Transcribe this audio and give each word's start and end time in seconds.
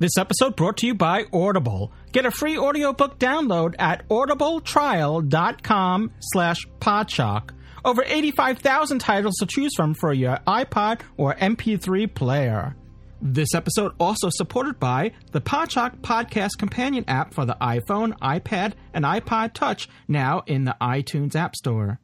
This 0.00 0.16
episode 0.16 0.54
brought 0.54 0.76
to 0.78 0.86
you 0.86 0.94
by 0.94 1.24
Audible. 1.32 1.92
Get 2.12 2.24
a 2.24 2.30
free 2.30 2.56
audiobook 2.56 3.18
download 3.18 3.74
at 3.80 4.08
audibletrial.com 4.08 6.12
slash 6.20 6.58
podshock. 6.80 7.50
Over 7.84 8.04
85,000 8.06 9.00
titles 9.00 9.34
to 9.40 9.46
choose 9.46 9.72
from 9.74 9.94
for 9.94 10.12
your 10.12 10.38
iPod 10.46 11.00
or 11.16 11.34
MP3 11.34 12.14
player. 12.14 12.76
This 13.20 13.54
episode 13.54 13.92
also 13.98 14.28
supported 14.30 14.78
by 14.78 15.12
the 15.32 15.40
Podshock 15.40 16.00
Podcast 16.00 16.58
Companion 16.58 17.04
app 17.08 17.34
for 17.34 17.44
the 17.44 17.56
iPhone, 17.60 18.16
iPad, 18.20 18.74
and 18.94 19.04
iPod 19.04 19.54
Touch, 19.54 19.88
now 20.06 20.44
in 20.46 20.64
the 20.64 20.76
iTunes 20.80 21.34
App 21.34 21.56
Store. 21.56 21.98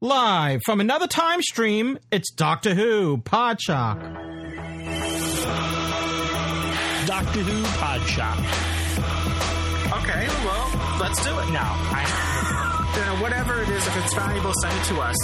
Live 0.00 0.60
from 0.64 0.80
another 0.80 1.06
time 1.06 1.42
stream, 1.42 1.98
it's 2.10 2.32
Doctor 2.32 2.74
Who 2.74 3.18
Podshock. 3.18 4.29
Doctor 7.20 7.40
Who 7.40 7.62
Podshock. 7.76 8.38
Okay, 10.00 10.24
well, 10.42 10.66
let's 10.98 11.22
do 11.22 11.38
it. 11.38 11.50
No, 11.52 11.60
I, 11.60 12.06
You 12.96 13.04
know, 13.04 13.16
whatever 13.22 13.60
it 13.60 13.68
is, 13.68 13.86
if 13.86 13.94
it's 13.98 14.14
valuable, 14.14 14.54
send 14.62 14.74
it 14.74 14.84
to 14.86 15.00
us. 15.00 15.16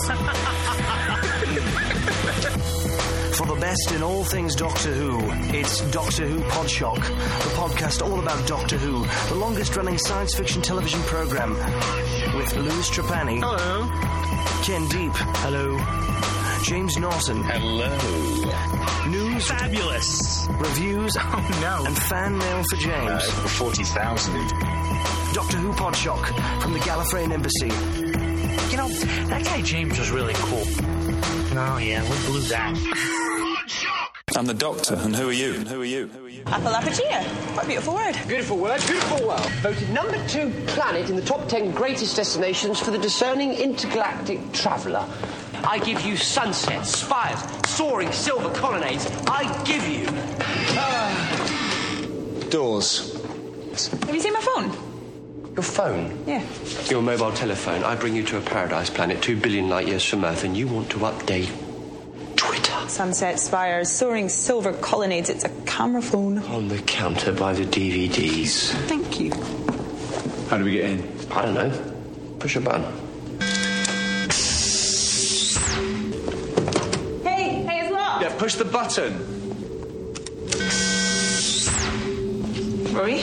For 3.37 3.47
the 3.47 3.57
best 3.61 3.93
in 3.93 4.03
all 4.03 4.25
things 4.25 4.55
Doctor 4.55 4.93
Who, 4.95 5.19
it's 5.55 5.81
Doctor 5.91 6.27
Who 6.27 6.41
Podshock, 6.51 6.95
the 6.97 7.51
podcast 7.51 8.01
all 8.03 8.19
about 8.19 8.47
Doctor 8.47 8.79
Who, 8.79 9.05
the 9.29 9.35
longest 9.35 9.77
running 9.77 9.99
science 9.99 10.35
fiction 10.35 10.63
television 10.63 11.01
program, 11.03 11.51
with 12.37 12.57
Louis 12.57 12.89
Trapani, 12.91 13.41
Hello. 13.41 13.87
Ken 14.65 14.89
Deep, 14.89 15.13
hello, 15.45 15.77
James 16.65 16.97
Norton, 16.97 17.43
Hello. 17.45 19.07
news, 19.11 19.47
fabulous. 19.49 20.47
reviews, 20.59 21.15
Oh, 21.21 21.59
no. 21.61 21.85
and 21.87 21.97
fan 21.99 22.39
mail 22.39 22.63
for 22.71 22.77
James. 22.77 23.11
Uh, 23.23 23.35
Over 23.39 23.49
40,000. 23.49 24.35
Doctor 25.35 25.59
Who 25.59 25.73
Podshock 25.75 26.25
from 26.63 26.73
the 26.73 26.79
Gallifreyan 26.81 27.33
Embassy. 27.33 27.69
You 28.71 28.77
know, 28.79 28.89
that 29.29 29.45
guy 29.45 29.61
James 29.61 29.99
was 29.99 30.11
really 30.11 30.35
cool. 30.37 30.65
Oh, 31.59 31.79
yeah, 31.79 32.03
we 32.03 32.17
blew 32.27 32.41
that. 32.43 32.75
I'm 34.37 34.45
the 34.45 34.55
doctor, 34.55 34.95
and 34.95 35.17
who 35.17 35.29
are 35.31 35.33
you? 35.33 35.55
And 35.55 35.67
who 35.67 35.81
are 35.81 35.85
you? 35.85 36.09
Who 36.09 36.27
are 36.27 36.29
you? 36.29 36.43
Apalapucia. 36.45 37.25
What 37.55 37.65
a 37.65 37.67
beautiful 37.67 37.95
word. 37.95 38.15
Beautiful 38.29 38.59
word, 38.59 38.81
beautiful 38.87 39.27
world. 39.27 39.51
Voted 39.63 39.89
number 39.91 40.19
two 40.29 40.51
planet 40.67 41.09
in 41.09 41.17
the 41.17 41.23
top 41.23 41.49
ten 41.49 41.71
greatest 41.71 42.17
destinations 42.17 42.79
for 42.79 42.91
the 42.91 42.99
discerning 42.99 43.55
intergalactic 43.55 44.53
traveller. 44.53 45.07
I 45.65 45.79
give 45.79 46.03
you 46.03 46.17
sunsets, 46.17 46.91
spires, 46.99 47.41
soaring 47.67 48.13
silver 48.13 48.51
colonnades. 48.51 49.07
I 49.27 49.47
give 49.65 49.89
you. 49.89 50.07
Doors. 52.51 53.15
Have 54.05 54.15
you 54.15 54.21
seen 54.21 54.35
my 54.35 54.41
phone? 54.41 54.86
Your 55.57 55.63
phone, 55.65 56.19
Yeah. 56.27 56.43
your 56.91 57.01
mobile 57.01 57.33
telephone. 57.33 57.83
I 57.83 57.95
bring 57.97 58.15
you 58.15 58.23
to 58.25 58.37
a 58.37 58.41
paradise 58.43 58.91
planet 58.91 59.23
two 59.23 59.37
billion 59.37 59.71
light 59.71 59.89
years 59.89 60.05
from 60.05 60.23
Earth, 60.25 60.45
and 60.45 60.55
you 60.55 60.67
want 60.69 60.91
to 60.91 60.99
update 60.99 61.49
Twitter. 62.37 62.75
Sunset 62.89 63.41
spires, 63.41 63.91
soaring 63.91 64.29
silver 64.29 64.75
colonnades. 64.75 65.31
It's 65.31 65.45
a 65.45 65.49
camera 65.65 66.03
phone. 66.03 66.39
On 66.41 66.69
the 66.69 66.79
counter 66.81 67.33
by 67.33 67.55
the 67.55 67.65
DVDs. 67.65 68.73
Thank 68.87 69.19
you. 69.19 69.33
How 70.51 70.59
do 70.59 70.65
we 70.65 70.73
get 70.73 70.85
in? 70.91 71.09
I 71.31 71.43
don't 71.43 71.55
know. 71.55 71.73
Push 72.39 72.57
a 72.57 72.61
button. 72.61 72.85
Hey, 77.25 77.65
hey, 77.65 77.81
it's 77.81 77.93
locked. 77.93 78.23
Yeah, 78.23 78.35
push 78.37 78.55
the 78.57 78.67
button. 78.67 79.25
Rory? 82.95 83.23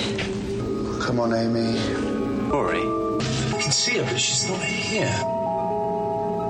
Come 1.05 1.19
on, 1.19 1.33
Amy. 1.33 2.11
Rory. 2.53 2.81
I 2.81 3.59
can 3.59 3.71
see 3.71 3.97
her, 3.97 4.03
but 4.03 4.19
she's 4.19 4.47
not 4.47 4.61
here. 4.61 5.09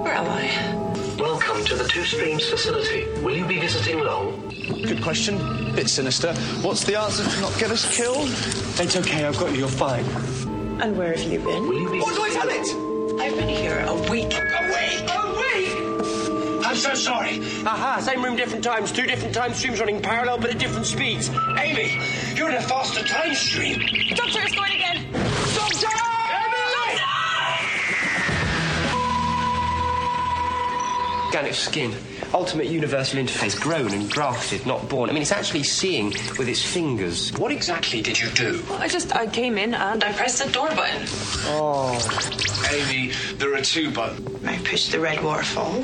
Where 0.03 0.13
am 0.13 0.27
I? 0.27 1.15
Welcome 1.17 1.63
to 1.63 1.75
the 1.75 1.85
Two 1.85 2.03
Streams 2.03 2.45
facility. 2.49 3.07
Will 3.21 3.37
you 3.37 3.45
be 3.45 3.57
visiting 3.57 4.03
long? 4.03 4.53
Good 4.83 5.01
question. 5.01 5.37
Bit 5.73 5.89
sinister. 5.89 6.33
What's 6.61 6.83
the 6.83 6.99
answer 6.99 7.23
to 7.23 7.39
not 7.39 7.57
get 7.57 7.71
us 7.71 7.95
killed? 7.95 8.27
It's 8.27 8.97
okay, 8.97 9.23
I've 9.23 9.39
got 9.39 9.53
you, 9.53 9.59
you're 9.59 9.69
fine. 9.69 10.03
And 10.81 10.97
where 10.97 11.15
have 11.15 11.23
you 11.23 11.39
been? 11.39 11.67
Will 11.69 11.79
you 11.79 11.89
be 11.89 11.99
What 12.01 12.15
do 12.15 12.21
I 12.21 12.29
tell 12.31 12.49
it? 12.49 13.21
I've 13.21 13.37
been 13.37 13.47
here 13.47 13.79
a 13.87 13.93
week. 14.11 14.33
A 14.33 14.63
week! 14.75 15.09
A 15.09 15.21
week! 15.39 16.65
I'm 16.67 16.75
so 16.75 16.95
sorry. 16.95 17.39
Aha, 17.65 18.01
same 18.01 18.21
room, 18.21 18.35
different 18.35 18.65
times, 18.65 18.91
two 18.91 19.03
different 19.05 19.33
time 19.33 19.53
streams 19.53 19.79
running 19.79 20.01
parallel 20.01 20.37
but 20.37 20.49
at 20.49 20.57
different 20.57 20.85
speeds. 20.85 21.29
Amy, 21.57 21.97
you're 22.35 22.49
in 22.49 22.55
a 22.55 22.61
faster 22.61 23.03
time 23.07 23.33
stream. 23.35 23.79
Doctor, 24.15 24.41
it's 24.41 24.55
going 24.55 24.73
again. 24.73 24.82
Organic 31.33 31.55
skin. 31.55 31.95
Ultimate 32.31 32.67
universal 32.67 33.19
interface, 33.19 33.59
grown 33.59 33.91
and 33.91 34.07
grafted, 34.07 34.67
not 34.67 34.87
born. 34.87 35.09
I 35.09 35.13
mean, 35.13 35.23
it's 35.23 35.31
actually 35.31 35.63
seeing 35.63 36.11
with 36.37 36.47
its 36.47 36.63
fingers. 36.63 37.31
What 37.39 37.51
exactly 37.51 38.03
did 38.03 38.19
you 38.19 38.29
do? 38.29 38.63
I 38.73 38.87
just, 38.87 39.15
I 39.15 39.25
came 39.25 39.57
in 39.57 39.73
and 39.73 40.03
I 40.03 40.13
pressed 40.13 40.45
the 40.45 40.51
door 40.51 40.67
button. 40.75 41.01
Oh. 41.47 41.97
Amy, 42.71 43.13
there 43.37 43.55
are 43.55 43.61
two 43.61 43.89
buttons. 43.89 44.45
I 44.45 44.59
pushed 44.59 44.91
the 44.91 44.99
red 44.99 45.23
waterfall. 45.23 45.83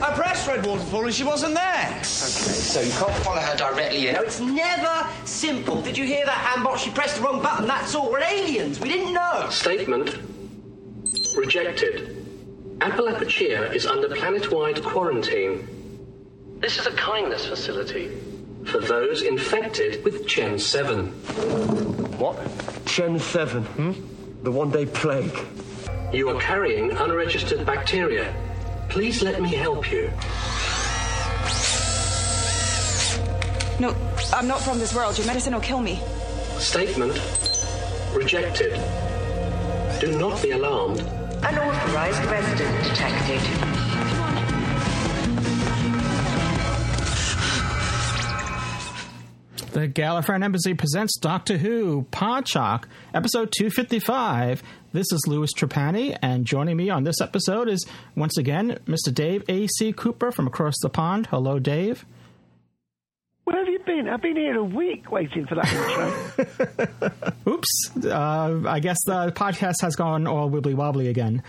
I 0.00 0.14
pressed 0.14 0.48
Red 0.48 0.64
Waterfall 0.64 1.04
and 1.04 1.14
she 1.14 1.24
wasn't 1.24 1.56
there. 1.56 1.88
Okay, 1.88 2.02
so 2.02 2.80
you 2.80 2.90
can't 2.92 3.12
follow 3.22 3.40
her 3.40 3.56
directly 3.58 4.08
in. 4.08 4.14
No, 4.14 4.22
it's 4.22 4.40
never 4.40 5.06
simple. 5.26 5.82
Did 5.82 5.98
you 5.98 6.06
hear 6.06 6.24
that, 6.24 6.56
Handbot? 6.56 6.78
She 6.78 6.90
pressed 6.90 7.16
the 7.16 7.22
wrong 7.22 7.42
button, 7.42 7.66
that's 7.66 7.94
all. 7.94 8.10
We're 8.10 8.22
aliens. 8.22 8.80
We 8.80 8.88
didn't 8.88 9.12
know. 9.12 9.46
Statement 9.50 10.16
rejected. 11.36 12.19
Apalapucia 12.80 13.74
is 13.74 13.84
under 13.84 14.08
planet-wide 14.08 14.82
quarantine. 14.82 15.68
This 16.60 16.78
is 16.78 16.86
a 16.86 16.92
kindness 16.92 17.46
facility 17.46 18.10
for 18.64 18.80
those 18.80 19.20
infected 19.20 20.02
with 20.02 20.26
Chen 20.26 20.58
7. 20.58 21.08
What? 22.18 22.36
Chen 22.86 23.18
7, 23.18 23.62
hmm? 23.62 23.92
The 24.44 24.50
one-day 24.50 24.86
plague. 24.86 25.38
You 26.10 26.30
are 26.30 26.40
carrying 26.40 26.90
unregistered 26.92 27.66
bacteria. 27.66 28.34
Please 28.88 29.22
let 29.22 29.42
me 29.42 29.50
help 29.50 29.92
you. 29.92 30.10
No, 33.78 33.94
I'm 34.32 34.48
not 34.48 34.60
from 34.60 34.78
this 34.78 34.94
world. 34.94 35.18
Your 35.18 35.26
medicine 35.26 35.52
will 35.52 35.60
kill 35.60 35.80
me. 35.80 36.00
Statement 36.58 37.20
rejected. 38.14 38.72
Do 40.00 40.18
not 40.18 40.42
be 40.42 40.52
alarmed. 40.52 41.00
Unauthorized 41.42 42.24
resident 42.26 42.84
detected. 42.84 43.40
The 49.72 49.88
Gallifreyan 49.88 50.44
Embassy 50.44 50.74
presents 50.74 51.18
Doctor 51.18 51.56
Who 51.56 52.06
Podshock, 52.12 52.84
episode 53.14 53.52
255. 53.56 54.62
This 54.92 55.10
is 55.12 55.26
Louis 55.26 55.50
Trapani, 55.54 56.18
and 56.20 56.44
joining 56.44 56.76
me 56.76 56.90
on 56.90 57.04
this 57.04 57.22
episode 57.22 57.68
is 57.68 57.86
once 58.14 58.36
again 58.36 58.78
Mr. 58.86 59.14
Dave 59.14 59.42
A.C. 59.48 59.94
Cooper 59.94 60.30
from 60.30 60.46
across 60.46 60.74
the 60.82 60.90
pond. 60.90 61.28
Hello, 61.28 61.58
Dave. 61.58 62.04
Where 63.50 63.64
have 63.64 63.68
you 63.68 63.80
been? 63.80 64.08
I've 64.08 64.22
been 64.22 64.36
here 64.36 64.56
a 64.56 64.62
week 64.62 65.10
waiting 65.10 65.44
for 65.44 65.56
that 65.56 65.66
intro. 66.86 67.32
Oops. 67.52 67.90
Uh, 68.06 68.62
I 68.64 68.78
guess 68.78 68.96
the 69.06 69.32
podcast 69.32 69.80
has 69.80 69.96
gone 69.96 70.28
all 70.28 70.48
wibbly 70.48 70.72
wobbly 70.74 71.08
again. 71.08 71.42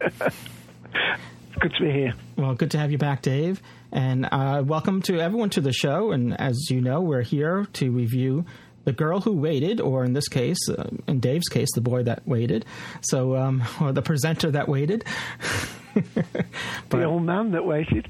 Good 0.00 1.72
to 1.74 1.84
be 1.84 1.90
here. 1.92 2.14
Well, 2.36 2.54
good 2.54 2.70
to 2.70 2.78
have 2.78 2.90
you 2.90 2.96
back, 2.96 3.20
Dave. 3.20 3.60
And 3.92 4.26
uh, 4.32 4.62
welcome 4.64 5.02
to 5.02 5.20
everyone 5.20 5.50
to 5.50 5.60
the 5.60 5.74
show. 5.74 6.10
And 6.10 6.40
as 6.40 6.70
you 6.70 6.80
know, 6.80 7.02
we're 7.02 7.20
here 7.20 7.66
to 7.74 7.90
review 7.90 8.46
The 8.84 8.92
Girl 8.92 9.20
Who 9.20 9.32
Waited, 9.36 9.78
or 9.78 10.04
in 10.06 10.14
this 10.14 10.26
case, 10.26 10.70
uh, 10.70 10.88
in 11.06 11.20
Dave's 11.20 11.48
case, 11.48 11.68
The 11.74 11.82
Boy 11.82 12.02
That 12.02 12.26
Waited. 12.26 12.64
So, 13.02 13.36
um, 13.36 13.62
or 13.82 13.92
the 13.92 14.00
presenter 14.00 14.50
that 14.52 14.68
waited. 14.68 15.04
The 16.90 17.02
old 17.04 17.24
man 17.24 17.50
that 17.50 17.66
waited. 17.66 18.08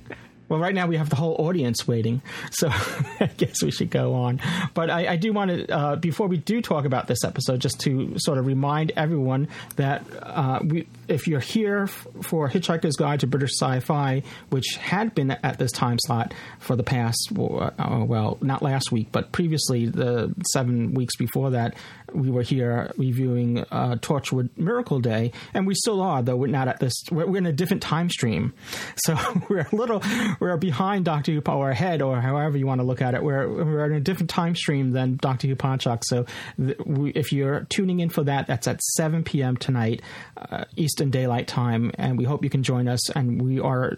Well, 0.51 0.59
right 0.59 0.75
now 0.75 0.89
we 0.89 0.97
have 0.97 1.09
the 1.09 1.17
whole 1.17 1.37
audience 1.39 1.87
waiting, 1.87 2.23
so 2.51 2.69
I 3.21 3.31
guess 3.37 3.63
we 3.63 3.71
should 3.71 3.89
go 3.89 4.15
on. 4.15 4.41
But 4.75 4.91
I, 4.91 5.13
I 5.13 5.17
do 5.17 5.33
want 5.33 5.53
to, 5.53 5.73
uh, 5.73 5.97
before 5.97 6.27
we 6.27 6.39
do 6.39 6.61
talk 6.61 6.85
about 6.85 7.07
this 7.07 7.25
episode, 7.25 7.61
just 7.61 7.79
to 7.83 8.15
sort 8.19 8.37
of 8.37 8.47
remind 8.47 8.91
everyone 8.97 9.47
that 9.77 10.05
uh, 10.21 10.59
we, 10.65 10.89
if 11.07 11.29
you're 11.29 11.39
here 11.39 11.87
for 11.87 12.49
Hitchhiker's 12.49 12.97
Guide 12.97 13.21
to 13.21 13.29
British 13.29 13.53
Sci-Fi, 13.61 14.25
which 14.49 14.75
had 14.81 15.15
been 15.15 15.31
at 15.31 15.59
this 15.61 15.71
time 15.71 15.99
slot 16.01 16.35
for 16.59 16.75
the 16.75 16.83
past, 16.83 17.31
uh, 17.39 17.71
well, 18.05 18.37
not 18.41 18.61
last 18.61 18.91
week, 18.91 19.07
but 19.13 19.31
previously 19.31 19.87
the 19.87 20.35
seven 20.53 20.95
weeks 20.95 21.15
before 21.15 21.51
that, 21.51 21.77
we 22.13 22.29
were 22.29 22.43
here 22.43 22.91
reviewing 22.97 23.59
uh, 23.71 23.97
Torchwood 24.01 24.51
Miracle 24.57 24.99
Day, 24.99 25.31
and 25.55 25.65
we 25.65 25.75
still 25.77 26.01
are, 26.01 26.23
though 26.23 26.35
we're 26.35 26.49
not 26.49 26.67
at 26.67 26.81
this. 26.81 26.93
We're, 27.11 27.27
we're 27.27 27.39
in 27.39 27.47
a 27.47 27.53
different 27.53 27.83
time 27.85 28.11
stream, 28.11 28.53
so 28.97 29.17
we're 29.49 29.67
a 29.71 29.77
little 29.77 30.03
we're 30.41 30.57
behind 30.57 31.05
Doctor 31.05 31.33
Who 31.33 31.43
or 31.47 31.71
ahead, 31.71 32.03
or 32.03 32.21
however 32.21 32.59
you 32.59 32.67
want 32.67 32.81
to 32.81 32.87
look 32.87 33.03
at 33.03 33.15
it. 33.15 33.23
We're 33.23 33.49
we're 33.49 33.87
in 33.87 33.93
a 33.93 34.01
different 34.01 34.31
time 34.31 34.57
stream 34.57 34.91
than 34.91 35.17
Doctor 35.17 35.47
Who 35.47 35.55
Podshock. 35.55 36.03
So 36.05 36.27
th- 36.57 36.79
we, 36.85 37.11
if 37.11 37.33
you're 37.33 37.67
tuning 37.69 38.01
in 38.01 38.09
for 38.09 38.25
that, 38.25 38.47
that's 38.47 38.67
at 38.67 38.83
7 38.83 39.23
p.m. 39.23 39.57
tonight, 39.57 40.03
uh, 40.37 40.65
Eastern 40.77 41.11
Daylight 41.11 41.47
Time, 41.47 41.93
and 41.95 42.19
we 42.19 42.25
hope 42.25 42.43
you 42.43 42.51
can 42.51 42.63
join 42.63 42.89
us. 42.89 43.11
And 43.11 43.43
we 43.43 43.61
are 43.61 43.95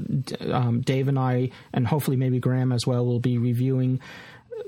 um, 0.51 0.81
Dave 0.81 1.09
and 1.09 1.19
I, 1.19 1.51
and 1.73 1.87
hopefully 1.87 2.17
maybe 2.17 2.41
Graham 2.41 2.73
as 2.73 2.87
well, 2.87 3.07
will 3.07 3.21
be 3.21 3.39
reviewing 3.39 4.01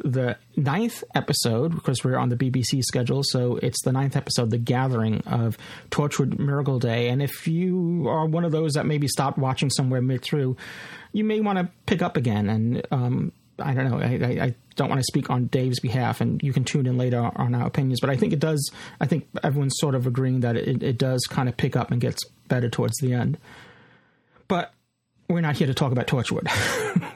the 0.02 0.36
ninth 0.56 1.04
episode 1.14 1.74
because 1.74 2.02
we're 2.04 2.16
on 2.16 2.28
the 2.28 2.36
BBC 2.36 2.82
schedule. 2.82 3.22
So 3.24 3.56
it's 3.56 3.82
the 3.84 3.92
ninth 3.92 4.16
episode, 4.16 4.50
The 4.50 4.58
Gathering 4.58 5.22
of 5.26 5.56
Torchwood 5.90 6.38
Miracle 6.38 6.78
Day. 6.78 7.08
And 7.08 7.22
if 7.22 7.46
you 7.46 8.08
are 8.08 8.26
one 8.26 8.44
of 8.44 8.52
those 8.52 8.72
that 8.72 8.86
maybe 8.86 9.08
stopped 9.08 9.38
watching 9.38 9.70
somewhere 9.70 10.00
mid 10.00 10.22
through, 10.22 10.56
you 11.14 11.24
may 11.24 11.40
want 11.40 11.58
to 11.58 11.68
pick 11.86 12.02
up 12.02 12.18
again. 12.18 12.50
And 12.50 12.86
um, 12.90 13.32
I 13.58 13.72
don't 13.72 13.90
know. 13.90 13.98
I, 13.98 14.44
I, 14.44 14.54
don't 14.76 14.88
want 14.88 14.98
to 14.98 15.04
speak 15.04 15.30
on 15.30 15.46
Dave's 15.46 15.78
behalf, 15.78 16.20
and 16.20 16.42
you 16.42 16.52
can 16.52 16.64
tune 16.64 16.86
in 16.86 16.98
later 16.98 17.30
on 17.36 17.54
our 17.54 17.68
opinions. 17.68 18.00
But 18.00 18.10
I 18.10 18.16
think 18.16 18.32
it 18.32 18.40
does. 18.40 18.72
I 19.00 19.06
think 19.06 19.28
everyone's 19.44 19.76
sort 19.78 19.94
of 19.94 20.08
agreeing 20.08 20.40
that 20.40 20.56
it, 20.56 20.82
it 20.82 20.98
does 20.98 21.24
kind 21.30 21.48
of 21.48 21.56
pick 21.56 21.76
up 21.76 21.92
and 21.92 22.00
gets 22.00 22.20
better 22.48 22.68
towards 22.68 22.98
the 22.98 23.14
end. 23.14 23.38
But 24.48 24.74
we're 25.28 25.42
not 25.42 25.56
here 25.56 25.68
to 25.68 25.74
talk 25.74 25.92
about 25.92 26.08
Torchwood. 26.08 26.48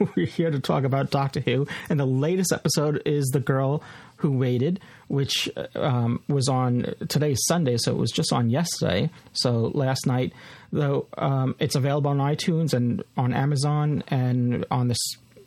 we're 0.15 0.25
here 0.25 0.49
to 0.49 0.61
talk 0.61 0.85
about 0.85 1.11
Doctor 1.11 1.41
Who, 1.41 1.67
and 1.89 1.99
the 1.99 2.05
latest 2.05 2.53
episode 2.53 3.01
is 3.05 3.27
The 3.33 3.41
Girl 3.41 3.83
Who 4.19 4.37
Waited, 4.37 4.79
which 5.07 5.49
um, 5.75 6.23
was 6.27 6.47
on 6.47 6.93
today's 7.07 7.39
Sunday, 7.47 7.77
so 7.77 7.91
it 7.91 7.97
was 7.97 8.11
just 8.11 8.31
on 8.31 8.49
yesterday. 8.49 9.09
So 9.33 9.71
last 9.73 10.05
night, 10.05 10.33
though, 10.71 11.07
um, 11.17 11.55
it's 11.59 11.75
available 11.75 12.11
on 12.11 12.17
iTunes 12.17 12.73
and 12.73 13.03
on 13.17 13.33
Amazon 13.33 14.03
and 14.07 14.65
on 14.71 14.87
the 14.87 14.95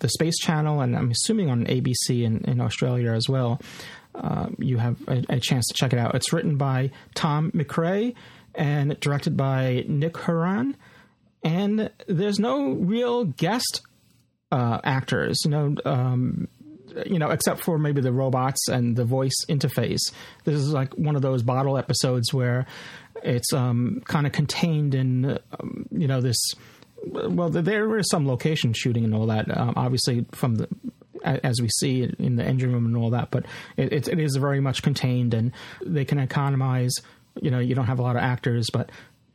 the 0.00 0.08
Space 0.08 0.38
Channel, 0.40 0.80
and 0.80 0.96
I'm 0.96 1.12
assuming 1.12 1.48
on 1.48 1.64
ABC 1.66 2.24
in, 2.24 2.44
in 2.44 2.60
Australia 2.60 3.12
as 3.12 3.28
well. 3.28 3.60
Uh, 4.16 4.48
you 4.58 4.76
have 4.78 4.96
a, 5.06 5.22
a 5.28 5.38
chance 5.38 5.64
to 5.68 5.74
check 5.74 5.92
it 5.92 5.98
out. 5.98 6.16
It's 6.16 6.32
written 6.32 6.56
by 6.56 6.90
Tom 7.14 7.52
MacRae 7.54 8.14
and 8.54 8.98
directed 8.98 9.36
by 9.36 9.84
Nick 9.86 10.14
Hurran 10.14 10.74
and 11.42 11.90
there's 12.06 12.38
no 12.38 12.72
real 12.72 13.24
guest 13.24 13.82
uh, 14.50 14.80
actors, 14.84 15.40
you 15.44 15.50
know, 15.50 15.74
um, 15.84 16.48
you 17.06 17.18
know, 17.18 17.30
except 17.30 17.60
for 17.60 17.78
maybe 17.78 18.00
the 18.00 18.12
robots 18.12 18.68
and 18.68 18.96
the 18.96 19.04
voice 19.04 19.34
interface. 19.48 20.12
This 20.44 20.54
is 20.54 20.72
like 20.72 20.94
one 20.94 21.16
of 21.16 21.22
those 21.22 21.42
bottle 21.42 21.78
episodes 21.78 22.32
where 22.32 22.66
it's 23.22 23.52
um, 23.52 24.02
kind 24.06 24.26
of 24.26 24.32
contained 24.32 24.94
in, 24.94 25.38
um, 25.60 25.86
you 25.90 26.06
know, 26.06 26.20
this. 26.20 26.38
Well, 27.04 27.50
there 27.50 27.98
is 27.98 28.08
some 28.08 28.28
location 28.28 28.72
shooting 28.72 29.04
and 29.04 29.14
all 29.14 29.26
that, 29.26 29.56
um, 29.56 29.74
obviously 29.76 30.24
from 30.32 30.54
the 30.54 30.68
as 31.24 31.60
we 31.60 31.68
see 31.68 32.08
in 32.18 32.36
the 32.36 32.44
engine 32.44 32.72
room 32.72 32.86
and 32.86 32.96
all 32.96 33.10
that, 33.10 33.30
but 33.30 33.46
it, 33.76 33.92
it, 33.92 34.08
it 34.08 34.18
is 34.18 34.36
very 34.36 34.60
much 34.60 34.82
contained, 34.82 35.34
and 35.34 35.52
they 35.84 36.04
can 36.04 36.18
economize. 36.18 36.92
You 37.40 37.50
know, 37.50 37.58
you 37.58 37.74
don't 37.74 37.86
have 37.86 37.98
a 37.98 38.02
lot 38.02 38.16
of 38.16 38.22
actors, 38.22 38.68
but 38.72 38.90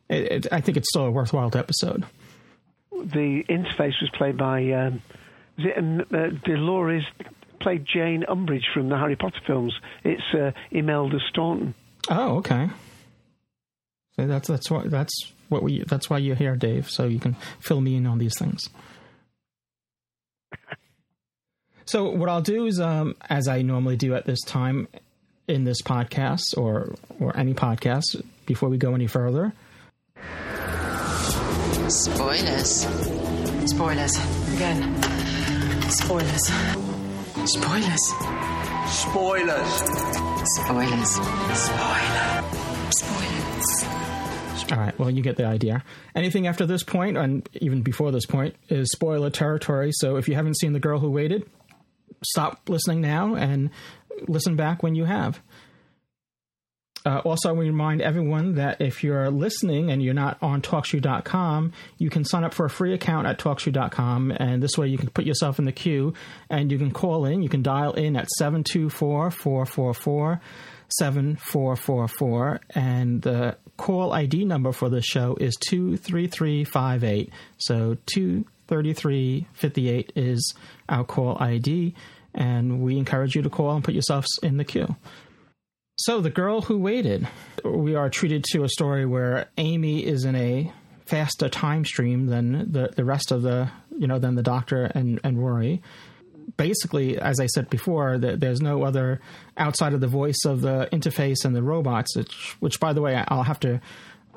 it, 0.09 0.47
I 0.51 0.61
think 0.61 0.77
it's 0.77 0.89
still 0.89 1.05
a 1.05 1.11
worthwhile 1.11 1.51
episode. 1.55 2.05
The 2.91 3.43
interface 3.49 3.93
was 4.01 4.09
played 4.17 4.37
by 4.37 4.71
um, 4.71 5.01
it, 5.57 5.77
um, 5.77 6.01
uh, 6.13 6.27
Dolores 6.45 7.03
played 7.59 7.85
Jane 7.85 8.23
Umbridge 8.27 8.65
from 8.73 8.89
the 8.89 8.97
Harry 8.97 9.15
Potter 9.15 9.39
films. 9.45 9.73
It's 10.03 10.21
uh, 10.33 10.51
Imelda 10.71 11.19
Staunton. 11.29 11.73
Oh, 12.09 12.37
okay. 12.37 12.69
So 14.15 14.27
that's 14.27 14.47
that's 14.47 14.71
what 14.71 14.89
that's 14.89 15.33
what 15.49 15.63
we 15.63 15.83
that's 15.83 16.09
why 16.09 16.17
you're 16.17 16.35
here, 16.35 16.55
Dave. 16.55 16.89
So 16.89 17.05
you 17.05 17.19
can 17.19 17.35
fill 17.59 17.81
me 17.81 17.95
in 17.95 18.05
on 18.07 18.17
these 18.17 18.37
things. 18.37 18.69
so 21.85 22.09
what 22.09 22.29
I'll 22.29 22.41
do 22.41 22.65
is, 22.65 22.79
um, 22.79 23.15
as 23.29 23.47
I 23.47 23.61
normally 23.61 23.97
do 23.97 24.15
at 24.15 24.25
this 24.25 24.41
time 24.41 24.87
in 25.47 25.65
this 25.65 25.81
podcast 25.81 26.57
or 26.57 26.95
or 27.19 27.37
any 27.37 27.53
podcast, 27.53 28.23
before 28.45 28.69
we 28.69 28.77
go 28.77 28.95
any 28.95 29.07
further, 29.07 29.53
Spoilers. 31.89 32.85
Spoilers. 33.65 34.13
Again. 34.55 35.01
Spoilers. 35.89 36.86
Spoilers. 37.47 38.03
Spoilers. 38.87 39.73
Spoilers. 40.57 41.11
Spoiler. 41.55 42.43
Spoilers. 42.89 43.85
All 44.69 44.77
right. 44.77 44.99
Well, 44.99 45.09
you 45.09 45.21
get 45.21 45.37
the 45.37 45.45
idea. 45.45 45.81
Anything 46.13 46.47
after 46.47 46.65
this 46.65 46.83
point, 46.83 47.15
and 47.17 47.47
even 47.53 47.83
before 47.83 48.11
this 48.11 48.25
point, 48.25 48.57
is 48.67 48.91
spoiler 48.91 49.29
territory. 49.29 49.91
So 49.93 50.17
if 50.17 50.27
you 50.27 50.35
haven't 50.35 50.57
seen 50.57 50.73
The 50.73 50.81
Girl 50.81 50.99
Who 50.99 51.09
Waited, 51.09 51.49
stop 52.21 52.67
listening 52.67 52.99
now 52.99 53.35
and 53.35 53.69
listen 54.27 54.57
back 54.57 54.83
when 54.83 54.95
you 54.95 55.05
have. 55.05 55.41
Uh, 57.07 57.19
also, 57.19 57.53
we 57.53 57.67
remind 57.67 58.01
everyone 58.01 58.55
that 58.55 58.81
if 58.81 59.01
you're 59.01 59.29
listening 59.29 59.89
and 59.89 60.03
you're 60.03 60.13
not 60.13 60.37
on 60.41 60.61
TalkShoe.com, 60.61 61.71
you 61.97 62.09
can 62.09 62.25
sign 62.25 62.43
up 62.43 62.53
for 62.53 62.65
a 62.65 62.69
free 62.69 62.93
account 62.93 63.25
at 63.25 63.39
TalkShoe.com, 63.39 64.33
and 64.35 64.61
this 64.61 64.77
way 64.77 64.89
you 64.89 64.97
can 64.97 65.07
put 65.11 65.25
yourself 65.25 65.57
in 65.57 65.63
the 65.63 65.71
queue 65.71 66.13
and 66.49 66.69
you 66.69 66.77
can 66.77 66.91
call 66.91 67.23
in. 67.23 67.41
You 67.41 67.47
can 67.47 67.61
dial 67.63 67.93
in 67.93 68.17
at 68.17 68.27
724 68.31 69.31
444 69.31 70.41
7444, 70.99 72.59
and 72.71 73.21
the 73.21 73.55
call 73.77 74.11
ID 74.11 74.43
number 74.43 74.73
for 74.73 74.89
the 74.89 75.01
show 75.01 75.37
is 75.39 75.55
23358. 75.69 77.31
So 77.57 77.95
23358 78.13 80.11
is 80.17 80.53
our 80.89 81.05
call 81.05 81.37
ID, 81.39 81.95
and 82.33 82.81
we 82.81 82.97
encourage 82.97 83.33
you 83.33 83.43
to 83.43 83.49
call 83.49 83.75
and 83.75 83.83
put 83.83 83.93
yourselves 83.93 84.27
in 84.43 84.57
the 84.57 84.65
queue. 84.65 84.93
So, 85.99 86.21
The 86.21 86.29
Girl 86.29 86.61
Who 86.61 86.77
Waited. 86.77 87.27
We 87.65 87.95
are 87.95 88.07
treated 88.07 88.43
to 88.51 88.63
a 88.63 88.69
story 88.69 89.07
where 89.07 89.49
Amy 89.57 90.05
is 90.05 90.25
in 90.25 90.35
a 90.35 90.71
faster 91.07 91.49
time 91.49 91.85
stream 91.85 92.27
than 92.27 92.71
the, 92.71 92.89
the 92.95 93.03
rest 93.03 93.31
of 93.31 93.41
the, 93.41 93.71
you 93.97 94.05
know, 94.05 94.19
than 94.19 94.35
the 94.35 94.43
Doctor 94.43 94.91
and, 94.93 95.19
and 95.23 95.43
Rory. 95.43 95.81
Basically, 96.55 97.17
as 97.17 97.39
I 97.39 97.47
said 97.47 97.67
before, 97.71 98.19
that 98.19 98.39
there's 98.39 98.61
no 98.61 98.83
other 98.83 99.19
outside 99.57 99.93
of 99.93 99.99
the 99.99 100.07
voice 100.07 100.45
of 100.45 100.61
the 100.61 100.87
interface 100.93 101.43
and 101.43 101.55
the 101.55 101.63
robots, 101.63 102.15
which, 102.15 102.55
which 102.59 102.79
by 102.79 102.93
the 102.93 103.01
way, 103.01 103.15
I'll 103.29 103.41
have 103.41 103.59
to 103.61 103.81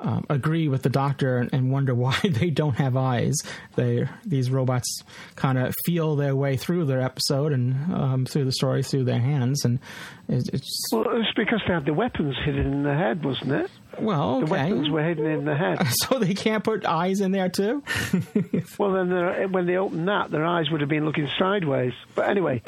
um, 0.01 0.25
agree 0.29 0.67
with 0.67 0.81
the 0.81 0.89
doctor 0.89 1.37
and, 1.37 1.49
and, 1.53 1.71
wonder 1.71 1.93
why 1.93 2.17
they 2.23 2.49
don't 2.49 2.75
have 2.75 2.97
eyes. 2.97 3.35
They 3.75 4.07
these 4.25 4.49
robots 4.49 5.03
kind 5.35 5.57
of 5.57 5.73
feel 5.85 6.15
their 6.15 6.35
way 6.35 6.57
through 6.57 6.85
their 6.85 7.01
episode 7.01 7.53
and 7.53 7.93
um, 7.93 8.25
through 8.25 8.45
the 8.45 8.51
story 8.51 8.83
through 8.83 9.05
their 9.05 9.19
hands, 9.19 9.63
and 9.63 9.79
it, 10.27 10.49
it's 10.53 10.87
well, 10.91 11.05
it's 11.11 11.33
because 11.35 11.61
they 11.67 11.73
had 11.73 11.85
the 11.85 11.93
weapons 11.93 12.35
hidden 12.43 12.73
in 12.73 12.83
the 12.83 12.95
head, 12.95 13.23
wasn't 13.23 13.51
it? 13.51 13.71
Well, 13.99 14.37
okay. 14.37 14.45
the 14.45 14.51
weapons 14.51 14.89
were 14.89 15.03
hidden 15.03 15.25
in 15.25 15.45
the 15.45 15.55
head, 15.55 15.85
so 15.89 16.17
they 16.17 16.33
can't 16.33 16.63
put 16.63 16.85
eyes 16.85 17.21
in 17.21 17.31
there 17.31 17.49
too. 17.49 17.83
well, 18.79 18.93
then 18.93 19.51
when 19.51 19.67
they 19.67 19.77
opened 19.77 20.07
that, 20.07 20.31
their 20.31 20.45
eyes 20.45 20.69
would 20.71 20.81
have 20.81 20.89
been 20.89 21.05
looking 21.05 21.29
sideways. 21.37 21.93
But 22.15 22.29
anyway, 22.29 22.63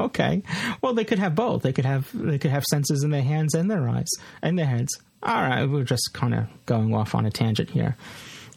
okay. 0.00 0.42
Well, 0.80 0.94
they 0.94 1.04
could 1.04 1.18
have 1.18 1.34
both. 1.34 1.62
They 1.62 1.72
could 1.72 1.84
have 1.84 2.08
they 2.14 2.38
could 2.38 2.50
have 2.50 2.64
senses 2.64 3.02
in 3.02 3.10
their 3.10 3.22
hands 3.22 3.54
and 3.54 3.70
their 3.70 3.88
eyes 3.88 4.08
and 4.42 4.58
their 4.58 4.66
heads 4.66 4.98
all 5.26 5.42
right, 5.42 5.64
we're 5.66 5.84
just 5.84 6.10
kind 6.12 6.34
of 6.34 6.46
going 6.66 6.94
off 6.94 7.14
on 7.14 7.26
a 7.26 7.30
tangent 7.30 7.70
here. 7.70 7.96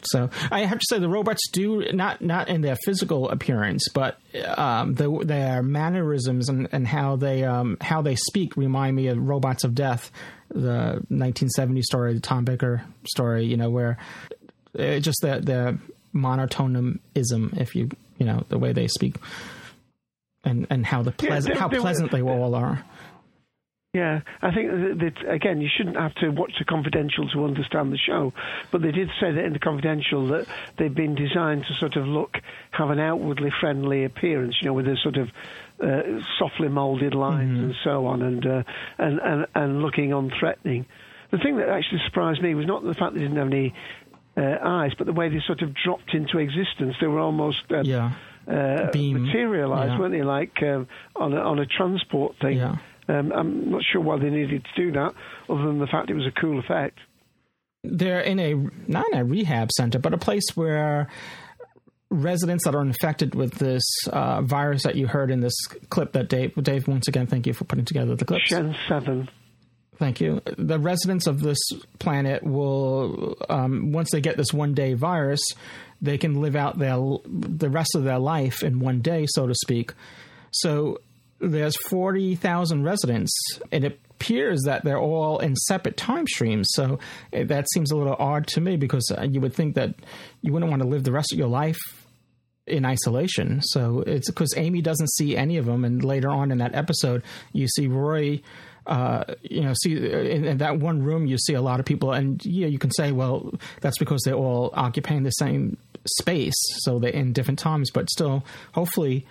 So 0.02 0.30
I 0.50 0.60
have 0.60 0.78
to 0.78 0.86
say 0.88 0.98
the 0.98 1.08
robots 1.08 1.48
do 1.52 1.84
not 1.92 2.22
not 2.22 2.48
in 2.48 2.60
their 2.62 2.76
physical 2.84 3.28
appearance, 3.28 3.88
but 3.92 4.18
um, 4.56 4.94
the, 4.94 5.10
their 5.24 5.62
mannerisms 5.62 6.48
and, 6.48 6.68
and 6.72 6.86
how 6.86 7.16
they 7.16 7.44
um, 7.44 7.76
how 7.80 8.02
they 8.02 8.14
speak 8.14 8.56
remind 8.56 8.96
me 8.96 9.08
of 9.08 9.18
Robots 9.18 9.64
of 9.64 9.74
Death, 9.74 10.10
the 10.48 11.02
1970 11.08 11.82
story, 11.82 12.14
the 12.14 12.20
Tom 12.20 12.44
Baker 12.44 12.82
story. 13.04 13.44
You 13.44 13.56
know 13.56 13.70
where 13.70 13.98
uh, 14.78 14.98
just 15.00 15.18
the 15.22 15.40
the 15.40 15.78
monotonism, 16.12 17.52
if 17.56 17.74
you 17.74 17.90
you 18.18 18.26
know 18.26 18.44
the 18.48 18.58
way 18.58 18.72
they 18.72 18.88
speak, 18.88 19.16
and 20.44 20.66
and 20.70 20.86
how 20.86 21.02
the 21.02 21.12
pleasant 21.12 21.54
yeah, 21.54 21.60
how 21.60 21.68
pleasant 21.68 22.10
they 22.10 22.22
all 22.22 22.54
are. 22.54 22.84
Yeah, 23.92 24.20
I 24.40 24.54
think 24.54 24.70
that, 24.70 24.98
that, 25.00 25.32
again, 25.34 25.60
you 25.60 25.68
shouldn't 25.76 25.96
have 25.96 26.14
to 26.16 26.28
watch 26.30 26.52
the 26.60 26.64
Confidential 26.64 27.28
to 27.30 27.44
understand 27.44 27.92
the 27.92 27.98
show, 27.98 28.32
but 28.70 28.82
they 28.82 28.92
did 28.92 29.08
say 29.20 29.32
that 29.32 29.44
in 29.44 29.52
the 29.52 29.58
Confidential 29.58 30.28
that 30.28 30.46
they've 30.78 30.94
been 30.94 31.16
designed 31.16 31.64
to 31.66 31.74
sort 31.74 31.96
of 31.96 32.06
look, 32.06 32.36
have 32.70 32.90
an 32.90 33.00
outwardly 33.00 33.50
friendly 33.60 34.04
appearance, 34.04 34.54
you 34.60 34.68
know, 34.68 34.74
with 34.74 34.86
a 34.86 34.96
sort 35.02 35.16
of 35.16 35.28
uh, 35.82 36.20
softly 36.38 36.68
moulded 36.68 37.14
lines 37.16 37.50
Mm-hmm. 37.50 37.64
and 37.64 37.74
so 37.82 38.06
on, 38.06 38.22
and, 38.22 38.46
uh, 38.46 38.62
and 38.98 39.18
and 39.18 39.46
and 39.56 39.82
looking 39.82 40.10
unthreatening. 40.10 40.84
The 41.32 41.38
thing 41.38 41.56
that 41.56 41.68
actually 41.68 42.02
surprised 42.06 42.40
me 42.42 42.54
was 42.54 42.66
not 42.66 42.84
the 42.84 42.94
fact 42.94 43.14
they 43.14 43.20
didn't 43.20 43.38
have 43.38 43.48
any 43.48 43.74
uh, 44.36 44.56
eyes, 44.62 44.92
but 44.98 45.08
the 45.08 45.12
way 45.12 45.30
they 45.30 45.40
sort 45.46 45.62
of 45.62 45.70
dropped 45.74 46.14
into 46.14 46.38
existence. 46.38 46.94
They 47.00 47.08
were 47.08 47.18
almost 47.18 47.64
uh, 47.72 47.80
Yeah. 47.82 48.12
uh, 48.46 48.90
materialized, 48.94 49.92
Yeah. 49.94 49.98
weren't 49.98 50.12
they? 50.12 50.22
Like 50.22 50.62
um, 50.62 50.86
on 51.16 51.32
a, 51.32 51.40
on 51.40 51.58
a 51.58 51.66
transport 51.66 52.36
thing. 52.40 52.58
Yeah. 52.58 52.76
Um, 53.10 53.32
I'm 53.32 53.70
not 53.70 53.82
sure 53.90 54.00
why 54.00 54.18
they 54.18 54.30
needed 54.30 54.64
to 54.64 54.82
do 54.82 54.92
that, 54.92 55.12
other 55.48 55.64
than 55.66 55.78
the 55.78 55.86
fact 55.86 56.10
it 56.10 56.14
was 56.14 56.26
a 56.26 56.40
cool 56.40 56.58
effect. 56.58 56.98
they're 57.82 58.20
in 58.20 58.38
a 58.38 58.54
not 58.86 59.06
in 59.12 59.18
a 59.18 59.24
rehab 59.24 59.70
center, 59.72 59.98
but 59.98 60.12
a 60.14 60.18
place 60.18 60.48
where 60.54 61.08
residents 62.10 62.64
that 62.64 62.74
are 62.74 62.82
infected 62.82 63.34
with 63.34 63.54
this 63.54 63.82
uh, 64.12 64.42
virus 64.42 64.82
that 64.82 64.96
you 64.96 65.06
heard 65.06 65.30
in 65.30 65.40
this 65.40 65.54
clip 65.90 66.12
that 66.12 66.28
Dave 66.28 66.54
Dave 66.62 66.88
once 66.88 67.08
again 67.08 67.26
thank 67.26 67.46
you 67.46 67.52
for 67.52 67.64
putting 67.64 67.84
together 67.84 68.14
the 68.16 68.24
clips. 68.24 68.48
Chen 68.48 68.76
Seven. 68.88 69.28
Thank 69.96 70.20
you. 70.20 70.40
The 70.56 70.78
residents 70.78 71.26
of 71.26 71.40
this 71.40 71.58
planet 71.98 72.42
will, 72.42 73.36
um, 73.50 73.92
once 73.92 74.10
they 74.12 74.22
get 74.22 74.38
this 74.38 74.50
one 74.52 74.72
day 74.72 74.94
virus, 74.94 75.42
they 76.00 76.16
can 76.16 76.40
live 76.40 76.56
out 76.56 76.78
their 76.78 76.96
the 77.26 77.68
rest 77.68 77.94
of 77.94 78.04
their 78.04 78.18
life 78.18 78.62
in 78.62 78.80
one 78.80 79.00
day, 79.02 79.26
so 79.28 79.46
to 79.46 79.54
speak. 79.54 79.92
So 80.52 81.00
there's 81.40 81.76
forty 81.88 82.34
thousand 82.34 82.84
residents. 82.84 83.32
And 83.72 83.84
it 83.84 84.00
appears 84.10 84.62
that 84.66 84.84
they're 84.84 84.98
all 84.98 85.38
in 85.38 85.56
separate 85.56 85.96
time 85.96 86.26
streams. 86.26 86.68
So 86.72 86.98
eh, 87.32 87.44
that 87.44 87.66
seems 87.72 87.90
a 87.90 87.96
little 87.96 88.16
odd 88.18 88.46
to 88.48 88.60
me 88.60 88.76
because 88.76 89.10
uh, 89.16 89.22
you 89.22 89.40
would 89.40 89.54
think 89.54 89.74
that 89.76 89.94
you 90.42 90.52
wouldn't 90.52 90.70
want 90.70 90.82
to 90.82 90.88
live 90.88 91.04
the 91.04 91.12
rest 91.12 91.32
of 91.32 91.38
your 91.38 91.48
life 91.48 91.78
in 92.66 92.84
isolation. 92.84 93.60
So 93.62 94.04
it's 94.06 94.30
because 94.30 94.54
Amy 94.56 94.82
doesn't 94.82 95.10
see 95.12 95.36
any 95.36 95.56
of 95.56 95.66
them, 95.66 95.84
and 95.84 96.04
later 96.04 96.30
on 96.30 96.52
in 96.52 96.58
that 96.58 96.74
episode, 96.74 97.22
you 97.52 97.66
see 97.68 97.86
Roy. 97.86 98.42
Uh, 98.86 99.22
you 99.42 99.60
know, 99.60 99.72
see 99.82 99.92
in, 99.94 100.44
in 100.44 100.56
that 100.56 100.80
one 100.80 101.02
room, 101.02 101.26
you 101.26 101.36
see 101.38 101.52
a 101.52 101.60
lot 101.60 101.78
of 101.78 101.86
people, 101.86 102.12
and 102.12 102.44
yeah, 102.44 102.66
you 102.66 102.78
can 102.78 102.90
say, 102.90 103.12
well, 103.12 103.52
that's 103.82 103.98
because 103.98 104.20
they're 104.24 104.34
all 104.34 104.70
occupying 104.72 105.22
the 105.22 105.30
same 105.30 105.76
space, 106.18 106.54
so 106.78 106.98
they're 106.98 107.12
in 107.12 107.32
different 107.32 107.58
times, 107.58 107.90
but 107.92 108.08
still, 108.10 108.42
hopefully, 108.72 109.26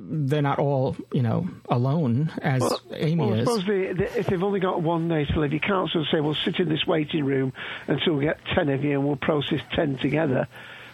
they're 0.00 0.42
not 0.42 0.58
all 0.58 0.96
you 1.12 1.22
know 1.22 1.48
alone 1.68 2.30
as 2.42 2.62
Amy 2.92 3.16
well, 3.24 3.34
I 3.34 3.38
is. 3.38 3.44
suppose 3.48 3.66
they, 3.66 3.92
they, 3.92 4.04
if 4.18 4.26
they've 4.26 4.42
only 4.42 4.60
got 4.60 4.82
one 4.82 5.08
day 5.08 5.24
to 5.24 5.40
live, 5.40 5.52
you 5.52 5.60
can't 5.60 5.90
sort 5.90 6.02
of 6.04 6.10
say, 6.10 6.20
well, 6.20 6.34
sit 6.44 6.58
in 6.58 6.68
this 6.68 6.86
waiting 6.86 7.24
room 7.24 7.52
until 7.86 8.14
we 8.14 8.24
get 8.24 8.38
10 8.54 8.68
of 8.68 8.84
you 8.84 8.92
and 8.92 9.06
we'll 9.06 9.16
process 9.16 9.60
10 9.74 9.98
together. 9.98 10.46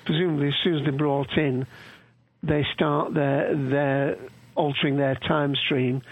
Presumably, 0.04 0.48
as 0.48 0.54
soon 0.62 0.76
as 0.76 0.82
they're 0.82 0.92
brought 0.92 1.36
in, 1.36 1.66
they 2.42 2.64
start 2.74 3.14
their, 3.14 3.54
their 3.54 4.18
altering 4.54 4.96
their 4.96 5.14
time 5.14 5.54
stream. 5.56 6.02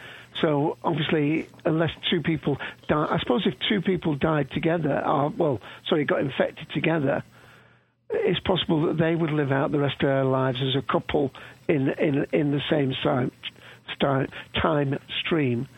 So, 0.41 0.79
obviously, 0.83 1.49
unless 1.65 1.91
two 2.11 2.23
people 2.23 2.57
die, 2.89 3.07
I 3.11 3.19
suppose 3.19 3.47
if 3.47 3.55
two 3.69 3.83
people 3.83 4.15
died 4.15 4.51
together, 4.51 5.03
or, 5.07 5.29
well, 5.29 5.61
sorry, 5.89 6.05
got 6.07 6.21
infected 6.21 6.69
together, 6.73 7.23
it's 8.13 8.41
possible 8.41 8.87
that 8.87 8.99
they 8.99 9.15
would 9.15 9.31
live 9.31 9.53
out 9.53 9.73
the 9.73 9.79
rest 9.79 10.03
of 10.03 10.09
their 10.09 10.25
lives 10.25 10.59
as 10.63 10.77
a 10.77 10.83
couple 10.83 11.33
in 11.69 11.89
in 11.91 12.27
in 12.33 12.51
the 12.51 12.61
same 12.71 12.95
time 13.03 13.31
time 14.01 14.99
stream. 15.25 15.69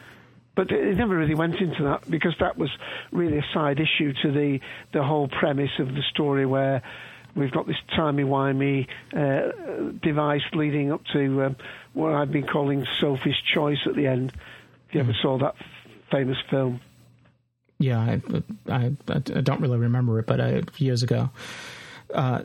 But 0.54 0.70
it 0.70 0.96
never 0.96 1.16
really 1.16 1.34
went 1.34 1.56
into 1.56 1.84
that 1.84 2.08
because 2.08 2.34
that 2.38 2.56
was 2.56 2.70
really 3.10 3.38
a 3.38 3.46
side 3.52 3.80
issue 3.80 4.12
to 4.22 4.30
the 4.30 4.60
the 4.92 5.02
whole 5.02 5.28
premise 5.28 5.78
of 5.78 5.88
the 5.88 6.02
story 6.10 6.46
where 6.46 6.82
we've 7.34 7.50
got 7.50 7.66
this 7.66 7.76
timey-wimey 7.96 8.86
uh, 9.12 9.90
device 10.00 10.42
leading 10.52 10.92
up 10.92 11.04
to 11.12 11.42
um, 11.42 11.56
what 11.92 12.12
I've 12.12 12.30
been 12.30 12.46
calling 12.46 12.86
Sophie's 13.00 13.34
Choice 13.52 13.80
at 13.86 13.96
the 13.96 14.06
end. 14.06 14.32
If 14.88 14.94
you 14.94 15.00
ever 15.00 15.14
saw 15.20 15.38
that 15.38 15.56
famous 16.10 16.38
film. 16.48 16.80
Yeah, 17.80 17.98
I, 17.98 18.22
I, 18.68 18.92
I 19.08 19.18
don't 19.18 19.60
really 19.60 19.78
remember 19.78 20.20
it, 20.20 20.26
but 20.26 20.38
uh, 20.38 20.62
years 20.78 21.02
ago. 21.02 21.30
Uh, 22.14 22.44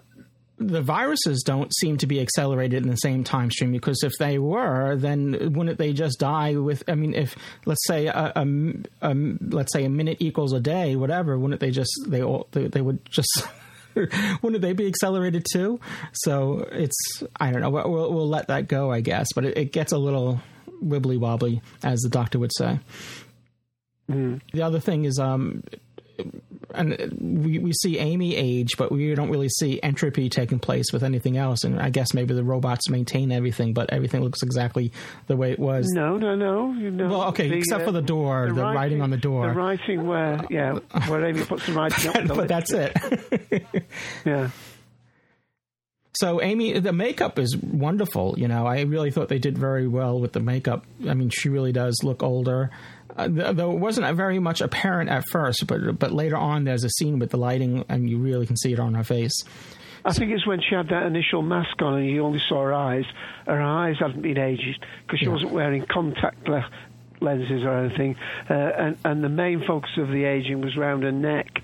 the 0.58 0.82
viruses 0.82 1.42
don't 1.44 1.74
seem 1.74 1.98
to 1.98 2.08
be 2.08 2.20
accelerated 2.20 2.84
in 2.84 2.90
the 2.90 2.98
same 2.98 3.24
time 3.24 3.50
stream 3.50 3.72
because 3.72 4.04
if 4.04 4.12
they 4.20 4.38
were, 4.38 4.98
then 4.98 5.54
wouldn't 5.54 5.78
they 5.78 5.94
just 5.94 6.20
die 6.20 6.56
with? 6.56 6.84
I 6.88 6.96
mean, 6.96 7.14
if 7.14 7.36
let's 7.66 7.86
say 7.88 8.08
a, 8.08 8.34
a, 8.36 8.46
a 9.02 9.14
let's 9.14 9.72
say 9.72 9.86
a 9.86 9.90
minute 9.90 10.18
equals 10.20 10.52
a 10.52 10.60
day, 10.60 10.96
whatever, 10.98 11.40
wouldn't 11.40 11.62
they 11.62 11.72
just 11.72 11.92
they 12.08 12.22
all 12.22 12.48
they, 12.52 12.68
they 12.68 12.82
would 12.82 13.06
just 13.06 13.30
wouldn't 14.42 14.62
they 14.62 14.74
be 14.74 14.88
accelerated 14.88 15.46
too? 15.52 15.80
So 16.14 16.68
it's 16.72 17.24
I 17.40 17.52
don't 17.52 17.62
know. 17.62 17.70
We'll, 17.70 18.14
we'll 18.14 18.30
let 18.30 18.50
that 18.50 18.68
go, 18.68 18.92
I 18.92 19.00
guess. 19.00 19.28
But 19.34 19.46
it, 19.46 19.58
it 19.58 19.72
gets 19.72 19.94
a 19.94 19.98
little 19.98 20.42
wibbly 20.84 21.18
wobbly, 21.18 21.62
as 21.84 22.02
the 22.02 22.10
doctor 22.10 22.38
would 22.40 22.54
say. 22.54 22.80
The 24.08 24.64
other 24.64 24.80
thing 24.80 25.06
is, 25.06 25.20
um, 25.20 25.64
and 26.74 26.94
uh, 26.94 27.08
we 27.20 27.60
we 27.60 27.74
see 27.74 27.98
Amy 28.00 28.36
age, 28.36 28.78
but 28.78 28.92
we 28.92 29.14
don't 29.16 29.30
really 29.30 29.50
see 29.50 29.80
entropy 29.82 30.30
taking 30.30 30.60
place 30.60 30.92
with 30.94 31.04
anything 31.04 31.38
else. 31.38 31.64
And 31.64 31.80
I 31.80 31.90
guess 31.90 32.14
maybe 32.14 32.34
the 32.34 32.44
robots 32.44 32.90
maintain 32.90 33.32
everything, 33.32 33.74
but 33.74 33.92
everything 33.92 34.22
looks 34.22 34.44
exactly 34.44 34.92
the 35.28 35.36
way 35.36 35.52
it 35.52 35.60
was. 35.60 35.88
No, 35.90 36.18
no, 36.18 36.36
no. 36.36 36.74
You 36.74 36.92
know, 36.92 37.10
Well, 37.10 37.24
okay, 37.30 37.50
the, 37.50 37.58
except 37.58 37.86
for 37.86 37.92
the 37.92 38.00
uh, 38.00 38.02
door, 38.02 38.52
the 38.54 38.62
writing 38.62 39.02
on 39.02 39.10
the 39.10 39.18
door. 39.18 39.48
The 39.48 39.54
writing 39.54 40.08
where, 40.08 40.40
yeah, 40.50 40.80
where 41.08 41.26
Amy 41.26 41.44
puts 41.46 41.66
the 41.66 41.74
writing 41.74 42.10
up. 42.16 42.28
the 42.28 42.34
but 42.36 42.48
that's 42.48 42.72
it. 42.74 43.86
yeah. 44.26 44.50
So 46.20 46.42
Amy, 46.42 46.80
the 46.80 46.92
makeup 46.92 47.40
is 47.40 47.56
wonderful. 47.56 48.36
You 48.38 48.48
know, 48.48 48.66
I 48.66 48.82
really 48.82 49.12
thought 49.12 49.30
they 49.30 49.40
did 49.40 49.58
very 49.58 49.88
well 49.88 50.20
with 50.20 50.34
the 50.34 50.40
makeup. 50.40 50.84
I 51.08 51.14
mean, 51.14 51.30
she 51.30 51.50
really 51.50 51.72
does 51.72 51.98
look 52.04 52.24
older. 52.24 52.72
Uh, 53.20 53.28
th- 53.28 53.56
though 53.56 53.72
it 53.72 53.80
wasn't 53.80 54.16
very 54.16 54.40
much 54.40 54.62
apparent 54.62 55.10
at 55.10 55.24
first, 55.30 55.68
but 55.68 55.98
but 56.00 56.12
later 56.12 56.38
on, 56.38 56.64
there's 56.64 56.84
a 56.84 56.90
scene 56.90 57.20
with 57.20 57.32
the 57.32 57.38
lighting, 57.38 57.84
and 57.90 58.10
you 58.10 58.18
really 58.18 58.46
can 58.46 58.56
see 58.58 58.72
it 58.74 58.80
on 58.80 58.94
her 58.94 59.04
face. 59.04 59.44
I 60.06 60.14
think 60.14 60.32
it's 60.32 60.48
when 60.48 60.62
she 60.62 60.76
had 60.76 60.88
that 60.90 61.04
initial 61.06 61.42
mask 61.42 61.82
on 61.82 61.96
and 62.00 62.08
you 62.10 62.24
only 62.24 62.42
saw 62.48 62.64
her 62.64 62.74
eyes. 62.74 63.04
Her 63.46 63.62
eyes 63.62 63.98
hadn't 64.00 64.22
been 64.22 64.38
aged 64.40 64.86
because 65.06 65.20
she 65.20 65.26
Yeah. 65.26 65.34
wasn't 65.34 65.52
wearing 65.52 65.86
contact 65.86 66.48
le- 66.48 66.66
lenses 67.20 67.64
or 67.64 67.78
anything. 67.84 68.16
Uh, 68.50 68.54
and, 68.54 68.98
and 69.04 69.24
the 69.24 69.28
main 69.30 69.62
focus 69.68 69.90
of 69.98 70.08
the 70.08 70.24
aging 70.24 70.62
was 70.62 70.78
round 70.78 71.04
her 71.04 71.12
neck. 71.12 71.62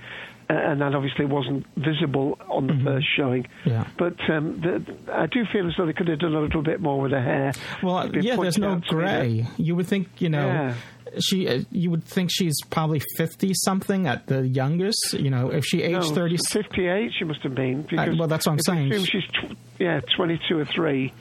Uh, 0.50 0.54
and 0.54 0.82
that 0.82 0.94
obviously 0.94 1.26
wasn't 1.26 1.66
visible 1.78 2.38
on 2.50 2.68
the 2.68 2.78
first 2.84 3.08
showing. 3.18 3.48
Yeah. 3.64 3.88
But 3.98 4.16
um, 4.30 4.60
the, 4.62 4.84
I 5.12 5.26
do 5.28 5.44
feel 5.52 5.66
as 5.68 5.74
though 5.78 5.86
they 5.88 5.94
could 5.94 6.08
have 6.10 6.20
done 6.20 6.36
a 6.36 6.40
little 6.42 6.62
bit 6.62 6.82
more 6.82 7.00
with 7.02 7.14
her 7.14 7.22
hair. 7.24 7.54
Well, 7.82 8.14
yeah, 8.16 8.36
there's 8.36 8.58
no 8.60 8.74
out 8.74 8.86
to 8.90 8.96
me 8.96 9.02
that- 9.06 9.20
gray. 9.22 9.48
You 9.58 9.76
would 9.78 9.88
think, 9.88 10.10
you 10.20 10.30
know, 10.30 10.46
Yeah. 10.46 10.74
She. 11.20 11.48
Uh, 11.48 11.62
you 11.72 11.90
would 11.92 12.04
think 12.04 12.30
she's 12.32 12.56
probably 12.70 13.02
fifty 13.18 13.54
something 13.54 14.08
at 14.08 14.28
the 14.28 14.48
youngest. 14.48 15.14
You 15.14 15.30
know, 15.30 15.50
if 15.50 15.66
she 15.66 15.82
aged 15.82 16.10
no, 16.10 16.16
thirty. 16.16 16.38
58 16.38 17.12
she 17.18 17.26
must 17.26 17.42
have 17.42 17.56
been. 17.56 17.84
Because 17.84 18.18
well, 18.18 18.28
that's 18.28 18.46
what 18.46 18.54
I'm 18.54 18.60
saying. 18.60 18.92
assume 18.92 19.06
she's, 19.06 19.24
tw- 19.32 19.58
yeah, 19.80 20.02
22 20.16 20.60
or 20.60 20.66
3 20.66 21.14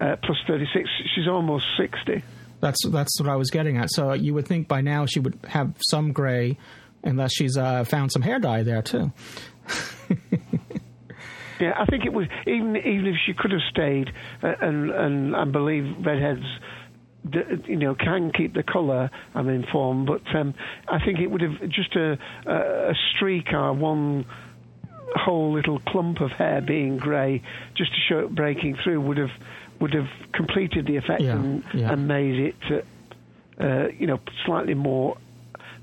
uh, 0.00 0.16
plus 0.22 0.38
36. 0.46 0.88
She's 1.14 1.28
almost 1.28 1.66
60. 1.76 2.22
That's 2.60 2.78
that's 2.88 3.20
what 3.20 3.28
I 3.28 3.36
was 3.36 3.50
getting 3.50 3.78
at. 3.78 3.90
So 3.90 4.12
you 4.12 4.34
would 4.34 4.46
think 4.46 4.68
by 4.68 4.80
now 4.80 5.06
she 5.06 5.20
would 5.20 5.38
have 5.48 5.74
some 5.88 6.12
gray, 6.12 6.58
unless 7.02 7.32
she's 7.32 7.56
uh, 7.56 7.84
found 7.84 8.12
some 8.12 8.22
hair 8.22 8.38
dye 8.38 8.62
there 8.62 8.82
too. 8.82 9.12
Yeah, 11.60 11.74
I 11.78 11.84
think 11.84 12.06
it 12.06 12.12
was 12.12 12.26
even 12.46 12.74
even 12.76 13.06
if 13.06 13.16
she 13.26 13.34
could 13.34 13.50
have 13.50 13.60
stayed 13.70 14.10
uh, 14.42 14.54
and 14.62 14.90
and 14.90 15.34
and 15.36 15.52
believe 15.52 15.94
redheads. 16.04 16.46
You 17.66 17.76
know, 17.76 17.94
can 17.94 18.32
keep 18.32 18.54
the 18.54 18.62
colour. 18.62 19.10
I'm 19.34 19.48
informed, 19.48 20.06
but 20.06 20.22
um, 20.34 20.54
I 20.88 21.04
think 21.04 21.18
it 21.18 21.26
would 21.26 21.42
have 21.42 21.60
just 21.68 21.94
a 21.94 22.18
a, 22.46 22.90
a 22.90 22.94
streak 23.14 23.52
or 23.52 23.72
one 23.74 24.24
whole 25.14 25.52
little 25.52 25.80
clump 25.80 26.20
of 26.20 26.30
hair 26.30 26.60
being 26.60 26.96
grey, 26.96 27.42
just 27.74 27.92
to 27.92 27.98
show 28.08 28.20
it 28.20 28.34
breaking 28.34 28.76
through, 28.82 29.00
would 29.02 29.18
have 29.18 29.30
would 29.80 29.92
have 29.94 30.08
completed 30.32 30.86
the 30.86 30.96
effect 30.96 31.22
Yeah, 31.22 31.34
and, 31.34 31.64
yeah. 31.74 31.92
and 31.92 32.06
made 32.06 32.38
it, 32.38 32.54
uh, 32.70 33.62
uh, 33.62 33.88
you 33.98 34.06
know, 34.06 34.20
slightly 34.44 34.74
more 34.74 35.16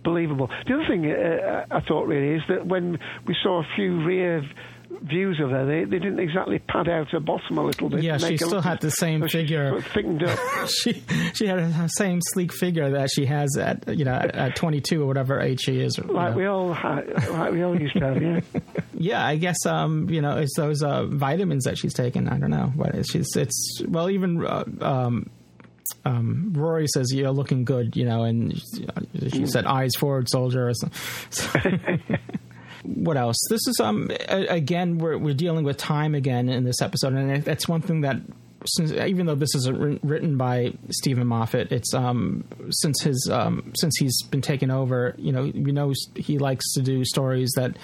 believable. 0.04 0.50
The 0.68 0.74
other 0.76 0.88
thing 0.88 1.12
uh, 1.12 1.66
I 1.72 1.82
thought 1.82 2.08
really 2.08 2.36
is 2.36 2.44
that 2.48 2.66
when 2.68 3.00
we 3.26 3.36
saw 3.42 3.62
a 3.62 3.68
few 3.76 4.04
rear 4.04 4.44
views 4.90 5.40
of 5.40 5.50
her, 5.52 5.66
they, 5.66 5.84
they 5.84 6.00
didn't 6.00 6.20
exactly 6.20 6.60
pad 6.60 6.90
out 6.90 7.10
her 7.10 7.20
bottom 7.20 7.58
a 7.58 7.64
little 7.64 7.90
bit. 7.90 8.04
Yeah, 8.04 8.18
she 8.18 8.38
still 8.38 8.62
had 8.62 8.82
the 8.82 8.92
same 8.92 9.22
so 9.22 9.28
figure. 9.28 9.82
thickened 9.82 10.24
up. 10.24 10.40
she 10.68 11.04
she 11.34 11.48
had 11.48 11.60
the 11.74 11.88
same 11.88 12.20
sleek 12.22 12.54
figure 12.54 12.92
that 12.92 13.10
she 13.14 13.26
has 13.26 13.58
at 13.58 13.88
you 13.98 14.06
know 14.06 14.14
at, 14.14 14.36
at 14.36 14.56
22 14.56 15.02
or 15.02 15.06
whatever 15.06 15.40
age 15.40 15.62
she 15.62 15.80
is. 15.80 15.98
like 16.00 16.32
know. 16.32 16.38
we 16.38 16.46
all 16.46 16.74
ha- 16.74 17.02
like 17.32 17.52
we 17.52 17.64
all 17.64 17.80
used 17.80 17.96
to 17.96 18.06
have, 18.06 18.22
yeah. 18.22 18.42
Yeah, 19.00 19.24
I 19.24 19.36
guess 19.36 19.64
um, 19.68 20.10
you 20.10 20.22
know 20.22 20.38
it's 20.38 20.56
those 20.56 20.82
uh, 20.82 21.06
vitamins 21.06 21.66
that 21.66 21.78
she's 21.78 21.94
taking. 21.94 22.28
I 22.28 22.40
don't 22.40 22.50
know, 22.50 22.74
but 22.76 22.96
it's 22.96 23.12
she's 23.12 23.36
it's 23.36 23.82
well 23.88 24.10
even 24.10 24.44
uh, 24.44 24.64
um, 24.82 25.30
um, 26.04 26.54
Rory 26.56 26.88
says 26.88 27.14
you're 27.14 27.32
looking 27.32 27.64
good, 27.64 27.96
you 27.96 28.06
know, 28.06 28.24
and 28.24 28.60
she 29.30 29.46
said 29.46 29.66
eyes 29.66 29.92
forward, 29.96 30.30
soldier. 30.30 30.70
Or 30.70 30.74
something. 30.74 32.02
what 32.84 33.18
else? 33.18 33.38
This 33.50 33.62
is 33.68 33.80
um 33.80 34.12
again 34.30 34.98
we're 34.98 35.18
we're 35.18 35.34
dealing 35.34 35.64
with 35.64 35.78
time 35.78 36.16
again 36.16 36.50
in 36.50 36.64
this 36.64 36.82
episode, 36.82 37.14
and 37.14 37.44
that's 37.44 37.68
one 37.68 37.82
thing 37.82 38.02
that 38.02 38.18
since 38.66 38.92
even 38.92 39.26
though 39.26 39.36
this 39.36 39.54
isn't 39.56 40.04
written 40.04 40.38
by 40.38 40.74
Steven 40.90 41.28
Moffat, 41.28 41.72
it's 41.72 41.94
um 41.94 42.44
since 42.70 43.02
his 43.02 43.30
um 43.32 43.72
since 43.76 43.98
he's 43.98 44.22
been 44.24 44.42
taken 44.42 44.72
over, 44.72 45.16
you 45.18 45.32
know, 45.32 45.44
we 45.44 45.72
know 45.72 45.94
he 46.16 46.38
likes 46.38 46.74
to 46.74 46.82
do 46.82 47.06
stories 47.06 47.52
that 47.56 47.78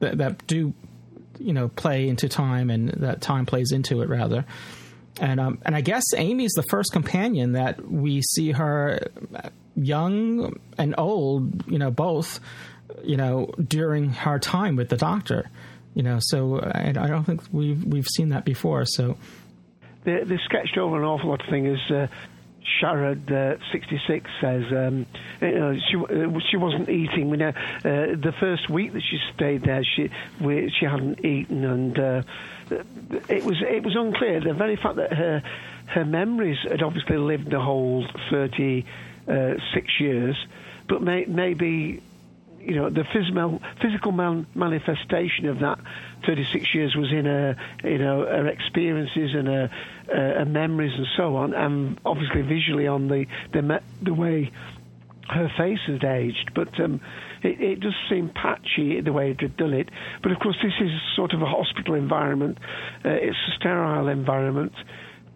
that, 0.00 0.18
that 0.18 0.46
do 0.46 0.72
you 1.38 1.52
know 1.52 1.68
play 1.68 2.08
into 2.08 2.28
time 2.28 2.70
and 2.70 2.90
that 2.90 3.20
time 3.20 3.46
plays 3.46 3.72
into 3.72 4.02
it 4.02 4.08
rather. 4.08 4.44
And 5.20 5.40
um 5.40 5.58
and 5.64 5.74
I 5.74 5.80
guess 5.80 6.04
Amy's 6.16 6.52
the 6.52 6.64
first 6.70 6.92
companion 6.92 7.52
that 7.52 7.84
we 7.90 8.22
see 8.22 8.52
her 8.52 9.00
young 9.76 10.58
and 10.76 10.94
old, 10.98 11.70
you 11.70 11.78
know, 11.78 11.90
both 11.90 12.40
you 13.02 13.16
know, 13.16 13.52
during 13.66 14.10
her 14.10 14.38
time 14.38 14.76
with 14.76 14.88
the 14.88 14.96
doctor. 14.96 15.50
You 15.94 16.02
know, 16.02 16.18
so 16.20 16.60
I, 16.60 16.90
I 16.90 17.08
don't 17.08 17.24
think 17.24 17.42
we've 17.50 17.84
we've 17.84 18.06
seen 18.06 18.28
that 18.30 18.44
before. 18.44 18.84
So 18.86 19.16
they, 20.04 20.22
they 20.22 20.38
sketched 20.44 20.78
over 20.78 20.96
an 20.96 21.04
awful 21.04 21.30
lot 21.30 21.42
of 21.42 21.48
things. 21.48 21.78
Uh, 21.90 22.06
Sharad, 22.80 23.30
uh, 23.30 23.58
66, 23.72 24.30
says 24.40 24.64
um, 24.70 25.06
you 25.40 25.58
know, 25.58 25.74
she 25.74 25.96
uh, 25.96 26.38
she 26.50 26.56
wasn't 26.56 26.88
eating. 26.88 27.30
We 27.30 27.38
know 27.38 27.48
uh, 27.48 27.52
the 27.82 28.34
first 28.38 28.68
week 28.68 28.92
that 28.92 29.02
she 29.02 29.18
stayed 29.34 29.62
there, 29.62 29.82
she 29.84 30.10
we, 30.40 30.72
she 30.78 30.84
hadn't 30.84 31.24
eaten, 31.24 31.64
and 31.64 31.98
uh, 31.98 32.22
it 33.28 33.44
was 33.44 33.56
it 33.62 33.82
was 33.82 33.96
unclear. 33.96 34.40
The 34.40 34.52
very 34.52 34.76
fact 34.76 34.96
that 34.96 35.12
her 35.12 35.42
her 35.86 36.04
memories 36.04 36.58
had 36.68 36.82
obviously 36.82 37.16
lived 37.16 37.50
the 37.50 37.60
whole 37.60 38.06
36 38.30 38.86
uh, 39.28 40.04
years, 40.04 40.36
but 40.86 41.02
may, 41.02 41.24
maybe 41.24 42.02
you 42.68 42.74
know, 42.74 42.90
the 42.90 43.04
physical 43.04 43.62
physical 43.80 44.12
man, 44.12 44.46
manifestation 44.54 45.46
of 45.46 45.60
that 45.60 45.78
36 46.26 46.74
years 46.74 46.94
was 46.94 47.10
in 47.10 47.24
her, 47.24 47.56
you 47.82 47.96
know, 47.96 48.26
her 48.26 48.46
experiences 48.46 49.34
and 49.34 49.48
her, 49.48 49.70
her 50.08 50.44
memories 50.44 50.92
and 50.94 51.06
so 51.16 51.36
on, 51.36 51.54
and 51.54 51.98
obviously 52.04 52.42
visually 52.42 52.86
on 52.86 53.08
the 53.08 53.26
the, 53.52 53.82
the 54.02 54.12
way 54.12 54.52
her 55.30 55.50
face 55.56 55.80
had 55.86 56.04
aged. 56.04 56.50
But 56.54 56.78
um, 56.78 57.00
it, 57.42 57.58
it 57.58 57.80
does 57.80 57.94
seem 58.10 58.28
patchy 58.28 59.00
the 59.00 59.14
way 59.14 59.30
it 59.30 59.40
had 59.40 59.56
done 59.56 59.72
it. 59.72 59.88
But 60.22 60.32
of 60.32 60.38
course, 60.38 60.58
this 60.62 60.74
is 60.78 60.90
sort 61.16 61.32
of 61.32 61.40
a 61.40 61.46
hospital 61.46 61.94
environment. 61.94 62.58
Uh, 63.02 63.08
it's 63.08 63.38
a 63.48 63.56
sterile 63.56 64.08
environment 64.08 64.74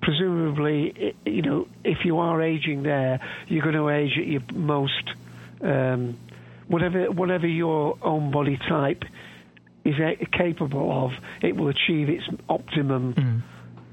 presumably, 0.03 1.15
you 1.25 1.43
know, 1.43 1.69
if 1.85 2.05
you 2.05 2.19
are 2.19 2.43
aging 2.43 2.83
there, 2.83 3.21
you're 3.47 3.63
going 3.63 3.77
to 3.77 3.89
age 3.89 4.19
at 4.19 4.27
your 4.27 4.43
most 4.53 5.13
um, 5.61 6.19
whatever 6.73 7.11
whatever 7.11 7.47
your 7.47 7.99
own 8.03 8.31
body 8.31 8.59
type 8.69 9.05
is 9.85 9.95
capable 10.33 11.05
of, 11.05 11.13
it 11.43 11.57
will 11.57 11.69
achieve 11.69 12.09
its 12.09 12.25
optimum. 12.49 13.15
Mm. 13.15 13.43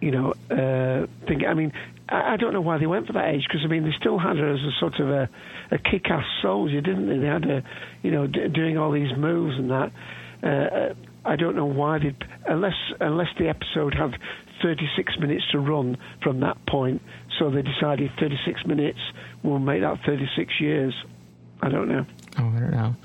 You 0.01 0.11
know, 0.11 0.31
uh, 0.49 1.07
thing. 1.27 1.45
I 1.45 1.53
mean, 1.53 1.73
I, 2.07 2.33
I, 2.33 2.37
don't 2.37 2.53
know 2.53 2.61
why 2.61 2.77
they 2.77 2.87
went 2.87 3.05
for 3.05 3.13
that 3.13 3.33
age 3.33 3.43
because 3.45 3.65
I 3.65 3.67
mean 3.67 3.83
they 3.83 3.93
still 3.99 4.17
had 4.17 4.37
her 4.37 4.53
as 4.53 4.61
a 4.61 4.71
sort 4.79 4.97
of 5.01 5.09
a, 5.09 5.29
a 5.71 5.77
kick-ass 5.77 6.23
soldier, 6.41 6.79
didn't 6.79 7.09
they? 7.09 7.17
They 7.17 7.27
had 7.27 7.43
her, 7.43 7.63
you 8.01 8.11
know, 8.11 8.25
d- 8.25 8.47
doing 8.47 8.77
all 8.77 8.93
these 8.93 9.11
moves 9.17 9.57
and 9.57 9.69
that. 9.71 9.91
Uh, 10.41 10.93
I 11.25 11.35
don't 11.35 11.57
know 11.57 11.65
why 11.65 11.99
they, 11.99 12.15
unless 12.47 12.77
unless 13.01 13.27
the 13.37 13.49
episode 13.49 13.93
had 13.93 14.17
36 14.61 15.19
minutes 15.19 15.43
to 15.51 15.59
run 15.59 15.97
from 16.23 16.39
that 16.39 16.65
point, 16.65 17.01
so 17.37 17.49
they 17.49 17.61
decided 17.61 18.11
36 18.19 18.65
minutes 18.65 18.99
will 19.43 19.59
make 19.59 19.81
that 19.81 19.99
36 20.05 20.61
years. 20.61 20.93
I 21.61 21.67
don't 21.67 21.89
know. 21.89 22.05
Oh, 22.39 22.53
I 22.55 22.59
don't 22.59 22.71
know. 22.71 22.95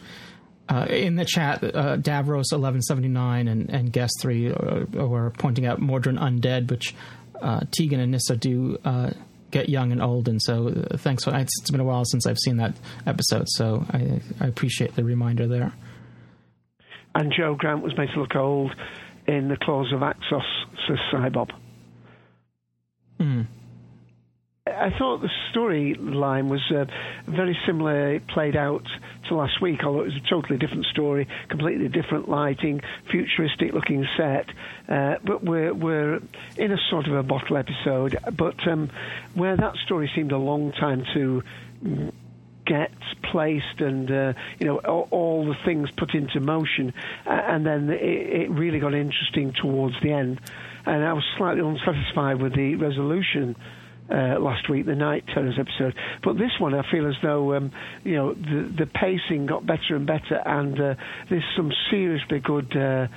Uh, 0.69 0.87
in 0.89 1.17
the 1.17 1.25
chat, 1.25 1.63
uh, 1.63 1.97
Davros 1.99 2.53
eleven 2.53 2.81
seventy 2.81 3.09
nine 3.09 3.49
and 3.49 3.69
and 3.69 3.93
guest 3.93 4.15
three 4.23 4.51
uh, 4.51 4.85
were 4.95 5.31
pointing 5.31 5.67
out 5.67 5.81
Mawdryn 5.81 6.19
Undead, 6.19 6.71
which 6.71 6.95
uh, 7.43 7.61
Tegan 7.71 8.01
and 8.01 8.13
Nyssa 8.13 8.37
do 8.37 8.79
uh, 8.85 9.11
get 9.51 9.69
young 9.69 9.93
and 9.93 10.01
old, 10.01 10.27
and 10.27 10.41
so 10.41 10.69
uh, 10.69 10.97
thanks. 10.97 11.25
For, 11.25 11.35
it's 11.37 11.71
been 11.71 11.81
a 11.81 11.85
while 11.85 12.05
since 12.07 12.27
I've 12.27 12.39
seen 12.39 12.57
that 12.59 12.75
episode, 13.07 13.47
so 13.49 13.85
I, 13.91 14.21
I 14.41 14.47
appreciate 14.47 14.97
the 14.97 15.05
reminder 15.05 15.47
there. 15.47 15.73
And 17.15 17.33
Jo 17.37 17.55
Grant 17.55 17.83
was 17.83 17.97
made 17.99 18.09
to 18.15 18.21
look 18.21 18.35
old 18.35 18.75
in 19.27 19.49
the 19.49 19.57
claws 19.57 19.93
of 19.93 20.01
Axos, 20.01 20.43
says 20.89 20.99
Cybob. 21.13 21.51
Mm. 23.21 23.47
I 24.67 24.89
thought 24.99 25.21
the 25.21 25.29
storyline 25.53 26.49
was 26.49 26.63
uh, 26.75 26.87
very 27.29 27.55
similar, 27.67 28.19
played 28.21 28.57
out 28.57 28.87
to 29.29 29.35
last 29.35 29.61
week, 29.61 29.85
although 29.85 30.01
it 30.01 30.05
was 30.05 30.17
a 30.17 30.31
totally 30.31 30.57
different 30.59 30.87
story, 30.87 31.29
completely 31.51 31.89
different 31.89 32.31
lighting, 32.31 32.81
futuristic 33.11 33.75
looking 33.75 34.07
set. 34.17 34.49
Uh, 34.89 35.17
but 35.23 35.45
we're, 35.45 35.75
we're 35.75 36.23
in 36.57 36.73
a 36.73 36.79
sort 36.89 37.07
of 37.07 37.13
a 37.13 37.23
bottle 37.23 37.59
episode, 37.59 38.17
but 38.39 38.67
um, 38.67 38.89
where 39.35 39.55
that 39.55 39.77
story 39.85 40.11
seemed 40.15 40.33
a 40.33 40.39
long 40.39 40.73
time 40.73 41.05
to 41.13 41.43
get 42.65 42.91
placed 43.31 43.81
and 43.81 44.11
uh, 44.11 44.33
you 44.59 44.67
know 44.67 44.79
all, 44.79 45.09
all, 45.11 45.45
the 45.45 45.57
things 45.67 45.91
put 45.91 46.15
into 46.15 46.41
motion, 46.41 46.95
and 47.27 47.67
then 47.67 47.91
it, 47.91 48.01
it, 48.01 48.51
really 48.51 48.79
got 48.79 48.95
interesting 48.95 49.53
towards 49.53 50.01
the 50.01 50.11
end. 50.11 50.41
And 50.87 51.05
I 51.05 51.13
was 51.13 51.25
slightly 51.37 51.61
unsatisfied 51.61 52.41
with 52.41 52.55
the 52.55 52.77
resolution 52.77 53.57
uh, 54.11 54.39
last 54.39 54.69
week, 54.69 54.87
the 54.87 54.95
Night 54.95 55.25
Terrors 55.33 55.59
episode. 55.59 55.95
But 56.23 56.35
this 56.35 56.53
one, 56.59 56.75
I 56.75 56.89
feel 56.91 57.07
as 57.09 57.15
though 57.23 57.55
um, 57.55 57.73
you 58.05 58.17
know 58.17 58.35
the 58.35 58.73
the 58.79 58.87
pacing 58.87 59.47
got 59.47 59.67
better 59.67 59.97
and 59.97 60.07
better, 60.07 60.43
and 60.45 60.81
uh, 60.81 60.95
there's 61.31 61.45
some 61.57 61.73
seriously 61.91 62.41
good. 62.41 62.77
Uh, 62.77 63.09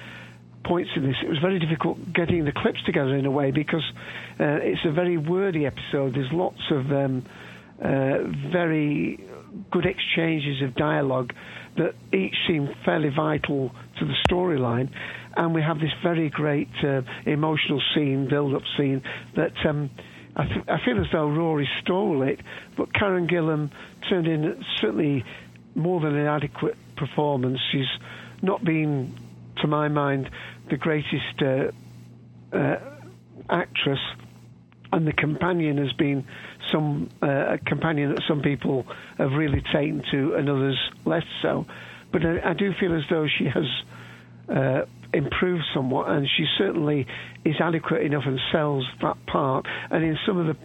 points 0.63 0.89
in 0.97 1.03
this. 1.03 1.15
It 1.23 1.29
was 1.29 1.37
very 1.39 1.59
difficult 1.59 1.97
getting 2.11 2.43
the 2.43 2.51
clips 2.51 2.83
together 2.85 3.15
in 3.15 3.25
a 3.25 3.31
way 3.31 3.51
because 3.51 3.83
uh, 4.37 4.59
it's 4.61 4.81
a 4.85 4.91
very 4.91 5.17
wordy 5.17 5.65
episode. 5.65 6.13
There's 6.13 6.31
lots 6.33 6.59
of 6.71 6.91
um, 6.91 7.25
uh, 7.81 8.17
very 8.51 9.23
good 9.71 9.85
exchanges 9.85 10.61
of 10.61 10.75
dialogue 10.75 11.33
that 11.77 11.95
each 12.13 12.35
seem 12.47 12.69
fairly 12.83 13.09
vital 13.09 13.71
to 13.99 14.05
the 14.05 14.15
storyline. 14.27 14.89
And 15.35 15.53
we 15.53 15.61
have 15.61 15.79
this 15.79 15.91
very 16.03 16.29
great 16.29 16.69
uh, 16.83 17.01
emotional 17.25 17.81
scene, 17.93 18.27
build-up 18.27 18.63
scene 18.75 19.03
that 19.35 19.53
um, 19.65 19.91
I, 20.37 20.45
th- 20.45 20.65
I 20.67 20.77
feel 20.85 20.99
as 20.99 21.07
though 21.11 21.27
Rory 21.27 21.67
stole 21.81 22.21
it, 22.21 22.39
but 22.77 22.93
Karen 22.93 23.27
Gillan 23.27 23.71
turned 24.07 24.27
in 24.27 24.63
certainly 24.79 25.25
more 25.73 25.99
than 25.99 26.15
an 26.15 26.27
adequate 26.27 26.77
performance. 26.95 27.59
She's 27.71 27.87
not 28.43 28.63
been, 28.63 29.17
to 29.61 29.67
my 29.67 29.87
mind, 29.87 30.29
the 30.69 30.77
greatest 30.77 31.41
uh, 31.41 31.71
uh, 32.55 32.77
actress, 33.49 33.99
and 34.93 35.07
the 35.07 35.11
companion 35.13 35.77
has 35.79 35.91
been 35.93 36.23
some 36.71 37.09
uh, 37.21 37.53
a 37.53 37.57
companion 37.57 38.13
that 38.13 38.23
some 38.27 38.41
people 38.41 38.85
have 39.17 39.31
really 39.31 39.61
taken 39.61 40.03
to, 40.11 40.35
and 40.35 40.49
others 40.49 40.77
less 41.03 41.25
so. 41.41 41.65
But 42.11 42.23
I, 42.25 42.51
I 42.51 42.53
do 42.53 42.73
feel 42.79 42.95
as 42.95 43.03
though 43.09 43.27
she 43.27 43.45
has 43.45 43.65
uh, 44.55 44.85
improved 45.17 45.63
somewhat, 45.73 46.09
and 46.09 46.27
she 46.27 46.45
certainly 46.57 47.07
is 47.43 47.55
adequate 47.59 48.03
enough 48.03 48.23
and 48.25 48.39
sells 48.51 48.85
that 49.01 49.17
part. 49.25 49.65
And 49.89 50.03
in 50.03 50.17
some 50.25 50.37
of 50.37 50.47
the 50.47 50.55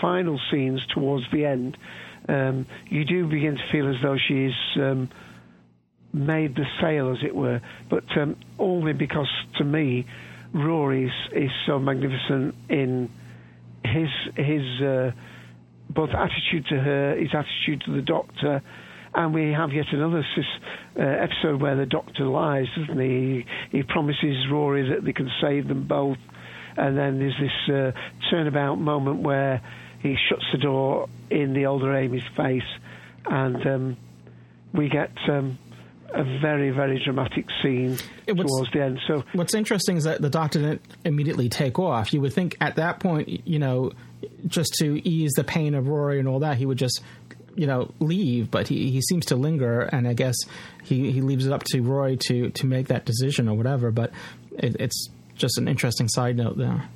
final 0.00 0.38
scenes 0.50 0.84
towards 0.86 1.24
the 1.32 1.46
end, 1.46 1.76
um, 2.28 2.66
you 2.88 3.04
do 3.04 3.26
begin 3.26 3.56
to 3.56 3.62
feel 3.72 3.88
as 3.88 3.96
though 4.02 4.16
she's 4.16 4.52
um, 4.76 5.10
made 6.12 6.54
the 6.54 6.66
sale, 6.80 7.10
as 7.10 7.24
it 7.24 7.34
were. 7.34 7.60
But 7.90 8.04
um, 8.16 8.36
only 8.58 8.92
because, 8.92 9.30
to 9.58 9.64
me, 9.64 10.06
Rory 10.52 11.06
is, 11.06 11.44
is 11.44 11.50
so 11.66 11.78
magnificent 11.78 12.54
in 12.68 13.10
his 13.84 14.08
his 14.36 14.80
uh, 14.80 15.10
both 15.90 16.10
attitude 16.10 16.66
to 16.68 16.80
her, 16.80 17.16
his 17.16 17.30
attitude 17.34 17.82
to 17.86 17.92
the 17.94 18.02
Doctor 18.02 18.62
and 19.14 19.34
we 19.34 19.52
have 19.52 19.72
yet 19.72 19.86
another 19.92 20.24
uh, 20.96 21.02
episode 21.02 21.60
where 21.60 21.76
the 21.76 21.86
Doctor 21.86 22.24
lies, 22.24 22.66
doesn't 22.76 22.98
he? 22.98 23.44
he? 23.70 23.78
He 23.78 23.82
promises 23.82 24.46
Rory 24.50 24.88
that 24.90 25.04
they 25.04 25.12
can 25.12 25.30
save 25.40 25.68
them 25.68 25.86
both, 25.86 26.18
and 26.76 26.96
then 26.96 27.18
there's 27.18 27.36
this 27.38 27.74
uh, 27.74 27.92
turnabout 28.30 28.76
moment 28.76 29.20
where 29.20 29.62
he 30.00 30.16
shuts 30.28 30.44
the 30.52 30.58
door 30.58 31.08
in 31.30 31.52
the 31.52 31.66
older 31.66 31.94
Amy's 31.94 32.26
face, 32.36 32.62
and 33.26 33.66
um, 33.66 33.96
we 34.72 34.88
get. 34.88 35.12
Um, 35.28 35.58
a 36.14 36.24
very, 36.40 36.70
very 36.70 37.02
dramatic 37.02 37.46
scene 37.62 37.96
what's, 38.26 38.50
towards 38.50 38.70
the 38.72 38.82
end. 38.82 39.00
So, 39.06 39.24
what's 39.32 39.54
interesting 39.54 39.96
is 39.96 40.04
that 40.04 40.20
the 40.20 40.28
doctor 40.30 40.60
didn't 40.60 40.82
immediately 41.04 41.48
take 41.48 41.78
off. 41.78 42.12
You 42.12 42.20
would 42.20 42.32
think 42.32 42.56
at 42.60 42.76
that 42.76 43.00
point, 43.00 43.46
you 43.46 43.58
know, 43.58 43.92
just 44.46 44.74
to 44.74 45.08
ease 45.08 45.32
the 45.36 45.44
pain 45.44 45.74
of 45.74 45.88
Rory 45.88 46.18
and 46.18 46.28
all 46.28 46.40
that, 46.40 46.58
he 46.58 46.66
would 46.66 46.78
just 46.78 47.00
you 47.54 47.66
know 47.66 47.92
leave, 48.00 48.50
but 48.50 48.68
he, 48.68 48.90
he 48.90 49.00
seems 49.02 49.26
to 49.26 49.36
linger, 49.36 49.82
and 49.82 50.08
I 50.08 50.14
guess 50.14 50.36
he, 50.84 51.10
he 51.12 51.20
leaves 51.20 51.46
it 51.46 51.52
up 51.52 51.64
to 51.64 51.80
Roy 51.80 52.16
to 52.28 52.50
to 52.50 52.66
make 52.66 52.88
that 52.88 53.04
decision 53.04 53.48
or 53.48 53.56
whatever. 53.56 53.90
But 53.90 54.12
it, 54.52 54.76
it's 54.80 55.08
just 55.34 55.58
an 55.58 55.68
interesting 55.68 56.08
side 56.08 56.36
note 56.36 56.56
there. 56.56 56.88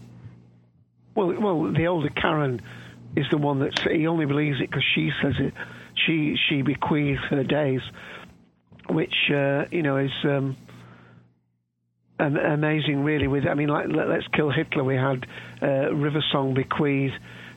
Well, 1.14 1.34
well, 1.40 1.72
the 1.72 1.86
older 1.86 2.10
Karen 2.10 2.60
is 3.16 3.24
the 3.30 3.38
one 3.38 3.60
that 3.60 3.78
he 3.90 4.06
only 4.06 4.26
believes 4.26 4.60
it 4.60 4.70
because 4.70 4.84
she 4.94 5.10
says 5.22 5.34
it. 5.38 5.54
She 6.06 6.36
she 6.48 6.62
bequeaths 6.62 7.22
her 7.30 7.42
days, 7.42 7.80
which 8.90 9.14
uh, 9.34 9.64
you 9.70 9.82
know 9.82 9.96
is 9.96 10.10
um, 10.24 10.56
am- 12.20 12.36
amazing. 12.36 13.02
Really, 13.02 13.28
with 13.28 13.44
I 13.46 13.54
mean, 13.54 13.68
like 13.68 13.86
let, 13.88 14.10
us 14.10 14.24
kill 14.34 14.50
Hitler. 14.50 14.84
We 14.84 14.96
had 14.96 15.26
uh, 15.62 15.94
River 15.94 16.22
Song 16.32 16.54
bequeath 16.54 17.12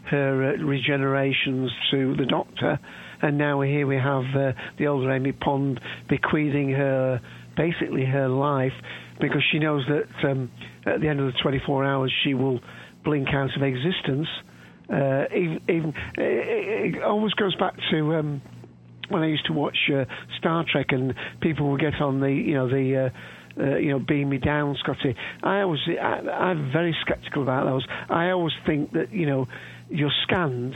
her 0.10 0.54
uh, 0.54 0.58
regenerations 0.58 1.70
to 1.92 2.16
the 2.16 2.26
Doctor, 2.26 2.80
and 3.22 3.38
now 3.38 3.62
here 3.62 3.88
we 3.88 3.96
have 3.96 4.24
uh, 4.36 4.52
the 4.78 4.88
older 4.88 5.12
Amy 5.12 5.32
Pond 5.32 5.80
bequeathing 6.10 6.72
her 6.72 7.22
basically 7.56 8.06
her 8.06 8.28
life 8.30 8.74
because 9.20 9.44
she 9.52 9.60
knows 9.60 9.84
that 9.90 10.30
um, 10.30 10.50
at 10.86 11.02
the 11.02 11.08
end 11.08 11.20
of 11.20 11.26
the 11.26 11.40
24 11.42 11.84
hours 11.84 12.14
she 12.24 12.34
will 12.34 12.60
blink 13.04 13.28
out 13.34 13.50
of 13.56 13.64
existence 13.64 14.28
uh, 14.92 15.26
even, 15.36 15.60
even 15.70 15.94
it, 16.18 16.96
it, 16.96 17.04
always 17.04 17.34
goes 17.34 17.56
back 17.56 17.76
to 17.92 18.16
um, 18.16 18.42
when 19.10 19.22
I 19.22 19.28
used 19.28 19.46
to 19.46 19.54
watch 19.54 19.78
uh, 19.94 20.06
Star 20.40 20.66
Trek, 20.70 20.88
and 20.90 21.14
people 21.42 21.70
would 21.72 21.82
get 21.82 22.02
on 22.02 22.20
the 22.20 22.32
you 22.32 22.56
know 22.56 22.68
the. 22.68 23.06
Uh, 23.06 23.10
uh, 23.60 23.76
you 23.76 23.90
know, 23.90 24.00
beam 24.00 24.30
me 24.30 24.38
down, 24.38 24.78
Scotty. 24.80 25.14
I 25.44 25.62
always, 25.62 25.82
I, 25.90 26.30
I'm 26.30 26.72
very 26.72 26.96
sceptical 27.06 27.44
about 27.44 27.66
those. 27.66 27.86
I 28.10 28.30
always 28.30 28.54
think 28.66 28.94
that 28.94 29.12
you 29.12 29.26
know, 29.26 29.48
you're 29.90 30.14
scanned, 30.24 30.76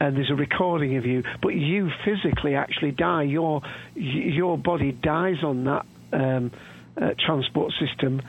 and 0.00 0.16
there's 0.16 0.30
a 0.30 0.34
recording 0.34 0.96
of 0.96 1.06
you, 1.06 1.22
but 1.40 1.54
you 1.54 1.90
physically 2.04 2.54
actually 2.54 2.92
die. 2.92 3.22
Your 3.22 3.62
your 3.94 4.58
body 4.58 4.92
dies 4.92 5.42
on 5.42 5.64
that 5.64 5.86
um, 6.12 6.50
uh, 7.00 7.10
transport 7.18 7.72
system, 7.80 8.22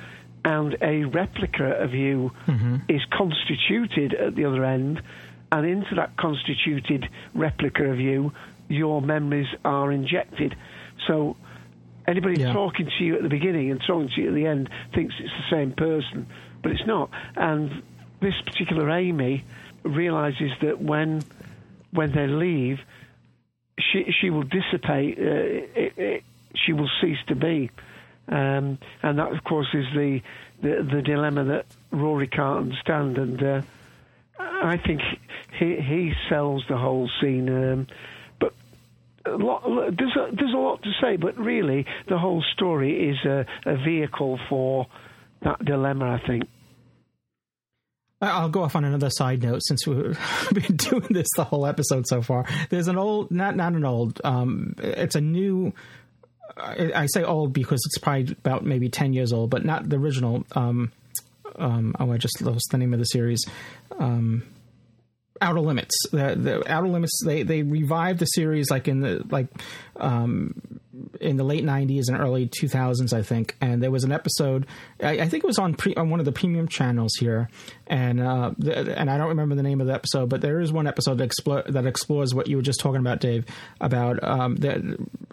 and 0.46 0.78
a 0.82 1.06
replica 1.06 1.66
of 1.66 1.94
you 1.94 2.32
mm-hmm. 2.48 2.78
is 2.90 3.02
constituted 3.12 4.14
at 4.14 4.36
the 4.36 4.46
other 4.46 4.64
end, 4.64 5.02
and 5.52 5.66
into 5.66 5.96
that 5.96 6.16
constituted 6.18 7.10
replica 7.34 7.86
of 7.86 8.00
you, 8.00 8.34
your 8.68 9.02
memories 9.02 9.48
are 9.64 9.92
injected. 9.92 10.56
So 11.08 11.36
anybody 12.08 12.42
yeah. 12.42 12.54
talking 12.54 12.90
to 12.98 13.04
you 13.04 13.16
at 13.16 13.24
the 13.24 13.30
beginning 13.30 13.72
and 13.72 13.82
talking 13.86 14.10
to 14.16 14.22
you 14.22 14.28
at 14.30 14.34
the 14.34 14.46
end 14.46 14.70
thinks 14.94 15.16
it's 15.20 15.34
the 15.34 15.56
same 15.56 15.72
person, 15.72 16.28
but 16.62 16.72
it's 16.72 16.86
not. 16.86 17.10
And 17.36 17.84
this 18.22 18.36
particular 18.46 18.90
Amy 18.90 19.44
realizes 19.84 20.52
that 20.62 20.82
when 20.82 21.24
when 21.92 22.12
they 22.12 22.28
leave, 22.28 22.80
she 23.80 24.12
she 24.20 24.30
will 24.30 24.44
dissipate. 24.44 25.18
Uh, 25.18 25.22
it, 25.22 25.94
it, 25.98 26.24
she 26.56 26.74
will 26.74 26.90
cease 27.02 27.18
to 27.28 27.36
be. 27.36 27.70
Um, 28.28 28.78
and 29.02 29.20
that, 29.20 29.34
of 29.34 29.44
course, 29.44 29.68
is 29.74 29.86
the, 29.94 30.22
the, 30.62 30.88
the 30.96 31.02
dilemma 31.02 31.44
that 31.46 31.66
Rory 31.92 32.28
can't 32.28 32.60
understand. 32.60 33.18
And 33.18 33.44
uh, 33.44 33.62
I 34.40 34.78
think 34.78 35.02
he 35.60 35.76
he 35.76 36.14
sells 36.30 36.64
the 36.70 36.78
whole 36.78 37.10
scene. 37.20 37.50
Um, 37.50 37.88
but 38.40 38.54
a 39.26 39.32
lot, 39.32 39.64
there's 39.98 40.16
a, 40.16 40.30
there's 40.34 40.54
a 40.54 40.58
lot 40.58 40.84
to 40.84 40.92
say. 41.02 41.18
But 41.18 41.38
really, 41.38 41.86
the 42.08 42.18
whole 42.18 42.44
story 42.54 43.10
is 43.10 43.18
a, 43.26 43.46
a 43.66 43.76
vehicle 43.78 44.40
for 44.48 44.88
that 45.42 45.64
dilemma. 45.66 46.20
I 46.24 46.26
think. 46.26 46.48
I'll 48.32 48.50
go 48.50 48.64
off 48.64 48.76
on 48.76 48.84
another 48.84 49.10
side 49.10 49.44
note 49.44 49.62
since 49.64 49.86
we've 49.88 50.20
been 50.54 50.76
doing 50.78 51.08
this 51.10 51.28
the 51.36 51.44
whole 51.44 51.66
episode 51.66 52.08
so 52.08 52.22
far. 52.22 52.46
There's 52.70 52.88
an 52.88 52.98
old, 52.98 53.32
not 53.32 53.56
not 53.56 53.74
an 53.74 53.86
old, 53.86 54.22
um, 54.24 54.76
it's 54.78 55.16
a 55.16 55.22
new 55.22 55.74
I, 56.58 57.08
say 57.08 57.24
old 57.24 57.54
because 57.54 57.82
it's 57.86 57.98
probably 57.98 58.36
about 58.40 58.66
maybe 58.66 58.90
10 58.90 59.14
years 59.14 59.34
old, 59.34 59.50
but 59.50 59.66
not 59.66 59.90
the 59.90 59.98
original. 59.98 60.46
Um, 60.56 60.92
um, 61.56 61.96
oh, 62.00 62.12
I 62.12 62.18
just 62.18 62.42
lost 62.42 62.68
the 62.72 62.78
name 62.78 62.94
of 62.94 63.00
the 63.00 63.06
series. 63.06 63.44
Um, 63.98 64.44
Outer 65.42 65.62
Limits. 65.62 65.96
The, 66.12 66.36
the 66.36 66.72
Outer 66.72 66.88
Limits. 66.88 67.20
They 67.26 67.44
they 67.44 67.64
revived 67.64 68.20
the 68.20 68.26
series 68.26 68.70
like 68.70 68.88
in 68.88 69.02
the 69.02 69.26
like 69.30 69.48
um, 69.98 70.80
in 71.20 71.38
the 71.38 71.44
late 71.44 71.64
'90s 71.64 72.08
and 72.08 72.20
early 72.20 72.48
2000s, 72.48 73.14
I 73.14 73.22
think. 73.22 73.56
And 73.62 73.82
there 73.82 73.92
was 73.92 74.04
an 74.04 74.12
episode. 74.12 74.66
I, 75.02 75.20
I 75.20 75.30
think 75.30 75.44
it 75.44 75.48
was 75.48 75.60
on 75.60 75.74
pre, 75.74 75.96
on 75.96 76.10
one 76.10 76.20
of 76.20 76.26
the 76.26 76.32
premium 76.32 76.68
channels 76.68 77.14
here, 77.20 77.50
and 77.88 78.22
uh, 78.22 78.52
and 78.66 79.10
I 79.10 79.18
don't 79.18 79.30
remember 79.30 79.56
the 79.56 79.64
name 79.64 79.82
of 79.82 79.88
the 79.88 79.94
episode, 79.94 80.30
but 80.30 80.42
there 80.42 80.60
is 80.60 80.72
one 80.72 80.88
episode 80.88 81.18
that, 81.18 81.26
explore, 81.26 81.64
that 81.68 81.86
explores 81.86 82.34
what 82.34 82.48
you 82.48 82.58
were 82.58 82.64
just 82.64 82.80
talking 82.80 83.00
about, 83.00 83.20
Dave. 83.20 83.46
About 83.82 84.24
um, 84.24 84.56
that 84.58 84.82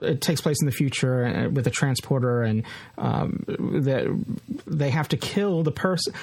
it 0.02 0.20
takes 0.20 0.40
place 0.40 0.56
in 0.60 0.66
the 0.66 0.72
future 0.72 1.26
uh, 1.26 1.48
with 1.50 1.66
a 1.66 1.70
transporter, 1.70 2.42
and 2.42 2.64
um, 2.98 3.44
that 3.46 4.06
they 4.66 4.90
have 4.90 5.08
to 5.08 5.16
kill 5.16 5.62
the 5.62 5.72
person 5.72 6.14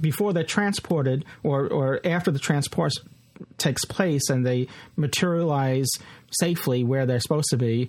before 0.00 0.32
they're 0.32 0.44
transported, 0.44 1.24
or 1.42 1.66
or 1.66 2.00
after 2.04 2.30
the 2.30 2.38
transport 2.38 2.92
takes 3.56 3.84
place 3.84 4.30
and 4.30 4.44
they 4.44 4.68
materialize 4.96 5.88
safely 6.30 6.84
where 6.84 7.06
they're 7.06 7.20
supposed 7.20 7.48
to 7.50 7.56
be, 7.56 7.88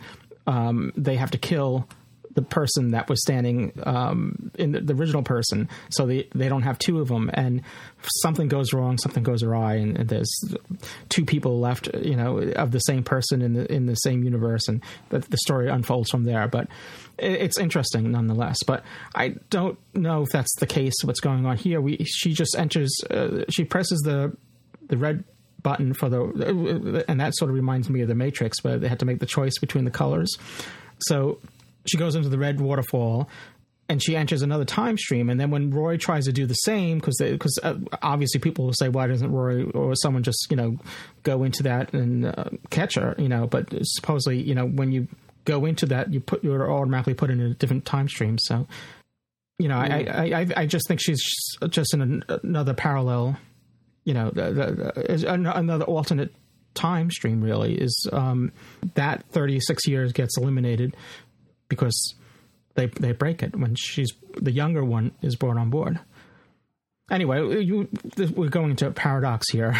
um, 0.49 0.91
they 0.97 1.15
have 1.15 1.31
to 1.31 1.37
kill 1.37 1.87
the 2.33 2.41
person 2.41 2.91
that 2.91 3.09
was 3.09 3.21
standing 3.21 3.71
um, 3.83 4.51
in 4.55 4.71
the, 4.71 4.81
the, 4.81 4.93
original 4.93 5.23
person, 5.23 5.67
so 5.89 6.05
they 6.05 6.27
they 6.33 6.49
don't 6.49 6.61
have 6.61 6.79
two 6.79 6.99
of 6.99 7.07
them. 7.07 7.29
And 7.33 7.61
something 8.21 8.47
goes 8.47 8.71
wrong, 8.73 8.97
something 8.97 9.23
goes 9.23 9.43
awry, 9.43 9.75
and, 9.75 9.97
and, 9.97 10.09
there's 10.09 10.31
two 11.09 11.25
people 11.25 11.59
left, 11.59 11.89
you 12.01 12.15
know, 12.15 12.39
of 12.39 12.71
the 12.71 12.79
same 12.79 13.03
person 13.03 13.41
in 13.41 13.53
the 13.53 13.71
in 13.71 13.85
the 13.85 13.95
same 13.95 14.23
universe, 14.23 14.67
and 14.67 14.81
the, 15.09 15.19
the 15.19 15.37
story 15.37 15.69
unfolds 15.69 16.09
from 16.09 16.23
there. 16.23 16.47
But 16.47 16.67
it, 17.17 17.31
it's 17.31 17.59
interesting 17.59 18.11
nonetheless. 18.11 18.63
But 18.63 18.83
I 19.13 19.35
don't 19.49 19.77
know 19.93 20.23
if 20.23 20.29
that's 20.29 20.55
the 20.59 20.67
case. 20.67 20.95
What's 21.03 21.19
going 21.19 21.45
on 21.45 21.57
here? 21.57 21.81
We 21.81 21.97
she 22.05 22.33
just 22.33 22.55
enters, 22.57 22.91
uh, 23.09 23.45
she 23.49 23.65
presses 23.65 23.99
the 24.01 24.35
the 24.87 24.97
red 24.97 25.23
button 25.63 25.93
for 25.93 26.09
the 26.09 27.05
and 27.07 27.19
that 27.19 27.35
sort 27.35 27.49
of 27.49 27.55
reminds 27.55 27.89
me 27.89 28.01
of 28.01 28.07
the 28.07 28.15
matrix 28.15 28.63
where 28.63 28.77
they 28.77 28.87
had 28.87 28.99
to 28.99 29.05
make 29.05 29.19
the 29.19 29.25
choice 29.25 29.57
between 29.59 29.85
the 29.85 29.91
colors. 29.91 30.37
So 30.99 31.39
she 31.85 31.97
goes 31.97 32.15
into 32.15 32.29
the 32.29 32.37
red 32.37 32.59
waterfall 32.59 33.29
and 33.87 34.01
she 34.01 34.15
enters 34.15 34.41
another 34.41 34.65
time 34.65 34.97
stream 34.97 35.29
and 35.29 35.39
then 35.39 35.49
when 35.49 35.71
roy 35.71 35.97
tries 35.97 36.25
to 36.25 36.31
do 36.31 36.45
the 36.45 36.53
same 36.53 36.99
because 36.99 37.17
because 37.17 37.57
uh, 37.63 37.75
obviously 38.01 38.39
people 38.39 38.65
will 38.65 38.73
say 38.73 38.87
why 38.87 39.07
doesn't 39.07 39.31
roy 39.31 39.63
or 39.71 39.95
someone 39.95 40.23
just 40.23 40.47
you 40.49 40.55
know 40.55 40.77
go 41.23 41.43
into 41.43 41.63
that 41.63 41.93
and 41.93 42.25
uh, 42.25 42.45
catch 42.69 42.95
her? 42.95 43.15
You 43.17 43.29
know 43.29 43.47
but 43.47 43.67
supposedly 43.83 44.41
you 44.41 44.55
know 44.55 44.67
when 44.67 44.91
you 44.91 45.07
go 45.45 45.65
into 45.65 45.85
that 45.87 46.13
you 46.13 46.19
put 46.19 46.43
you're 46.43 46.71
automatically 46.71 47.15
put 47.15 47.31
in 47.31 47.39
a 47.39 47.53
different 47.55 47.85
time 47.85 48.07
stream. 48.07 48.37
So 48.37 48.67
you 49.57 49.67
know 49.67 49.77
I, 49.77 50.05
I, 50.07 50.23
I 50.23 50.47
i 50.57 50.65
just 50.65 50.87
think 50.87 51.01
she's 51.01 51.21
just 51.69 51.93
in 51.93 52.01
an, 52.01 52.23
another 52.43 52.73
parallel 52.73 53.37
you 54.09 54.15
know, 54.15 54.31
the, 54.31 54.51
the, 54.97 55.31
another 55.31 55.85
alternate 55.85 56.33
time 56.73 57.11
stream 57.11 57.41
really 57.41 57.75
is 57.75 58.09
um, 58.11 58.51
that 58.95 59.23
36 59.29 59.87
years 59.87 60.13
gets 60.13 60.35
eliminated 60.35 60.97
because 61.67 62.15
they 62.73 62.87
they 62.87 63.11
break 63.11 63.43
it 63.43 63.55
when 63.55 63.75
she's 63.75 64.11
the 64.33 64.51
younger 64.51 64.83
one 64.83 65.11
is 65.21 65.35
brought 65.35 65.57
on 65.57 65.69
board. 65.69 65.99
Anyway, 67.11 67.63
you, 67.63 67.87
we're 68.35 68.49
going 68.49 68.71
into 68.71 68.87
a 68.87 68.91
paradox 68.91 69.45
here. 69.51 69.77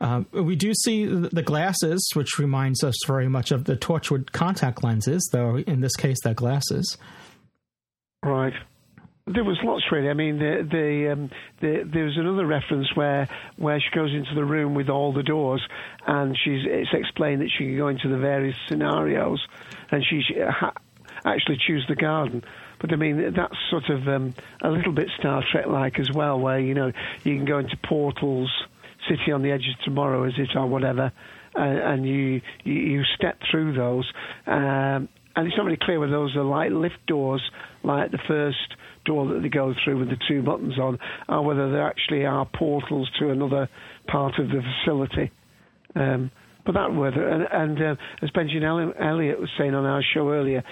uh, 0.00 0.22
we 0.32 0.56
do 0.56 0.74
see 0.74 1.06
the 1.06 1.42
glasses, 1.44 2.10
which 2.14 2.36
reminds 2.40 2.82
us 2.82 2.96
very 3.06 3.28
much 3.28 3.52
of 3.52 3.66
the 3.66 3.76
Torchwood 3.76 4.32
contact 4.32 4.82
lenses, 4.82 5.28
though 5.32 5.58
in 5.58 5.82
this 5.82 5.94
case 5.94 6.18
they're 6.24 6.34
glasses. 6.34 6.98
Right. 8.24 8.54
There 9.26 9.44
was 9.44 9.58
lots 9.62 9.84
really. 9.92 10.08
I 10.08 10.14
mean, 10.14 10.38
the, 10.38 10.66
the, 10.68 11.12
um, 11.12 11.30
the, 11.60 11.88
there 11.90 12.04
was 12.04 12.18
another 12.18 12.44
reference 12.44 12.88
where 12.96 13.28
where 13.56 13.78
she 13.78 13.94
goes 13.94 14.12
into 14.12 14.34
the 14.34 14.44
room 14.44 14.74
with 14.74 14.88
all 14.88 15.12
the 15.12 15.22
doors, 15.22 15.62
and 16.06 16.36
she's 16.36 16.62
it's 16.66 16.90
explained 16.92 17.40
that 17.42 17.50
she 17.56 17.64
can 17.64 17.76
go 17.76 17.88
into 17.88 18.08
the 18.08 18.18
various 18.18 18.56
scenarios, 18.68 19.40
and 19.90 20.04
she, 20.04 20.22
she 20.26 20.40
ha- 20.40 20.74
actually 21.24 21.58
choose 21.64 21.84
the 21.88 21.94
garden. 21.94 22.42
But 22.80 22.92
I 22.92 22.96
mean, 22.96 23.32
that's 23.32 23.54
sort 23.70 23.88
of 23.90 24.08
um, 24.08 24.34
a 24.60 24.70
little 24.70 24.92
bit 24.92 25.08
Star 25.20 25.44
Trek 25.52 25.66
like 25.68 26.00
as 26.00 26.10
well, 26.10 26.40
where 26.40 26.58
you 26.58 26.74
know 26.74 26.90
you 27.22 27.36
can 27.36 27.44
go 27.44 27.58
into 27.58 27.76
portals, 27.76 28.50
city 29.08 29.30
on 29.30 29.42
the 29.42 29.52
edge 29.52 29.68
of 29.68 29.84
tomorrow, 29.84 30.24
is 30.24 30.34
it 30.36 30.56
or 30.56 30.66
whatever, 30.66 31.12
and, 31.54 32.06
you, 32.06 32.40
you, 32.64 32.72
you 32.74 33.04
step 33.16 33.38
through 33.50 33.74
those. 33.74 34.10
Um, 34.46 35.08
and 35.34 35.46
it's 35.46 35.56
not 35.56 35.64
really 35.64 35.78
clear 35.80 35.98
whether 35.98 36.12
those 36.12 36.36
are 36.36 36.44
like 36.44 36.70
lift 36.70 37.06
doors, 37.06 37.42
like 37.82 38.10
the 38.10 38.18
first 38.28 38.74
door 39.04 39.26
that 39.32 39.40
they 39.42 39.48
go 39.48 39.74
through 39.84 39.98
with 39.98 40.08
the 40.08 40.16
two 40.28 40.42
buttons 40.42 40.78
on, 40.78 40.98
or 41.28 41.44
whether 41.44 41.70
they 41.72 41.78
actually 41.78 42.24
are 42.24 42.46
portals 42.46 43.10
to 43.18 43.30
another 43.30 43.68
part 44.06 44.38
of 44.38 44.48
the 44.48 44.62
facility. 44.84 45.30
Um, 45.94 46.30
but 46.64 46.72
that 46.72 46.94
whether 46.94 47.28
and, 47.28 47.46
and 47.50 47.98
uh, 47.98 48.00
as 48.22 48.30
Benjamin 48.30 48.92
Elliott 49.00 49.40
was 49.40 49.50
saying 49.58 49.74
on 49.74 49.84
our 49.84 50.02
show 50.14 50.30
earlier, 50.30 50.62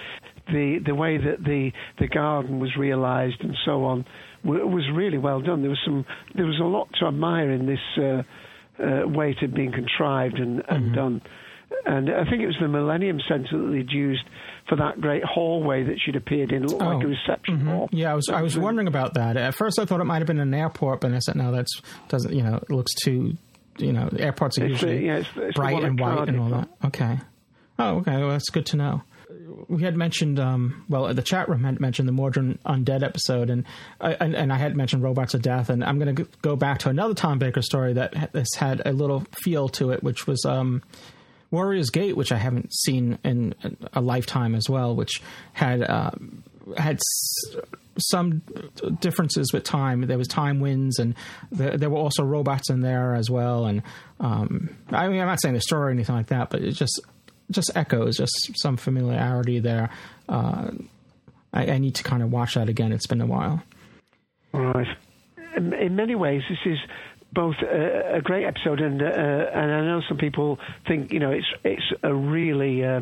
the 0.47 0.79
the 0.85 0.95
way 0.95 1.17
that 1.17 1.43
the 1.43 1.71
the 1.99 2.07
garden 2.07 2.59
was 2.59 2.75
realised 2.77 3.41
and 3.41 3.55
so 3.65 3.83
on 3.83 4.05
w- 4.43 4.67
was 4.67 4.83
really 4.93 5.17
well 5.17 5.41
done. 5.41 5.61
There 5.61 5.69
was 5.69 5.81
some 5.85 6.05
there 6.35 6.45
was 6.45 6.59
a 6.59 6.65
lot 6.65 6.87
to 6.99 7.07
admire 7.07 7.51
in 7.51 7.65
this 7.65 7.79
uh, 7.97 8.23
uh, 8.81 9.07
way 9.07 9.31
it 9.31 9.39
had 9.39 9.53
been 9.53 9.71
contrived 9.71 10.35
and, 10.35 10.63
and 10.69 10.85
mm-hmm. 10.85 10.95
done. 10.95 11.21
and 11.85 12.09
I 12.09 12.23
think 12.29 12.41
it 12.41 12.47
was 12.47 12.57
the 12.61 12.67
Millennium 12.67 13.19
Centre 13.27 13.57
that 13.57 13.71
they'd 13.71 13.91
used 13.91 14.23
for 14.71 14.77
that 14.77 15.01
great 15.01 15.21
hallway 15.25 15.83
that 15.83 15.99
she'd 15.99 16.15
appeared 16.15 16.53
in, 16.53 16.65
looked 16.65 16.81
like 16.81 17.03
a 17.03 17.07
reception 17.07 17.59
mhm. 17.59 17.65
hall. 17.65 17.89
Yeah, 17.91 18.13
I 18.13 18.15
was 18.15 18.29
I 18.29 18.41
was 18.41 18.57
wondering 18.57 18.87
about 18.87 19.15
that. 19.15 19.35
At 19.35 19.53
first, 19.53 19.77
I 19.77 19.83
thought 19.83 19.99
it 19.99 20.05
might 20.05 20.19
have 20.19 20.27
been 20.27 20.39
an 20.39 20.53
airport, 20.53 21.01
but 21.01 21.11
I 21.11 21.19
said 21.19 21.35
no, 21.35 21.51
that's 21.51 21.81
doesn't. 22.07 22.33
You 22.33 22.41
know, 22.41 22.55
it 22.55 22.69
looks 22.69 22.93
too. 22.93 23.35
You 23.79 23.91
know, 23.91 24.07
airports 24.17 24.57
are 24.59 24.65
It's 24.67 24.79
the- 24.79 24.87
usually 24.87 25.07
yeah, 25.07 25.17
it's 25.17 25.29
it's 25.35 25.55
bright 25.57 25.83
and 25.83 25.99
white 25.99 26.29
and 26.29 26.39
all 26.39 26.49
that. 26.51 26.69
Okay. 26.85 27.19
Oh, 27.79 27.97
okay. 27.97 28.17
Well, 28.17 28.29
that's 28.29 28.49
good 28.49 28.65
to 28.67 28.77
know. 28.77 29.01
We 29.67 29.83
had 29.83 29.97
mentioned, 29.97 30.39
um, 30.39 30.85
well, 30.87 31.13
the 31.13 31.21
chat 31.21 31.49
room 31.49 31.65
had 31.65 31.81
mentioned 31.81 32.07
the 32.07 32.13
Mawdryn 32.13 32.57
Undead 32.59 33.03
episode, 33.03 33.49
and, 33.49 33.65
I 33.99 34.13
and 34.13 34.35
and 34.35 34.53
I 34.53 34.57
had 34.57 34.77
mentioned 34.77 35.03
Robots 35.03 35.33
of 35.33 35.41
Death, 35.41 35.69
and 35.69 35.83
I'm 35.83 35.99
going 35.99 36.15
to 36.15 36.27
go 36.41 36.55
back 36.55 36.79
to 36.79 36.89
another 36.89 37.13
Tom 37.13 37.39
Baker 37.39 37.61
story 37.61 37.91
that 37.91 38.15
ha- 38.15 38.27
this 38.31 38.47
had 38.55 38.81
a 38.85 38.93
little 38.93 39.25
feel 39.43 39.67
to 39.69 39.91
it, 39.91 40.01
which 40.01 40.27
was 40.27 40.45
um, 40.45 40.81
Warriors 41.51 41.89
Gate, 41.89 42.15
which 42.17 42.31
I 42.31 42.37
haven't 42.37 42.73
seen 42.73 43.19
in 43.23 43.53
a 43.93 44.01
lifetime 44.01 44.55
as 44.55 44.69
well, 44.69 44.95
which 44.95 45.21
had 45.53 45.83
uh, 45.83 46.11
had 46.77 46.95
s- 46.95 47.55
some 47.97 48.41
differences 48.99 49.51
with 49.53 49.63
time. 49.63 50.01
There 50.07 50.17
was 50.17 50.27
time 50.27 50.59
winds, 50.61 50.97
and 50.97 51.13
there, 51.51 51.89
were 51.89 51.97
also 51.97 52.23
robots 52.23 52.69
in 52.69 52.79
there 52.81 53.15
as 53.15 53.29
well. 53.29 53.65
And 53.65 53.83
um, 54.19 54.75
I 54.89 55.07
mean, 55.09 55.19
I'm 55.19 55.27
not 55.27 55.41
saying 55.41 55.55
the 55.55 55.61
story 55.61 55.87
or 55.87 55.91
anything 55.91 56.15
like 56.15 56.27
that, 56.27 56.49
but 56.49 56.61
it 56.61 56.71
just 56.71 56.99
just 57.51 57.71
echoes, 57.75 58.17
just 58.17 58.51
some 58.55 58.77
familiarity 58.77 59.59
there. 59.59 59.89
Uh, 60.29 60.71
I, 61.53 61.71
I 61.71 61.77
need 61.79 61.95
to 61.95 62.03
kind 62.03 62.23
of 62.23 62.31
watch 62.31 62.55
that 62.55 62.69
again. 62.69 62.93
It's 62.93 63.07
been 63.07 63.19
a 63.19 63.25
while. 63.25 63.61
Right. 64.53 64.87
In, 65.57 65.73
in 65.73 65.95
many 65.97 66.15
ways, 66.15 66.43
this 66.49 66.59
is 66.65 66.77
both 67.33 67.55
a, 67.61 68.15
a 68.15 68.21
great 68.21 68.45
episode, 68.45 68.79
and 68.79 69.01
uh, 69.01 69.05
and 69.05 69.71
I 69.71 69.85
know 69.85 70.01
some 70.07 70.17
people 70.17 70.59
think 70.87 71.11
you 71.11 71.19
know 71.19 71.31
it's 71.31 71.47
it's 71.63 71.93
a 72.03 72.13
really 72.13 72.83
uh, 72.83 73.01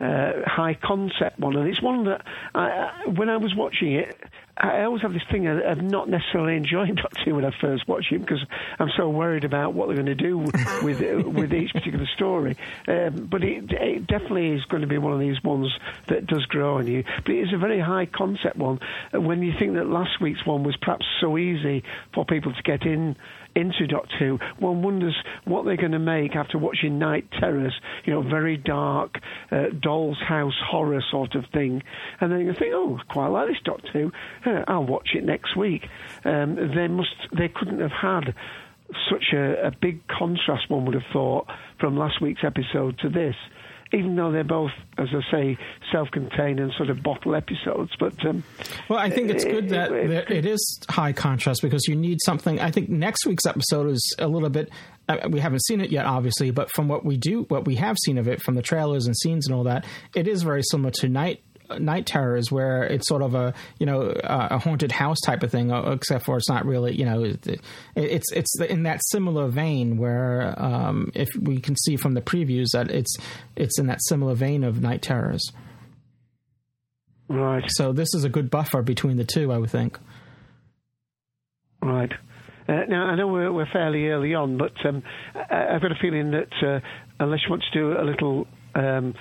uh, 0.00 0.32
high 0.46 0.74
concept 0.74 1.38
one, 1.38 1.56
and 1.56 1.68
it's 1.68 1.82
one 1.82 2.04
that 2.04 2.24
I, 2.54 3.02
when 3.06 3.28
I 3.28 3.36
was 3.36 3.54
watching 3.54 3.94
it. 3.94 4.16
I 4.60 4.82
always 4.82 5.02
have 5.02 5.12
this 5.12 5.22
thing 5.30 5.46
of 5.46 5.80
not 5.82 6.08
necessarily 6.08 6.56
enjoying 6.56 6.94
Doctor 6.96 7.22
Who 7.26 7.36
when 7.36 7.44
I 7.44 7.52
first 7.60 7.86
watch 7.86 8.06
it 8.10 8.18
because 8.18 8.44
I'm 8.80 8.90
so 8.96 9.08
worried 9.08 9.44
about 9.44 9.72
what 9.72 9.86
they're 9.86 9.94
going 9.94 10.06
to 10.06 10.16
do 10.16 10.38
with 10.82 11.00
with 11.26 11.54
each 11.54 11.72
particular 11.72 12.06
story. 12.16 12.56
Um, 12.88 13.28
but 13.30 13.44
it, 13.44 13.70
it 13.70 14.06
definitely 14.08 14.48
is 14.48 14.64
going 14.64 14.80
to 14.80 14.88
be 14.88 14.98
one 14.98 15.12
of 15.12 15.20
these 15.20 15.42
ones 15.44 15.72
that 16.08 16.26
does 16.26 16.44
grow 16.46 16.78
on 16.78 16.88
you. 16.88 17.04
But 17.24 17.34
it 17.36 17.48
is 17.48 17.52
a 17.52 17.58
very 17.58 17.78
high 17.78 18.06
concept 18.06 18.56
one. 18.56 18.80
When 19.12 19.42
you 19.44 19.52
think 19.56 19.74
that 19.74 19.86
last 19.86 20.20
week's 20.20 20.44
one 20.44 20.64
was 20.64 20.76
perhaps 20.76 21.06
so 21.20 21.38
easy 21.38 21.84
for 22.12 22.24
people 22.24 22.52
to 22.52 22.62
get 22.64 22.82
in 22.82 23.16
into 23.54 23.86
Doctor 23.86 24.16
Who, 24.18 24.38
one 24.58 24.82
wonders 24.82 25.16
what 25.44 25.64
they're 25.64 25.76
going 25.76 25.92
to 25.92 25.98
make 25.98 26.36
after 26.36 26.58
watching 26.58 26.98
Night 26.98 27.26
Terrors, 27.38 27.78
you 28.04 28.12
know, 28.12 28.22
very 28.22 28.56
dark, 28.56 29.18
uh, 29.50 29.66
doll's 29.80 30.18
house 30.20 30.54
horror 30.64 31.02
sort 31.10 31.34
of 31.34 31.44
thing. 31.52 31.82
And 32.20 32.32
then 32.32 32.40
you 32.40 32.52
think, 32.52 32.72
oh, 32.74 32.98
quite 33.08 33.28
like 33.28 33.48
this 33.48 33.58
Doctor 33.64 33.88
Who. 33.92 34.12
Uh, 34.50 34.64
I'll 34.68 34.84
watch 34.84 35.10
it 35.14 35.24
next 35.24 35.56
week. 35.56 35.88
Um, 36.24 36.56
they 36.74 36.88
must, 36.88 37.14
they 37.36 37.48
couldn't 37.48 37.80
have 37.80 37.92
had 37.92 38.34
such 39.10 39.32
a, 39.32 39.66
a 39.66 39.70
big 39.70 40.06
contrast, 40.06 40.70
one 40.70 40.84
would 40.86 40.94
have 40.94 41.10
thought, 41.12 41.46
from 41.78 41.96
last 41.98 42.20
week's 42.20 42.44
episode 42.44 42.98
to 43.00 43.08
this. 43.08 43.34
Even 43.92 44.16
though 44.16 44.30
they're 44.30 44.44
both, 44.44 44.72
as 44.98 45.08
I 45.14 45.30
say, 45.30 45.58
self-contained 45.90 46.60
and 46.60 46.72
sort 46.76 46.90
of 46.90 47.02
bottle 47.02 47.34
episodes, 47.34 47.90
but 47.98 48.12
um, 48.26 48.44
Well, 48.88 48.98
I 48.98 49.08
think 49.10 49.30
it's 49.30 49.44
it- 49.44 49.50
good 49.50 49.68
that 49.70 49.90
it- 49.92 50.08
that 50.10 50.30
it 50.30 50.44
is 50.44 50.80
high 50.90 51.12
contrast 51.12 51.62
because 51.62 51.86
you 51.88 51.96
need 51.96 52.18
something. 52.24 52.60
I 52.60 52.70
think 52.70 52.88
next 52.90 53.26
week's 53.26 53.46
episode 53.46 53.88
is 53.90 54.14
a 54.18 54.28
little 54.28 54.50
bit. 54.50 54.70
Uh, 55.08 55.26
we 55.30 55.40
haven't 55.40 55.64
seen 55.64 55.80
it 55.80 55.90
yet, 55.90 56.04
obviously, 56.04 56.50
but 56.50 56.70
from 56.72 56.86
what 56.86 57.02
we 57.02 57.16
do, 57.16 57.44
what 57.48 57.64
we 57.64 57.76
have 57.76 57.96
seen 58.04 58.18
of 58.18 58.28
it 58.28 58.42
from 58.42 58.56
the 58.56 58.62
trailers 58.62 59.06
and 59.06 59.16
scenes 59.16 59.46
and 59.46 59.54
all 59.56 59.64
that, 59.64 59.86
it 60.14 60.28
is 60.28 60.42
very 60.42 60.62
similar 60.62 60.90
to 60.90 61.08
Night 61.08 61.42
Night 61.78 62.06
Terrors, 62.06 62.50
where 62.50 62.84
it's 62.84 63.08
sort 63.08 63.22
of 63.22 63.34
a 63.34 63.54
you 63.78 63.86
know 63.86 64.12
a 64.24 64.58
haunted 64.58 64.92
house 64.92 65.20
type 65.20 65.42
of 65.42 65.50
thing, 65.50 65.70
except 65.70 66.24
for 66.24 66.36
it's 66.36 66.48
not 66.48 66.64
really 66.64 66.94
you 66.94 67.04
know 67.04 67.24
it's 67.94 68.32
it's 68.32 68.60
in 68.60 68.84
that 68.84 69.00
similar 69.10 69.48
vein 69.48 69.98
where 69.98 70.54
um, 70.56 71.10
if 71.14 71.28
we 71.40 71.60
can 71.60 71.76
see 71.76 71.96
from 71.96 72.14
the 72.14 72.22
previews 72.22 72.68
that 72.72 72.90
it's 72.90 73.16
it's 73.56 73.78
in 73.78 73.86
that 73.86 73.98
similar 74.08 74.34
vein 74.34 74.64
of 74.64 74.80
Night 74.80 75.02
Terrors. 75.02 75.42
Right. 77.28 77.64
So 77.68 77.92
this 77.92 78.14
is 78.14 78.24
a 78.24 78.28
good 78.28 78.50
buffer 78.50 78.82
between 78.82 79.16
the 79.18 79.24
two, 79.24 79.52
I 79.52 79.58
would 79.58 79.70
think. 79.70 79.98
Right. 81.82 82.10
Uh, 82.68 82.84
now, 82.88 83.04
I 83.06 83.16
know 83.16 83.28
we're, 83.28 83.52
we're 83.52 83.70
fairly 83.72 84.08
early 84.08 84.34
on, 84.34 84.58
but 84.58 84.72
um, 84.86 85.02
I, 85.34 85.74
I've 85.74 85.82
got 85.82 85.92
a 85.92 85.98
feeling 86.00 86.32
that 86.32 86.52
uh, 86.62 86.80
unless 87.20 87.40
you 87.44 87.50
want 87.50 87.64
to 87.70 87.78
do 87.78 87.92
a 87.92 88.04
little 88.04 88.46
um, 88.74 89.14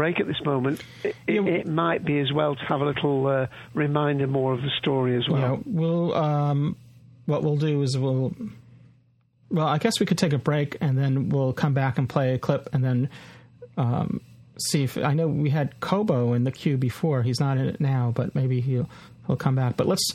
break 0.00 0.18
at 0.18 0.26
this 0.26 0.42
moment, 0.46 0.82
it, 1.04 1.14
it, 1.26 1.46
it 1.46 1.66
might 1.66 2.02
be 2.06 2.20
as 2.20 2.32
well 2.32 2.56
to 2.56 2.64
have 2.64 2.80
a 2.80 2.86
little 2.86 3.26
uh, 3.26 3.46
reminder 3.74 4.26
more 4.26 4.54
of 4.54 4.62
the 4.62 4.70
story 4.78 5.14
as 5.14 5.28
well. 5.28 5.40
Yeah, 5.40 5.56
we'll. 5.66 6.14
Um, 6.14 6.76
what 7.26 7.42
we'll 7.42 7.58
do 7.58 7.82
is 7.82 7.98
we'll. 7.98 8.34
Well, 9.50 9.66
I 9.66 9.76
guess 9.76 10.00
we 10.00 10.06
could 10.06 10.16
take 10.16 10.32
a 10.32 10.38
break 10.38 10.78
and 10.80 10.96
then 10.96 11.28
we'll 11.28 11.52
come 11.52 11.74
back 11.74 11.98
and 11.98 12.08
play 12.08 12.32
a 12.32 12.38
clip 12.38 12.70
and 12.72 12.82
then 12.82 13.10
um, 13.76 14.22
see 14.58 14.84
if 14.84 14.96
I 14.96 15.12
know 15.12 15.28
we 15.28 15.50
had 15.50 15.78
Kobo 15.80 16.32
in 16.32 16.44
the 16.44 16.52
queue 16.52 16.78
before. 16.78 17.22
He's 17.22 17.38
not 17.38 17.58
in 17.58 17.68
it 17.68 17.78
now, 17.78 18.10
but 18.16 18.34
maybe 18.34 18.62
he'll 18.62 18.88
he'll 19.26 19.36
come 19.36 19.54
back. 19.54 19.76
But 19.76 19.86
let's 19.86 20.14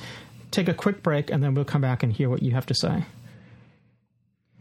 take 0.50 0.68
a 0.68 0.74
quick 0.74 1.04
break 1.04 1.30
and 1.30 1.44
then 1.44 1.54
we'll 1.54 1.64
come 1.64 1.82
back 1.82 2.02
and 2.02 2.12
hear 2.12 2.28
what 2.28 2.42
you 2.42 2.54
have 2.54 2.66
to 2.66 2.74
say. 2.74 3.04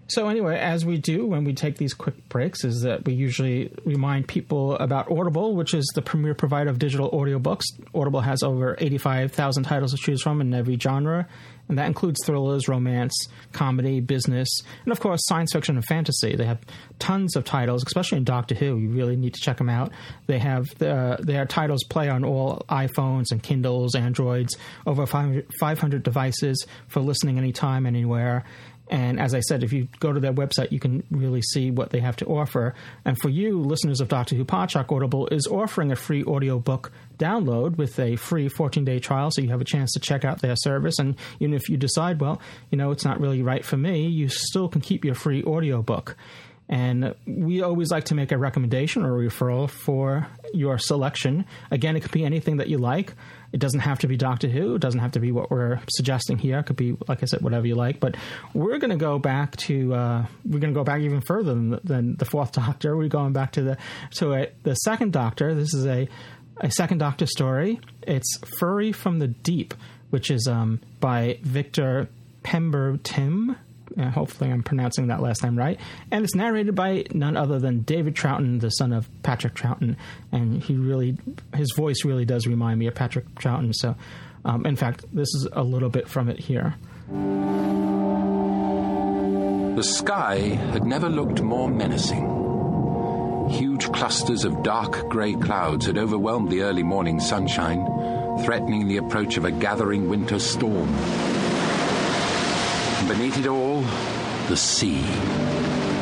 So 0.09 0.29
anyway, 0.29 0.59
as 0.59 0.85
we 0.85 0.99
do 0.99 1.27
when 1.27 1.45
we 1.45 1.55
take 1.55 1.79
these 1.79 1.95
quick 1.95 2.29
breaks, 2.29 2.63
is 2.63 2.83
that 2.83 3.07
we 3.07 3.15
usually 3.15 3.73
remind 3.85 4.29
people 4.29 4.77
about 4.77 5.11
Audible, 5.11 5.55
which 5.55 5.73
is 5.73 5.91
the 5.95 6.03
premier 6.03 6.35
provider 6.35 6.69
of 6.69 6.79
digital 6.79 7.11
audiobooks. 7.11 7.63
Audible 7.95 8.21
has 8.21 8.43
over 8.43 8.77
85,000 8.79 9.63
titles 9.63 9.93
to 9.93 9.97
choose 9.97 10.23
from 10.23 10.43
in 10.43 10.53
every 10.53 10.79
genre, 10.79 11.27
and 11.69 11.79
that 11.79 11.87
includes 11.87 12.21
thrillers, 12.27 12.69
romance, 12.69 13.15
comedy, 13.53 14.01
business, 14.01 14.49
and 14.85 14.93
of 14.93 15.01
course 15.01 15.21
science 15.25 15.53
fiction 15.53 15.77
and 15.77 15.85
fantasy. 15.87 16.37
They 16.37 16.45
have 16.45 16.61
tons 16.99 17.35
of 17.35 17.45
titles, 17.45 17.83
especially 17.87 18.19
in 18.19 18.25
Doctor 18.25 18.55
Who. 18.55 18.77
You 18.77 18.91
really 18.91 19.17
need 19.17 19.33
to 19.35 19.41
check 19.41 19.57
them 19.57 19.71
out. 19.71 19.91
They 20.27 20.39
have 20.39 20.71
uh, 20.83 21.17
their 21.21 21.47
titles 21.47 21.83
play 21.85 22.11
on 22.11 22.25
all 22.25 22.63
iPhones 22.69 23.33
and 23.33 23.43
Kindles, 23.43 23.95
Androids, 23.95 24.55
over 24.87 25.07
500 25.07 25.47
500 25.59 26.03
devices 26.03 26.67
for 26.89 27.01
listening 27.01 27.39
anytime, 27.39 27.87
anywhere. 27.87 28.45
And 28.91 29.19
as 29.19 29.35
I 29.35 29.41
said, 29.41 29.65
if 29.65 29.73
you 29.73 29.89
go 29.99 30.13
to 30.13 30.21
their 30.21 30.33
website, 30.33 30.71
you 30.71 30.79
can 30.79 31.05
really 31.11 31.41
see 31.41 31.71
what 31.71 31.91
they 31.91 32.01
have 32.01 32.17
to 32.17 32.27
offer. 32.27 32.75
And 33.05 33.19
for 33.19 33.31
you, 33.31 33.61
listeners 33.61 34.01
of 34.01 34.09
Doctor 34.09 34.37
Who 34.37 34.45
Podshock, 34.45 34.95
Audible 34.95 35.27
is 35.29 35.47
offering 35.47 35.91
a 35.91 35.97
free 35.97 36.23
audiobook 36.25 36.93
download 37.19 37.77
with 37.77 37.99
a 37.99 38.17
free 38.17 38.49
14 38.49 38.85
day 38.85 38.99
trial, 38.99 39.31
so 39.31 39.41
you 39.41 39.49
have 39.49 39.61
a 39.61 39.65
chance 39.65 39.93
to 39.93 40.01
check 40.01 40.25
out 40.25 40.43
their 40.43 40.57
service. 40.57 40.99
And 40.99 41.17
even 41.41 41.55
if 41.55 41.69
you 41.69 41.77
decide, 41.77 42.21
well, 42.21 42.41
you 42.71 42.77
know, 42.77 42.91
it's 42.91 43.05
not 43.05 43.21
really 43.21 43.43
right 43.43 43.65
for 43.65 43.77
me, 43.77 44.07
you 44.07 44.29
still 44.29 44.69
can 44.69 44.81
keep 44.81 45.05
your 45.05 45.15
free 45.15 45.43
audiobook. 45.45 46.17
And 46.69 47.15
we 47.27 47.63
always 47.63 47.91
like 47.91 48.05
to 48.05 48.15
make 48.15 48.33
a 48.33 48.39
recommendation 48.39 49.05
or 49.05 49.21
a 49.21 49.27
referral 49.27 49.69
for 49.69 50.27
your 50.55 50.79
selection. 50.79 51.45
Again, 51.71 51.95
it 51.95 52.01
could 52.01 52.11
be 52.11 52.25
anything 52.25 52.57
that 52.57 52.69
you 52.69 52.79
like. 52.79 53.13
It 53.55 53.61
doesn't 53.61 53.81
have 53.81 54.01
to 54.01 54.09
be 54.09 54.17
Doctor 54.17 54.49
Who. 54.49 54.75
It 54.75 54.81
doesn't 54.81 54.99
have 54.99 55.13
to 55.13 55.21
be 55.21 55.31
what 55.31 55.49
we're 55.49 55.79
suggesting 55.89 56.39
here. 56.39 56.59
It 56.59 56.65
could 56.65 56.75
be, 56.75 56.97
like 57.07 57.23
I 57.23 57.27
said, 57.27 57.41
whatever 57.41 57.69
you 57.69 57.77
like. 57.77 58.01
But 58.01 58.17
we're 58.53 58.79
going 58.79 58.91
to 58.91 58.97
go 58.97 59.21
back 59.21 59.57
to 59.59 59.95
uh, 59.95 60.27
we're 60.45 60.59
going 60.59 60.75
to 60.75 60.79
go 60.79 60.83
back 60.83 61.03
even 61.03 61.21
further 61.21 61.55
than 61.55 61.71
the, 61.71 61.81
than 61.85 62.17
the 62.17 62.25
Fourth 62.25 62.51
Doctor. 62.65 62.97
We're 62.97 63.07
going 63.07 63.33
back 63.33 63.53
to 63.53 63.63
the 63.63 63.79
to 64.17 64.33
a, 64.33 64.49
the 64.65 64.75
Second 64.75 65.13
Doctor. 65.13 65.55
This 65.55 65.73
is 65.73 65.87
a 65.87 66.09
a 66.57 66.71
Second 66.73 66.99
Doctor 66.99 67.27
story. 67.27 67.79
It's 68.03 68.39
Fury 68.59 68.91
from 68.91 69.21
the 69.21 69.29
Deep, 69.29 69.73
which 70.11 70.33
is 70.33 70.49
um, 70.49 70.81
by 70.99 71.39
Victor 71.43 72.09
Pemberton. 72.43 73.55
Uh, 73.99 74.11
hopefully, 74.11 74.51
I'm 74.51 74.63
pronouncing 74.63 75.09
that 75.09 75.21
last 75.21 75.43
name 75.43 75.57
right. 75.57 75.79
And 76.11 76.25
it's 76.25 76.35
narrated 76.35 76.75
by 76.75 77.05
none 77.13 77.37
other 77.37 77.59
than 77.59 77.81
David 77.81 78.15
Troughton, 78.15 78.61
the 78.61 78.71
son 78.71 78.93
of 78.93 79.09
Patrick 79.23 79.55
Troughton. 79.55 79.97
And 80.33 80.63
he 80.63 80.75
really, 80.75 81.17
his 81.55 81.73
voice 81.73 82.05
really 82.05 82.25
does 82.25 82.47
remind 82.47 82.79
me 82.79 82.87
of 82.87 82.95
Patrick 82.95 83.27
Troughton. 83.37 83.75
So, 83.75 83.95
um, 84.45 84.67
in 84.67 84.77
fact, 84.77 85.05
this 85.13 85.29
is 85.35 85.49
a 85.53 85.63
little 85.63 85.91
bit 85.91 86.09
from 86.09 86.29
it 86.29 86.39
here. 86.39 86.75
The 89.77 89.83
sky 89.83 90.37
had 90.73 90.85
never 90.85 91.09
looked 91.09 91.43
more 91.43 91.69
menacing. 91.69 92.43
Huge 93.51 93.93
clusters 93.93 94.45
of 94.45 94.63
dark 94.63 95.09
grey 95.09 95.35
clouds 95.35 95.87
had 95.87 95.99
overwhelmed 95.99 96.51
the 96.51 96.63
early 96.63 96.83
morning 96.83 97.21
sunshine, 97.21 97.85
threatening 98.45 98.89
the 98.89 98.97
approach 98.97 99.37
of 99.37 99.45
a 99.45 99.51
gathering 99.51 100.09
winter 100.09 100.39
storm. 100.39 100.89
And 103.05 103.19
beneath 103.19 103.39
it 103.39 103.47
all, 103.47 103.83
the 104.49 104.57
sea. 104.57 105.05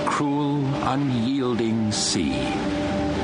Cruel, 0.07 0.65
unyielding 0.85 1.91
sea, 1.91 2.49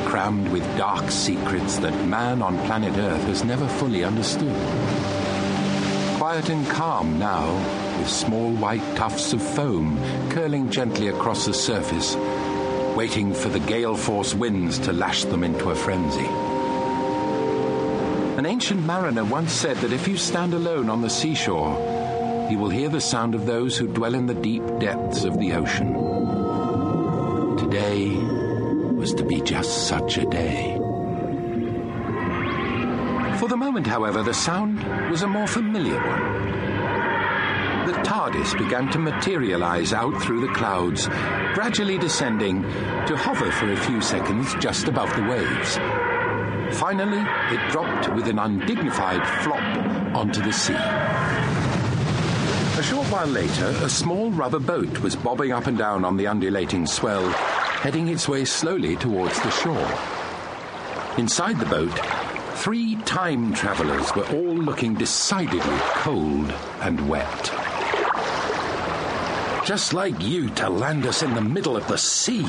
crammed 0.05 0.49
with 0.49 0.65
dark 0.77 1.13
secrets 1.13 1.79
that 1.79 2.09
man 2.09 2.43
on 2.43 2.59
planet 2.67 2.97
Earth 2.97 3.23
has 3.27 3.45
never 3.45 3.69
fully 3.69 4.03
understood. 4.03 4.53
Quiet 6.19 6.49
and 6.49 6.67
calm 6.67 7.21
now, 7.21 7.55
with 8.01 8.09
small 8.09 8.51
white 8.55 8.83
tufts 8.97 9.33
of 9.33 9.41
foam 9.41 9.97
curling 10.31 10.71
gently 10.71 11.07
across 11.07 11.47
the 11.47 11.55
surface, 11.55 12.17
waiting 12.97 13.33
for 13.33 13.49
the 13.49 13.61
gale 13.61 13.95
force 13.95 14.35
winds 14.35 14.81
to 14.81 14.93
lash 14.93 15.23
them 15.23 15.45
into 15.45 15.71
a 15.71 15.77
frenzy. 15.77 16.27
An 18.39 18.45
ancient 18.45 18.85
mariner 18.85 19.25
once 19.25 19.53
said 19.53 19.77
that 19.77 19.93
if 19.93 20.09
you 20.09 20.17
stand 20.17 20.53
alone 20.53 20.91
on 20.91 21.01
the 21.01 21.11
seashore, 21.11 21.98
you 22.51 22.59
will 22.59 22.71
hear 22.71 22.89
the 22.89 23.01
sound 23.01 23.35
of 23.35 23.45
those 23.45 23.77
who 23.77 23.87
dwell 23.87 24.15
in 24.15 24.27
the 24.27 24.35
deep 24.35 24.63
depths 24.79 25.25
of 25.25 25.39
the 25.39 25.53
ocean. 25.53 25.93
Today 27.59 28.17
was 28.95 29.13
to 29.15 29.25
be 29.25 29.41
just 29.43 29.87
such 29.87 30.17
a 30.17 30.25
day. 30.25 30.77
For 33.39 33.49
the 33.49 33.57
moment, 33.57 33.87
however, 33.87 34.23
the 34.23 34.33
sound 34.33 34.83
was 35.11 35.23
a 35.23 35.29
more 35.29 35.47
familiar 35.47 35.97
one. 35.97 36.49
The 37.87 38.03
TARDIS 38.03 38.59
began 38.59 38.91
to 38.93 38.99
materialize 38.99 39.93
out 39.93 40.21
through 40.23 40.41
the 40.41 40.55
clouds, 40.55 41.07
gradually 41.55 41.99
descending 41.99 42.63
to 42.63 43.17
hover 43.17 43.51
for 43.53 43.71
a 43.73 43.77
few 43.77 44.01
seconds 44.01 44.55
just 44.55 44.89
above 44.89 45.15
the 45.15 45.23
waves. 45.23 45.77
Finally, 46.79 47.25
it 47.55 47.71
dropped 47.71 48.15
with 48.15 48.27
an 48.27 48.39
undignified 48.39 49.27
flop 49.43 50.17
onto 50.17 50.43
the 50.43 50.53
sea. 50.53 51.08
A 52.79 52.83
short 52.85 53.09
while 53.09 53.27
later, 53.27 53.67
a 53.83 53.89
small 53.89 54.31
rubber 54.31 54.61
boat 54.61 55.01
was 55.01 55.17
bobbing 55.17 55.51
up 55.51 55.67
and 55.67 55.77
down 55.77 56.05
on 56.05 56.17
the 56.17 56.29
undulating 56.29 56.87
swell, 56.87 57.29
heading 57.29 58.07
its 58.07 58.29
way 58.29 58.45
slowly 58.45 58.95
towards 58.95 59.35
the 59.43 59.51
shore. 59.51 59.91
Inside 61.19 61.59
the 61.59 61.67
boat, 61.67 61.99
three 62.55 62.95
time 63.03 63.53
travelers 63.53 64.15
were 64.15 64.29
all 64.29 64.55
looking 64.55 64.95
decidedly 64.95 65.77
cold 65.95 66.55
and 66.81 67.09
wet. 67.09 67.51
Just 69.67 69.93
like 69.93 70.23
you 70.23 70.49
to 70.51 70.71
land 70.71 71.05
us 71.05 71.25
in 71.25 71.35
the 71.35 71.41
middle 71.41 71.77
of 71.77 71.89
the 71.89 71.99
sea. 71.99 72.47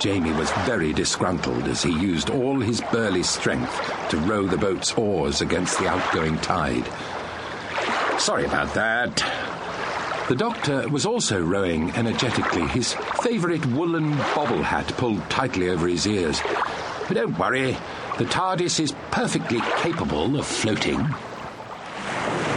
Jamie 0.00 0.32
was 0.32 0.50
very 0.66 0.92
disgruntled 0.92 1.68
as 1.68 1.80
he 1.80 1.92
used 1.92 2.28
all 2.28 2.58
his 2.58 2.80
burly 2.90 3.22
strength 3.22 3.80
to 4.08 4.18
row 4.18 4.48
the 4.48 4.58
boat's 4.58 4.92
oars 4.94 5.40
against 5.40 5.78
the 5.78 5.86
outgoing 5.86 6.38
tide. 6.38 6.88
Sorry 8.18 8.44
about 8.44 8.74
that. 8.74 9.49
The 10.30 10.36
doctor 10.36 10.88
was 10.88 11.06
also 11.06 11.42
rowing 11.42 11.90
energetically, 11.96 12.64
his 12.68 12.94
favourite 13.20 13.66
woolen 13.66 14.16
bobble 14.32 14.62
hat 14.62 14.86
pulled 14.96 15.28
tightly 15.28 15.68
over 15.68 15.88
his 15.88 16.06
ears. 16.06 16.40
But 17.08 17.14
don't 17.14 17.36
worry, 17.36 17.76
the 18.16 18.26
TARDIS 18.26 18.78
is 18.78 18.94
perfectly 19.10 19.60
capable 19.78 20.38
of 20.38 20.46
floating. 20.46 20.98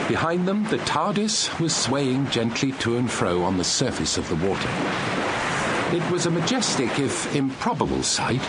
Behind 0.07 0.47
them, 0.47 0.65
the 0.65 0.77
TARDIS 0.85 1.59
was 1.59 1.75
swaying 1.75 2.29
gently 2.29 2.73
to 2.73 2.97
and 2.97 3.09
fro 3.09 3.41
on 3.41 3.57
the 3.57 3.63
surface 3.63 4.19
of 4.19 4.29
the 4.29 4.35
water. 4.35 4.69
It 5.95 6.07
was 6.11 6.27
a 6.27 6.31
majestic, 6.31 6.99
if 6.99 7.35
improbable, 7.35 8.03
sight. 8.03 8.43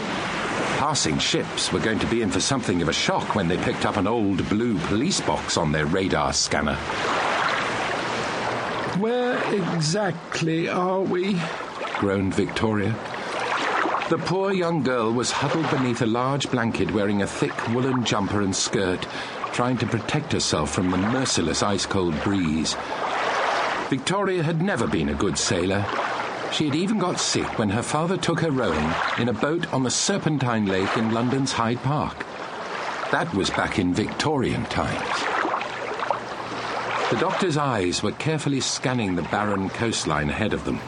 Passing 0.77 1.17
ships 1.17 1.73
were 1.73 1.81
going 1.81 2.01
to 2.01 2.07
be 2.09 2.21
in 2.21 2.31
for 2.31 2.41
something 2.41 2.83
of 2.83 2.91
a 2.91 2.93
shock 2.93 3.35
when 3.35 3.49
they 3.49 3.57
picked 3.57 3.87
up 3.87 3.97
an 3.97 4.07
old 4.07 4.47
blue 4.51 4.79
police 4.81 5.23
box 5.23 5.57
on 5.57 5.73
their 5.73 5.87
radar 5.87 6.35
scanner. 6.35 6.77
Where 9.05 9.37
exactly 9.53 10.67
are 10.67 11.03
we? 11.03 11.39
groaned 11.99 12.33
Victoria. 12.33 12.93
The 14.09 14.17
poor 14.17 14.51
young 14.51 14.83
girl 14.83 15.13
was 15.13 15.31
huddled 15.31 15.71
beneath 15.71 16.01
a 16.01 16.07
large 16.07 16.51
blanket 16.51 16.91
wearing 16.91 17.21
a 17.21 17.27
thick 17.27 17.69
woolen 17.69 18.03
jumper 18.03 18.41
and 18.41 18.57
skirt 18.57 19.07
trying 19.53 19.77
to 19.77 19.87
protect 19.87 20.33
herself 20.33 20.73
from 20.73 20.91
the 20.91 20.97
merciless 20.97 21.63
ice 21.63 21.85
cold 21.85 22.19
breeze. 22.23 22.77
Victoria 23.91 24.43
had 24.43 24.63
never 24.63 24.87
been 24.87 25.11
a 25.11 25.15
good 25.15 25.37
sailor. 25.37 25.85
She 26.51 26.65
had 26.65 26.75
even 26.75 26.99
got 26.99 27.21
sick 27.21 27.59
when 27.59 27.69
her 27.69 27.83
father 27.83 28.17
took 28.17 28.41
her 28.41 28.51
rowing 28.51 28.91
in 29.19 29.29
a 29.29 29.35
boat 29.35 29.71
on 29.71 29.83
the 29.83 29.91
Serpentine 29.91 30.65
Lake 30.65 30.97
in 30.97 31.13
London's 31.13 31.53
Hyde 31.53 31.83
Park. 31.83 32.25
That 33.13 33.31
was 33.35 33.51
back 33.51 33.79
in 33.79 33.93
Victorian 33.93 34.65
times. 34.65 35.54
The 37.15 37.21
doctor's 37.21 37.57
eyes 37.57 38.03
were 38.03 38.11
carefully 38.11 38.59
scanning 38.59 39.15
the 39.15 39.23
barren 39.23 39.71
coastline 39.71 40.31
ahead 40.31 40.53
of 40.53 40.65
them. 40.65 40.81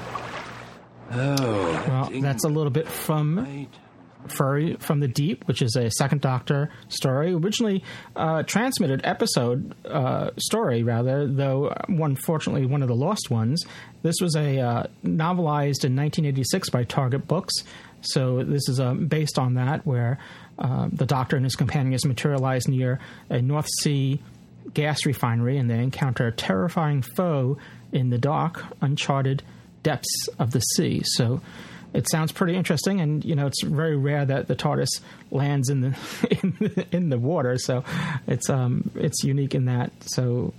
Oh. 1.12 2.11
Well, 2.11 2.21
that's 2.21 2.43
a 2.43 2.49
little 2.49 2.73
bit 2.73 2.89
from 2.89 3.69
Fury 4.27 4.75
from 4.81 4.99
the 4.99 5.07
Deep, 5.07 5.47
which 5.47 5.62
is 5.62 5.77
a 5.77 5.89
Second 5.89 6.23
Doctor 6.23 6.69
story, 6.89 7.33
originally 7.33 7.85
uh, 8.17 8.43
transmitted 8.43 9.03
episode 9.05 9.77
uh, 9.87 10.31
story, 10.37 10.83
rather, 10.83 11.29
though 11.29 11.73
unfortunately 11.87 12.67
one 12.67 12.83
of 12.83 12.89
the 12.89 12.97
lost 12.97 13.31
ones. 13.31 13.65
This 14.03 14.17
was 14.21 14.35
a 14.35 14.59
uh, 14.59 14.87
novelized 15.05 15.85
in 15.85 15.95
1986 15.95 16.71
by 16.71 16.83
Target 16.83 17.29
Books, 17.29 17.55
so 18.01 18.43
this 18.43 18.69
is 18.69 18.81
um, 18.81 19.07
based 19.07 19.39
on 19.39 19.55
that, 19.55 19.87
where 19.87 20.19
uh, 20.59 20.89
the 20.91 21.07
Doctor 21.07 21.37
and 21.37 21.45
his 21.47 21.55
companions 21.55 22.05
materialize 22.05 22.67
near 22.67 22.99
a 23.31 23.41
North 23.41 23.69
Sea 23.83 24.21
gas 24.75 25.07
refinery, 25.07 25.59
and 25.59 25.71
they 25.71 25.79
encounter 25.79 26.27
a 26.27 26.33
terrifying 26.33 27.03
foe 27.03 27.59
in 27.93 28.11
the 28.11 28.19
dark, 28.19 28.65
uncharted 28.81 29.43
depths 29.83 30.29
of 30.39 30.51
the 30.51 30.61
sea. 30.61 31.03
So 31.05 31.41
it 31.93 32.09
sounds 32.11 32.33
pretty 32.33 32.57
interesting, 32.57 33.01
and 33.01 33.25
you 33.25 33.35
know 33.35 33.47
it's 33.47 33.63
very 33.63 33.97
rare 33.97 34.25
that 34.25 34.49
the 34.49 34.57
TARDIS 34.57 35.01
lands 35.31 35.69
in 35.71 35.81
the 35.81 35.89
in 36.43 36.57
the, 36.59 36.87
in 36.93 37.09
the 37.09 37.19
water, 37.19 37.57
so 37.59 37.85
it's 38.27 38.51
um 38.51 38.91
it's 38.95 39.25
unique 39.25 39.55
in 39.55 39.67
that. 39.67 39.93
So 40.01 40.53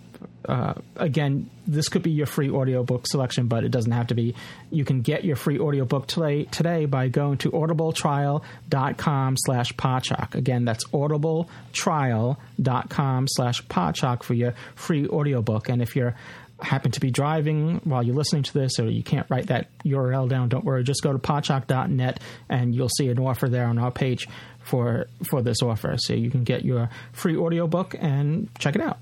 uh, 0.48 0.76
again, 0.96 1.50
this 1.66 1.90
could 1.90 2.04
be 2.04 2.12
your 2.12 2.26
free 2.26 2.50
audiobook 2.50 3.06
selection, 3.08 3.48
but 3.48 3.66
it 3.66 3.70
doesn't 3.70 3.92
have 3.92 4.08
to 4.08 4.16
be. 4.16 4.34
You 4.72 4.86
can 4.86 5.02
get 5.02 5.26
your 5.26 5.36
free 5.36 5.60
audiobook 5.60 6.08
today, 6.08 6.46
today 6.46 6.86
by 6.86 7.10
going 7.10 7.38
to 7.40 7.52
audibletrial.com 7.52 9.36
slash 9.38 9.74
podshock. 9.74 10.36
Again, 10.36 10.64
that's 10.66 10.88
audibletrial.com 10.88 13.28
slash 13.28 13.64
podshock 13.66 14.24
for 14.24 14.34
your 14.34 14.56
free 14.76 15.08
audiobook. 15.08 15.70
And 15.70 15.82
if 15.82 15.96
you're 15.96 16.16
happen 16.60 16.92
to 16.92 17.00
be 17.00 17.12
driving 17.12 17.80
while 17.84 18.02
you're 18.02 18.16
listening 18.16 18.42
to 18.44 18.54
this, 18.54 18.80
or 18.80 18.90
you 18.90 19.04
can't 19.04 19.30
write 19.30 19.48
that 19.48 19.68
URL 19.84 20.28
down, 20.28 20.50
don't 20.50 20.66
worry. 20.66 20.84
Just 20.84 21.04
go 21.04 21.14
to 21.14 21.20
podshock.net 21.20 22.20
and 22.50 22.74
you'll 22.74 22.90
see 22.90 23.10
an 23.10 23.20
offer 23.20 23.48
there 23.48 23.68
on 23.68 23.78
our 23.78 23.92
page 23.92 24.28
for 24.64 25.08
for 25.30 25.42
this 25.42 25.62
offer. 25.62 25.96
So 25.98 26.14
you 26.14 26.30
can 26.30 26.44
get 26.44 26.66
your 26.66 26.90
free 27.14 27.38
audiobook 27.38 27.96
and 28.00 28.50
check 28.60 28.76
it 28.76 28.82
out. 28.82 29.00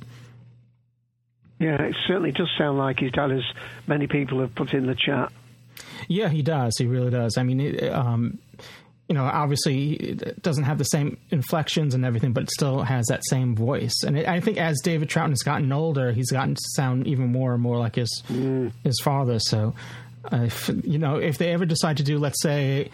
Yeah, 1.60 1.82
it 1.82 1.96
certainly 2.08 2.32
does 2.32 2.50
sound 2.58 2.78
like 2.78 3.00
his 3.00 3.12
dad, 3.12 3.32
as 3.32 3.44
many 3.88 4.08
people 4.08 4.41
have 4.41 4.54
put 4.56 4.74
in 4.74 4.88
the 4.88 4.96
chat. 4.96 5.32
Yeah, 6.08 6.30
he 6.30 6.41
does. 6.41 6.74
He 6.78 6.86
really 6.86 7.12
does. 7.12 7.38
I 7.38 7.44
mean, 7.44 7.60
it, 7.62 7.91
um, 7.91 8.39
you 9.08 9.15
know, 9.15 9.24
obviously 9.24 9.94
it 9.94 10.41
doesn't 10.41 10.63
have 10.63 10.78
the 10.78 10.86
same 10.86 11.18
inflections 11.30 11.94
and 11.94 12.04
everything, 12.04 12.34
but 12.34 12.44
it 12.44 12.52
still 12.52 12.82
has 12.82 13.06
that 13.06 13.22
same 13.30 13.56
voice. 13.56 13.94
And 14.06 14.18
it, 14.18 14.28
I 14.28 14.39
think 14.39 14.58
as 14.58 14.80
David 14.82 15.10
Troughton 15.10 15.30
has 15.30 15.44
gotten 15.44 15.72
older, 15.72 16.12
he's 16.12 16.32
gotten 16.32 16.56
to 16.56 16.62
sound 16.76 17.08
even 17.08 17.32
more 17.32 17.54
and 17.54 17.62
more 17.62 17.78
like 17.78 17.96
his 17.96 18.24
mm. 18.28 18.72
his 18.84 19.00
father. 19.04 19.39
So, 19.39 19.76
uh, 20.32 20.44
if, 20.44 20.70
you 20.84 20.98
know, 20.98 21.18
if 21.18 21.38
they 21.38 21.54
ever 21.54 21.65
decide 21.65 21.98
to 21.98 22.04
do, 22.04 22.18
let's 22.18 22.41
say, 22.41 22.89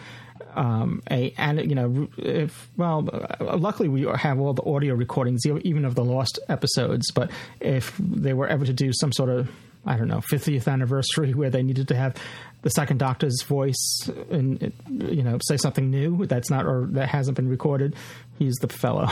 um, 0.54 1.02
a 1.10 1.34
and 1.36 1.58
you 1.68 1.74
know, 1.74 2.08
if 2.18 2.70
well, 2.76 3.08
uh, 3.12 3.56
luckily 3.56 3.88
we 3.88 4.02
have 4.02 4.38
all 4.40 4.54
the 4.54 4.64
audio 4.64 4.94
recordings, 4.94 5.46
even 5.46 5.84
of 5.84 5.94
the 5.94 6.04
lost 6.04 6.38
episodes. 6.48 7.10
But 7.12 7.30
if 7.60 7.96
they 7.98 8.32
were 8.32 8.46
ever 8.46 8.64
to 8.64 8.72
do 8.72 8.92
some 8.92 9.12
sort 9.12 9.30
of 9.30 9.50
I 9.84 9.96
don't 9.96 10.08
know, 10.08 10.20
50th 10.20 10.70
anniversary 10.70 11.34
where 11.34 11.50
they 11.50 11.62
needed 11.62 11.88
to 11.88 11.96
have 11.96 12.14
the 12.62 12.70
second 12.70 12.98
Doctor's 12.98 13.42
voice 13.42 14.08
and 14.30 14.72
you 14.88 15.22
know 15.22 15.38
say 15.42 15.56
something 15.56 15.90
new 15.90 16.26
that's 16.26 16.50
not 16.50 16.66
or 16.66 16.86
that 16.92 17.08
hasn't 17.08 17.36
been 17.36 17.48
recorded. 17.48 17.96
He's 18.38 18.54
the 18.56 18.68
fellow. 18.68 19.08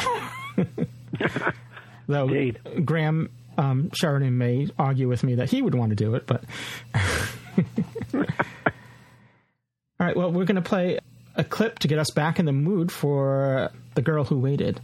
Though 2.06 2.28
Indeed. 2.28 2.84
Graham 2.84 3.30
um, 3.58 3.90
Sheridan 3.92 4.38
may 4.38 4.68
argue 4.78 5.08
with 5.08 5.22
me 5.22 5.36
that 5.36 5.50
he 5.50 5.62
would 5.62 5.74
want 5.74 5.90
to 5.90 5.96
do 5.96 6.14
it, 6.14 6.26
but 6.26 6.44
all 8.14 8.24
right. 9.98 10.16
Well, 10.16 10.32
we're 10.32 10.44
going 10.44 10.56
to 10.56 10.62
play 10.62 10.98
a 11.36 11.44
clip 11.44 11.78
to 11.80 11.88
get 11.88 11.98
us 11.98 12.10
back 12.10 12.38
in 12.38 12.44
the 12.46 12.52
mood 12.52 12.92
for 12.92 13.70
the 13.94 14.02
girl 14.02 14.24
who 14.24 14.38
waited. 14.38 14.80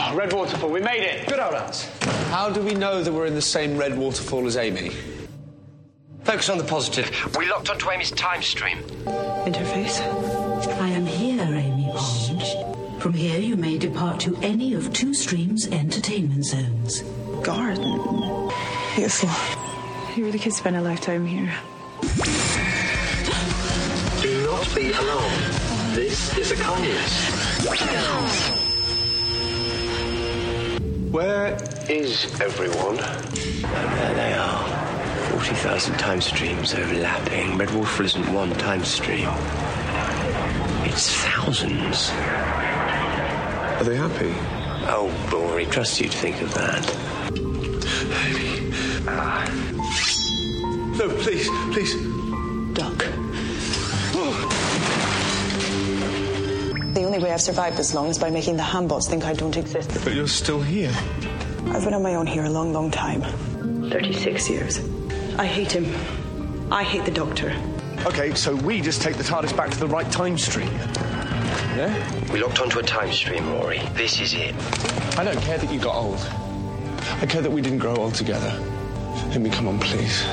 Ah, 0.00 0.12
red 0.14 0.32
Waterfall, 0.32 0.70
we 0.70 0.80
made 0.80 1.02
it. 1.02 1.28
Good 1.28 1.40
old 1.40 1.54
us. 1.54 1.88
How 2.30 2.50
do 2.50 2.60
we 2.60 2.74
know 2.74 3.02
that 3.02 3.12
we're 3.12 3.26
in 3.26 3.34
the 3.34 3.42
same 3.42 3.76
red 3.76 3.96
waterfall 3.96 4.46
as 4.46 4.56
Amy? 4.56 4.90
Focus 6.24 6.48
on 6.50 6.58
the 6.58 6.64
positive. 6.64 7.36
We 7.36 7.48
locked 7.48 7.70
onto 7.70 7.90
Amy's 7.90 8.10
time 8.10 8.42
stream. 8.42 8.78
Interface. 9.46 10.00
I 10.80 10.88
am 10.88 11.06
here, 11.06 11.42
Amy 11.42 11.90
Pond. 11.94 13.02
From 13.02 13.12
here, 13.14 13.38
you 13.38 13.56
may 13.56 13.78
depart 13.78 14.20
to 14.20 14.36
any 14.42 14.74
of 14.74 14.92
two 14.92 15.14
streams' 15.14 15.68
entertainment 15.68 16.44
zones. 16.44 17.02
Garden. 17.42 18.50
Beautiful. 18.94 19.30
You 20.16 20.24
really 20.24 20.38
could 20.38 20.52
spend 20.52 20.76
a 20.76 20.82
lifetime 20.82 21.24
here. 21.24 21.52
Do 24.22 24.46
not 24.46 24.74
be 24.74 24.92
alarmed. 24.92 25.54
This 25.94 26.36
is 26.38 26.52
a 26.52 26.56
kindness. 26.56 27.28
Where 31.10 31.56
is 31.88 32.40
everyone? 32.40 32.98
And 32.98 33.98
there 33.98 34.14
they 34.14 34.32
are. 34.34 34.68
40,000 35.32 35.98
time 35.98 36.20
streams 36.20 36.74
overlapping. 36.74 37.58
Red 37.58 37.70
Waterfall 37.74 38.06
isn't 38.06 38.32
one 38.32 38.52
time 38.52 38.84
stream. 38.84 39.28
It's 40.84 41.12
thousands. 41.16 42.10
Are 43.78 43.84
they 43.84 43.96
happy? 43.96 44.34
Oh, 44.90 45.10
Rory, 45.32 45.66
trust 45.66 46.00
you 46.00 46.08
to 46.08 46.16
think 46.16 46.40
of 46.42 46.54
that. 46.54 46.84
No, 50.98 51.08
please, 51.08 51.48
please. 51.72 51.94
Doc. 52.74 53.06
The 56.94 57.04
only 57.04 57.20
way 57.20 57.30
I've 57.30 57.40
survived 57.40 57.76
this 57.76 57.94
long 57.94 58.08
is 58.08 58.18
by 58.18 58.30
making 58.30 58.56
the 58.56 58.64
Handbots 58.64 59.08
think 59.08 59.24
I 59.24 59.32
don't 59.32 59.56
exist. 59.56 59.96
But 60.02 60.14
you're 60.14 60.26
still 60.26 60.60
here. 60.60 60.92
I've 61.68 61.84
been 61.84 61.94
on 61.94 62.02
my 62.02 62.16
own 62.16 62.26
here 62.26 62.42
a 62.44 62.50
long, 62.50 62.72
long 62.72 62.90
time 62.90 63.22
36 63.90 64.50
years. 64.50 64.80
I 65.38 65.46
hate 65.46 65.70
him. 65.70 65.94
I 66.72 66.82
hate 66.82 67.04
the 67.04 67.12
Doctor. 67.12 67.54
Okay, 68.04 68.34
so 68.34 68.56
we 68.56 68.80
just 68.80 69.00
take 69.00 69.16
the 69.16 69.22
TARDIS 69.22 69.56
back 69.56 69.70
to 69.70 69.78
the 69.78 69.86
right 69.86 70.10
time 70.10 70.36
stream. 70.36 70.70
Yeah? 71.76 72.32
We 72.32 72.42
locked 72.42 72.60
onto 72.60 72.80
a 72.80 72.82
time 72.82 73.12
stream, 73.12 73.48
Rory. 73.52 73.78
This 73.94 74.20
is 74.20 74.34
it. 74.34 74.52
I 75.16 75.22
don't 75.22 75.40
care 75.42 75.58
that 75.58 75.72
you 75.72 75.78
got 75.78 75.94
old. 75.94 76.18
I 77.20 77.26
care 77.26 77.40
that 77.42 77.52
we 77.52 77.62
didn't 77.62 77.78
grow 77.78 77.94
old 77.94 78.14
together. 78.16 78.52
Let 79.28 79.40
me 79.40 79.50
come 79.50 79.68
on, 79.68 79.78
please. 79.78 80.24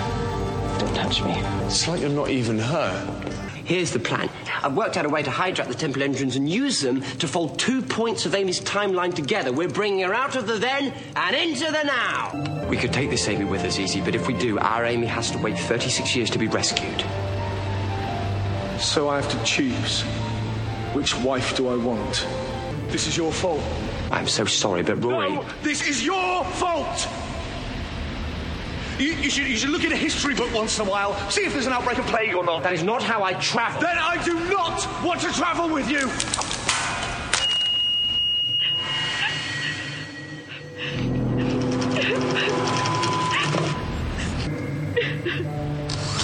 Don't 0.95 1.03
touch 1.03 1.23
me. 1.23 1.33
It's 1.65 1.87
like 1.87 1.99
you're 1.99 2.09
not 2.09 2.29
even 2.29 2.57
her. 2.57 3.31
Here's 3.65 3.91
the 3.91 3.99
plan. 3.99 4.29
I've 4.63 4.77
worked 4.77 4.95
out 4.95 5.05
a 5.05 5.09
way 5.09 5.23
to 5.23 5.29
hijack 5.29 5.67
the 5.67 5.73
temple 5.73 6.03
engines 6.03 6.35
and 6.35 6.49
use 6.49 6.79
them 6.81 7.01
to 7.01 7.27
fold 7.27 7.59
two 7.59 7.81
points 7.81 8.25
of 8.25 8.33
Amy's 8.33 8.61
timeline 8.61 9.13
together. 9.13 9.51
We're 9.51 9.67
bringing 9.67 10.05
her 10.05 10.13
out 10.13 10.35
of 10.35 10.47
the 10.47 10.57
then 10.57 10.93
and 11.15 11.35
into 11.35 11.65
the 11.65 11.83
now. 11.83 12.67
We 12.69 12.77
could 12.77 12.93
take 12.93 13.09
this 13.09 13.27
Amy 13.27 13.45
with 13.45 13.63
us 13.63 13.79
easy, 13.79 14.01
but 14.01 14.15
if 14.15 14.27
we 14.27 14.35
do, 14.35 14.59
our 14.59 14.85
Amy 14.85 15.07
has 15.07 15.31
to 15.31 15.37
wait 15.39 15.57
36 15.57 16.15
years 16.15 16.29
to 16.29 16.39
be 16.39 16.47
rescued. 16.47 17.01
So 18.79 19.09
I 19.09 19.19
have 19.19 19.29
to 19.31 19.43
choose. 19.43 20.03
Which 20.93 21.15
wife 21.17 21.57
do 21.57 21.67
I 21.67 21.75
want? 21.75 22.27
This 22.87 23.07
is 23.07 23.17
your 23.17 23.31
fault. 23.31 23.63
I'm 24.11 24.27
so 24.27 24.45
sorry, 24.45 24.83
but 24.83 25.03
Rory. 25.03 25.33
No, 25.35 25.45
this 25.63 25.87
is 25.87 26.05
your 26.05 26.45
fault! 26.45 27.07
You, 28.97 29.07
you, 29.07 29.29
should, 29.29 29.47
you 29.47 29.57
should 29.57 29.71
look 29.71 29.83
in 29.83 29.91
a 29.91 29.97
history 29.97 30.33
book 30.33 30.53
once 30.53 30.79
in 30.79 30.87
a 30.87 30.89
while, 30.89 31.17
see 31.29 31.41
if 31.41 31.51
there's 31.51 31.67
an 31.67 31.73
outbreak 31.73 31.97
of 31.97 32.05
plague 32.05 32.33
or 32.33 32.45
not. 32.45 32.63
That 32.63 32.71
is 32.71 32.81
not 32.81 33.03
how 33.03 33.23
I 33.23 33.33
travel. 33.33 33.81
Then 33.81 33.97
I 33.97 34.23
do 34.23 34.35
not 34.49 35.03
want 35.03 35.19
to 35.21 35.33
travel 35.33 35.67
with 35.67 35.89
you! 35.91 36.07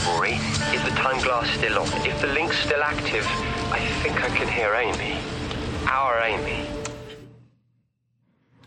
Rory, 0.07 0.35
is 0.73 0.83
the 0.83 0.95
time 0.95 1.21
glass 1.23 1.49
still 1.57 1.77
on? 1.77 1.87
If 2.07 2.21
the 2.21 2.27
link's 2.27 2.57
still 2.57 2.81
active, 2.81 3.27
I 3.69 3.79
think 4.01 4.23
I 4.23 4.29
can 4.29 4.47
hear 4.47 4.73
Amy. 4.75 5.17
Our 5.87 6.19
Amy. 6.19 6.65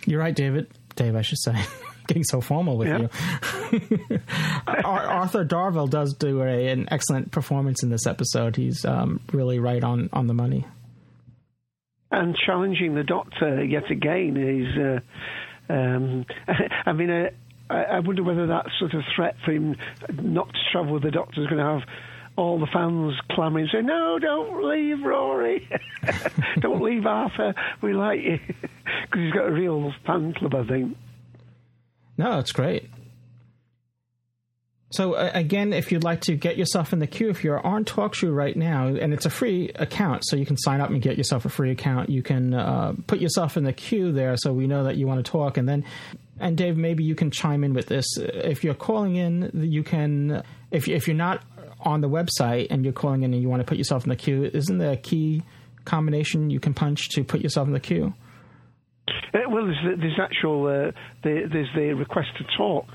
You're 0.05 0.21
right, 0.21 0.35
David. 0.35 0.71
Dave, 0.95 1.17
I 1.17 1.23
should 1.23 1.39
say. 1.39 1.55
Getting 2.07 2.25
so 2.25 2.41
formal 2.41 2.77
with 2.77 2.89
you. 2.89 3.09
Arthur 4.67 5.45
Darvill 5.45 5.89
does 5.89 6.15
do 6.15 6.43
a, 6.43 6.69
an 6.69 6.89
excellent 6.91 7.31
performance 7.31 7.83
in 7.83 7.91
this 7.91 8.07
episode. 8.07 8.57
He's 8.57 8.85
um, 8.85 9.21
really 9.33 9.59
right 9.59 9.83
on, 9.83 10.11
on 10.13 10.27
the 10.27 10.35
money. 10.35 10.67
And 12.11 12.37
challenging 12.37 12.95
the 12.95 13.05
Doctor 13.05 13.65
yet 13.65 13.91
again 13.91 14.37
is, 14.37 15.01
uh, 15.71 15.73
um, 15.73 16.27
I 16.87 16.93
mean, 16.93 17.11
uh, 17.11 17.31
I, 17.71 17.85
I 17.85 18.01
wonder 18.01 18.23
whether 18.23 18.47
that 18.49 18.67
sort 18.79 18.95
of 18.95 19.03
threat 19.17 19.37
for 19.45 19.53
him 19.53 19.77
not 20.23 20.49
to 20.49 20.59
travel 20.73 20.95
with 20.95 21.03
the 21.03 21.11
Doctor 21.11 21.43
is 21.43 21.47
going 21.49 21.59
to 21.59 21.65
have 21.65 21.83
all 22.37 22.59
the 22.59 22.67
fans 22.73 23.15
clamouring, 23.31 23.69
saying, 23.73 23.87
"No, 23.87 24.19
don't 24.19 24.65
leave, 24.65 25.03
Rory. 25.05 25.69
don't 26.61 26.83
leave 26.83 27.07
Arthur. 27.07 27.55
We 27.81 27.93
like 27.93 28.21
you," 28.21 28.39
because 28.49 29.21
he's 29.21 29.33
got 29.33 29.47
a 29.47 29.53
real 29.53 29.93
fan 30.07 30.35
club, 30.35 30.55
I 30.55 30.65
think. 30.67 30.97
No, 32.17 32.39
it's 32.39 32.53
great. 32.53 32.91
So 34.95 35.17
again, 35.17 35.73
if 35.73 35.91
you'd 35.91 36.05
like 36.05 36.21
to 36.23 36.37
get 36.37 36.57
yourself 36.57 36.93
in 36.93 37.01
the 37.01 37.09
queue, 37.09 37.29
if 37.29 37.43
you're 37.43 37.59
on 37.67 37.85
TalkShoe 37.85 38.33
right 38.33 38.57
now, 38.57 38.87
and 38.87 39.13
it's 39.13 39.27
a 39.27 39.31
free 39.31 39.71
account, 39.75 40.23
so 40.25 40.37
you 40.37 40.47
can 40.47 40.57
sign 40.57 40.81
up 40.81 40.89
and 40.91 41.03
get 41.03 41.19
yourself 41.19 41.45
a 41.45 41.49
free 41.49 41.73
account. 41.73 42.11
You 42.11 42.23
can 42.23 42.55
uh, 42.55 42.93
put 43.09 43.19
yourself 43.19 43.57
in 43.57 43.65
the 43.65 43.73
queue 43.73 44.13
there, 44.13 44.37
so 44.37 44.53
we 44.53 44.69
know 44.69 44.85
that 44.85 44.97
you 44.97 45.09
want 45.09 45.25
to 45.25 45.29
talk. 45.29 45.57
And 45.57 45.69
then, 45.69 45.85
and 46.39 46.57
Dave, 46.57 46.77
maybe 46.77 47.03
you 47.03 47.17
can 47.17 47.33
chime 47.33 47.65
in 47.65 47.75
with 47.75 47.87
this. 47.87 48.07
If 48.19 48.63
you're 48.63 48.75
calling 48.75 49.17
in, 49.17 49.51
you 49.53 49.83
can. 49.83 50.45
If 50.71 50.87
if 50.87 51.09
you're 51.09 51.17
not 51.17 51.43
on 51.81 52.01
the 52.01 52.09
website 52.09 52.69
and 52.71 52.85
you're 52.85 52.93
calling 52.93 53.25
in 53.25 53.35
and 53.35 53.43
you 53.43 53.49
want 53.49 53.63
to 53.63 53.67
put 53.67 53.79
yourself 53.79 54.05
in 54.05 54.11
the 54.11 54.17
queue, 54.17 54.45
isn't 54.45 54.79
there 54.79 54.93
a 54.93 54.97
key 54.97 55.43
combination 55.85 56.51
you 56.51 56.61
can 56.61 56.73
punch 56.73 57.09
to 57.11 57.25
put 57.25 57.41
yourself 57.41 57.67
in 57.67 57.75
the 57.75 57.81
queue? 57.81 58.15
Uh, 59.09 59.39
well, 59.49 59.67
there's, 59.67 59.99
there's 60.01 60.19
actual 60.19 60.67
uh, 60.67 60.93
the, 61.23 61.49
there's 61.53 61.69
the 61.75 61.93
request 61.95 62.29
to 62.39 62.45
talk. 62.57 62.87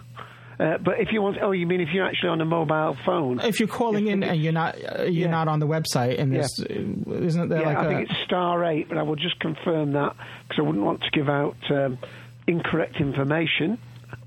Uh, 0.59 0.77
but 0.77 0.99
if 0.99 1.13
you 1.13 1.21
want, 1.21 1.37
oh, 1.41 1.51
you 1.51 1.65
mean 1.65 1.79
if 1.79 1.89
you're 1.93 2.05
actually 2.05 2.27
on 2.29 2.41
a 2.41 2.45
mobile 2.45 2.97
phone? 3.05 3.39
If 3.39 3.59
you're 3.61 3.69
calling 3.69 4.07
in 4.07 4.23
and 4.23 4.41
you're 4.43 4.51
not, 4.51 4.75
uh, 4.75 5.03
you're 5.03 5.27
Yeah. 5.27 5.27
not 5.27 5.47
on 5.47 5.59
the 5.59 5.67
website, 5.67 6.19
and 6.19 6.33
Yeah. 6.33 6.39
there's, 6.39 6.59
uh, 6.59 7.13
isn't 7.25 7.47
there 7.47 7.61
yeah, 7.61 7.67
like 7.67 7.77
I 7.77 7.85
a? 7.85 7.87
think 7.97 8.09
it's 8.09 8.19
star 8.25 8.65
eight, 8.65 8.89
but 8.89 8.97
I 8.97 9.03
will 9.03 9.15
just 9.15 9.39
confirm 9.39 9.93
that 9.93 10.15
because 10.47 10.59
I 10.59 10.63
wouldn't 10.63 10.83
want 10.83 11.01
to 11.03 11.11
give 11.11 11.29
out 11.29 11.55
um, 11.71 11.97
incorrect 12.45 12.97
information, 12.99 13.77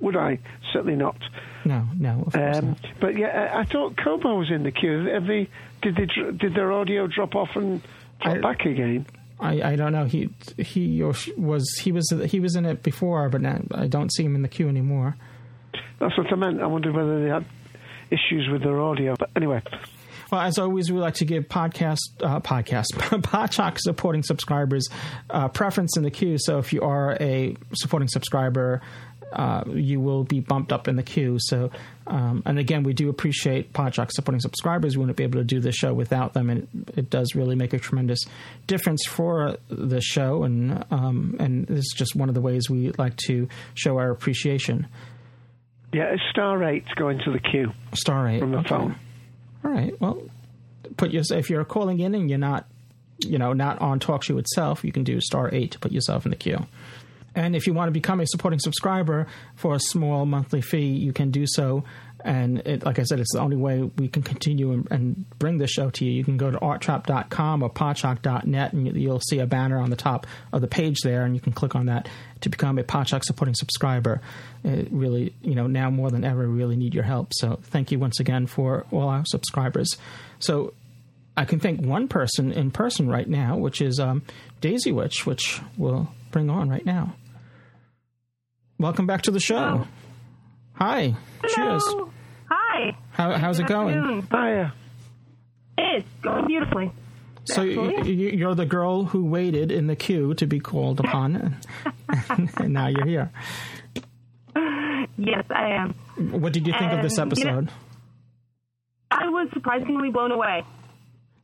would 0.00 0.16
I? 0.16 0.38
Certainly 0.72 0.96
not. 0.96 1.16
no, 1.66 1.86
no. 1.98 2.24
Of 2.26 2.32
course 2.32 2.56
Um, 2.56 2.66
not. 2.68 2.78
but 3.00 3.18
yeah, 3.18 3.50
I, 3.54 3.60
I 3.60 3.64
thought 3.64 3.96
Kobo 3.98 4.38
was 4.38 4.50
in 4.50 4.62
the 4.62 4.72
queue. 4.72 5.06
Have 5.12 5.26
they, 5.26 5.48
did 5.82 5.96
they, 5.96 6.06
did 6.32 6.54
their 6.54 6.72
audio 6.72 7.06
drop 7.08 7.34
off 7.34 7.56
and 7.56 7.82
drop 8.22 8.40
back 8.40 8.64
again? 8.64 9.04
I, 9.42 9.72
I 9.72 9.76
don't 9.76 9.92
know. 9.92 10.04
He 10.04 10.30
he 10.56 11.02
or 11.02 11.14
was 11.36 11.68
he 11.80 11.90
was 11.92 12.08
he 12.26 12.40
was 12.40 12.54
in 12.56 12.64
it 12.64 12.82
before, 12.82 13.28
but 13.28 13.40
now 13.40 13.60
I 13.72 13.88
don't 13.88 14.12
see 14.12 14.24
him 14.24 14.34
in 14.34 14.42
the 14.42 14.48
queue 14.48 14.68
anymore. 14.68 15.16
That's 15.98 16.16
what 16.16 16.32
I 16.32 16.36
meant. 16.36 16.60
I 16.60 16.66
wondered 16.66 16.94
whether 16.94 17.22
they 17.22 17.28
had 17.28 17.44
issues 18.10 18.48
with 18.50 18.62
their 18.62 18.80
audio. 18.80 19.14
But 19.18 19.30
anyway, 19.36 19.62
Well, 20.30 20.40
as 20.40 20.58
always, 20.58 20.92
we 20.92 20.98
like 20.98 21.14
to 21.14 21.24
give 21.24 21.48
podcast 21.48 21.98
uh, 22.22 22.40
podcast 22.40 23.78
supporting 23.80 24.22
subscribers 24.22 24.88
uh, 25.30 25.48
preference 25.48 25.96
in 25.96 26.02
the 26.04 26.10
queue. 26.10 26.36
So 26.38 26.58
if 26.58 26.72
you 26.72 26.82
are 26.82 27.16
a 27.20 27.56
supporting 27.74 28.08
subscriber, 28.08 28.80
uh, 29.32 29.64
you 29.68 30.00
will 30.00 30.24
be 30.24 30.40
bumped 30.40 30.72
up 30.72 30.88
in 30.88 30.96
the 30.96 31.02
queue. 31.02 31.38
So, 31.40 31.70
um, 32.06 32.42
and 32.46 32.58
again, 32.58 32.82
we 32.82 32.92
do 32.92 33.08
appreciate 33.08 33.72
Podshock 33.72 34.10
supporting 34.12 34.40
subscribers. 34.40 34.96
We 34.96 35.00
wouldn't 35.00 35.16
be 35.16 35.24
able 35.24 35.40
to 35.40 35.44
do 35.44 35.60
this 35.60 35.74
show 35.74 35.94
without 35.94 36.32
them, 36.32 36.50
and 36.50 36.68
it, 36.88 36.98
it 36.98 37.10
does 37.10 37.34
really 37.34 37.54
make 37.54 37.72
a 37.72 37.78
tremendous 37.78 38.20
difference 38.66 39.04
for 39.06 39.56
the 39.68 40.00
show. 40.00 40.44
And 40.44 40.84
um, 40.90 41.36
and 41.38 41.66
this 41.66 41.84
is 41.84 41.94
just 41.96 42.16
one 42.16 42.28
of 42.28 42.34
the 42.34 42.40
ways 42.40 42.68
we 42.68 42.90
like 42.92 43.16
to 43.28 43.48
show 43.74 43.98
our 43.98 44.10
appreciation. 44.10 44.86
yeah, 45.92 46.12
it's 46.12 46.22
star 46.30 46.62
eight 46.64 46.86
to 46.88 46.94
go 46.94 47.08
into 47.08 47.30
the 47.30 47.38
queue 47.38 47.72
Star 47.94 48.28
eight 48.28 48.40
from 48.40 48.52
the 48.52 48.58
okay. 48.58 48.68
phone. 48.68 48.96
All 49.64 49.70
right. 49.70 49.98
Well, 50.00 50.22
put 50.96 51.10
your 51.12 51.22
if 51.30 51.50
you're 51.50 51.64
calling 51.64 52.00
in 52.00 52.14
and 52.14 52.28
you're 52.28 52.38
not, 52.38 52.66
you 53.20 53.38
know, 53.38 53.52
not 53.52 53.80
on 53.80 54.00
TalkShoe 54.00 54.38
itself, 54.38 54.84
you 54.84 54.92
can 54.92 55.04
do 55.04 55.20
star 55.20 55.50
eight 55.52 55.72
to 55.72 55.78
put 55.78 55.92
yourself 55.92 56.24
in 56.24 56.30
the 56.30 56.36
queue. 56.36 56.66
And 57.34 57.56
if 57.56 57.66
you 57.66 57.72
want 57.72 57.88
to 57.88 57.92
become 57.92 58.20
a 58.20 58.26
supporting 58.26 58.58
subscriber 58.58 59.26
for 59.54 59.74
a 59.74 59.80
small 59.80 60.26
monthly 60.26 60.60
fee, 60.60 60.92
you 60.92 61.12
can 61.12 61.30
do 61.30 61.44
so. 61.46 61.84
And 62.24 62.58
it, 62.60 62.84
like 62.84 62.98
I 62.98 63.02
said, 63.02 63.18
it's 63.18 63.32
the 63.32 63.40
only 63.40 63.56
way 63.56 63.82
we 63.82 64.08
can 64.08 64.22
continue 64.22 64.72
and, 64.72 64.88
and 64.90 65.38
bring 65.38 65.58
this 65.58 65.70
show 65.70 65.90
to 65.90 66.04
you. 66.04 66.12
You 66.12 66.24
can 66.24 66.36
go 66.36 66.50
to 66.50 66.58
arttrap.com 66.58 67.62
or 67.62 67.70
podshock.net 67.70 68.72
and 68.72 68.96
you'll 68.96 69.20
see 69.20 69.40
a 69.40 69.46
banner 69.46 69.78
on 69.78 69.90
the 69.90 69.96
top 69.96 70.26
of 70.52 70.60
the 70.60 70.68
page 70.68 71.00
there, 71.02 71.24
and 71.24 71.34
you 71.34 71.40
can 71.40 71.52
click 71.52 71.74
on 71.74 71.86
that 71.86 72.08
to 72.42 72.48
become 72.48 72.78
a 72.78 72.84
Podshock 72.84 73.24
supporting 73.24 73.54
subscriber. 73.54 74.20
It 74.64 74.88
really, 74.92 75.34
you 75.42 75.54
know, 75.54 75.66
now 75.66 75.90
more 75.90 76.10
than 76.10 76.24
ever, 76.24 76.48
we 76.48 76.56
really 76.56 76.76
need 76.76 76.94
your 76.94 77.04
help. 77.04 77.32
So 77.34 77.58
thank 77.64 77.90
you 77.90 77.98
once 77.98 78.20
again 78.20 78.46
for 78.46 78.86
all 78.92 79.08
our 79.08 79.24
subscribers. 79.26 79.96
So 80.38 80.74
I 81.36 81.44
can 81.44 81.60
thank 81.60 81.80
one 81.80 82.08
person 82.08 82.52
in 82.52 82.70
person 82.70 83.08
right 83.08 83.28
now, 83.28 83.56
which 83.56 83.80
is 83.80 83.98
um, 83.98 84.22
Daisy 84.60 84.92
Witch, 84.92 85.26
which 85.26 85.60
we'll 85.76 86.08
bring 86.30 86.50
on 86.50 86.68
right 86.68 86.84
now. 86.84 87.14
Welcome 88.82 89.06
back 89.06 89.22
to 89.22 89.30
the 89.30 89.38
show. 89.38 89.86
Hi. 90.74 91.14
Cheers. 91.54 91.84
Hi. 92.50 92.96
How, 93.12 93.32
how's 93.38 93.60
it 93.60 93.68
going? 93.68 93.94
Afternoon. 93.96 94.26
Hiya. 94.28 94.72
Uh, 95.78 95.82
it's 95.98 96.08
going 96.20 96.46
beautifully. 96.48 96.90
So 97.44 97.62
y- 97.62 97.94
y- 97.98 98.02
you're 98.08 98.56
the 98.56 98.66
girl 98.66 99.04
who 99.04 99.24
waited 99.24 99.70
in 99.70 99.86
the 99.86 99.94
queue 99.94 100.34
to 100.34 100.46
be 100.48 100.58
called 100.58 100.98
upon, 100.98 101.36
and, 101.36 102.50
and 102.58 102.72
now 102.72 102.88
you're 102.88 103.06
here. 103.06 103.30
Yes, 105.16 105.44
I 105.50 105.68
am. 105.74 105.94
What 106.40 106.52
did 106.52 106.66
you 106.66 106.72
think 106.76 106.90
of 106.92 107.02
this 107.02 107.18
And, 107.18 107.36
you 107.38 107.44
know- 107.44 107.50
episode? 107.58 107.70
I 109.12 109.28
was 109.28 109.48
surprisingly 109.52 110.10
blown 110.10 110.32
away. 110.32 110.64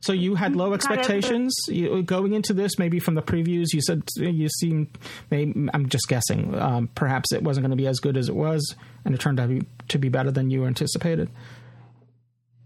So 0.01 0.13
you 0.13 0.35
had 0.35 0.55
low 0.55 0.73
expectations 0.73 1.53
you, 1.67 2.01
going 2.03 2.33
into 2.33 2.53
this. 2.53 2.79
Maybe 2.79 2.99
from 2.99 3.15
the 3.15 3.21
previews, 3.21 3.73
you 3.73 3.81
said 3.81 4.03
you 4.15 4.47
seemed. 4.47 4.97
Maybe, 5.29 5.67
I'm 5.73 5.89
just 5.89 6.07
guessing. 6.07 6.55
Um, 6.55 6.89
perhaps 6.95 7.33
it 7.33 7.43
wasn't 7.43 7.65
going 7.65 7.71
to 7.71 7.81
be 7.81 7.87
as 7.87 7.99
good 7.99 8.15
as 8.15 8.29
it 8.29 8.35
was, 8.35 8.75
and 9.03 9.13
it 9.13 9.19
turned 9.19 9.39
out 9.39 9.47
to 9.47 9.59
be, 9.59 9.67
to 9.89 9.99
be 9.99 10.09
better 10.09 10.31
than 10.31 10.49
you 10.49 10.65
anticipated. 10.65 11.29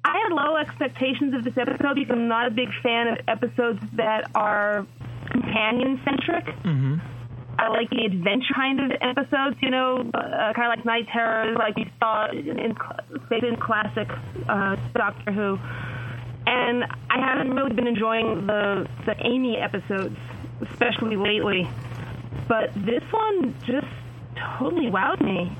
I 0.06 0.18
had 0.18 0.34
low 0.34 0.58
expectations 0.58 1.34
of 1.34 1.44
this 1.44 1.58
episode 1.58 1.96
because 1.96 2.12
I'm 2.12 2.28
not 2.28 2.48
a 2.48 2.52
big 2.52 2.70
fan 2.84 3.08
of 3.08 3.18
episodes 3.28 3.80
that 3.94 4.30
are 4.36 4.86
companion 5.32 6.00
centric. 6.06 6.46
Mm-hmm. 6.64 6.98
I 7.58 7.70
like 7.70 7.90
the 7.90 8.06
adventure 8.06 8.54
kind 8.56 8.80
of 8.80 8.92
episodes, 9.02 9.56
you 9.62 9.70
know, 9.70 10.10
uh, 10.14 10.54
kind 10.54 10.72
of 10.72 10.78
like 10.78 10.86
Night 10.86 11.08
Terrors, 11.12 11.56
like 11.58 11.78
you 11.78 11.86
saw 12.00 12.30
in, 12.32 12.60
in 12.60 13.56
classic 13.58 14.10
uh, 14.50 14.76
Doctor 14.94 15.32
Who. 15.32 15.60
And 16.46 16.84
I 17.10 17.20
haven't 17.20 17.52
really 17.56 17.74
been 17.74 17.88
enjoying 17.88 18.46
the 18.48 18.88
the 19.06 19.16
Amy 19.26 19.58
episodes, 19.58 20.18
especially 20.62 21.16
lately. 21.16 21.68
But 22.48 22.74
this 22.76 23.04
one 23.12 23.56
just 23.66 23.88
totally 24.60 24.88
wowed 24.88 25.22
me. 25.24 25.56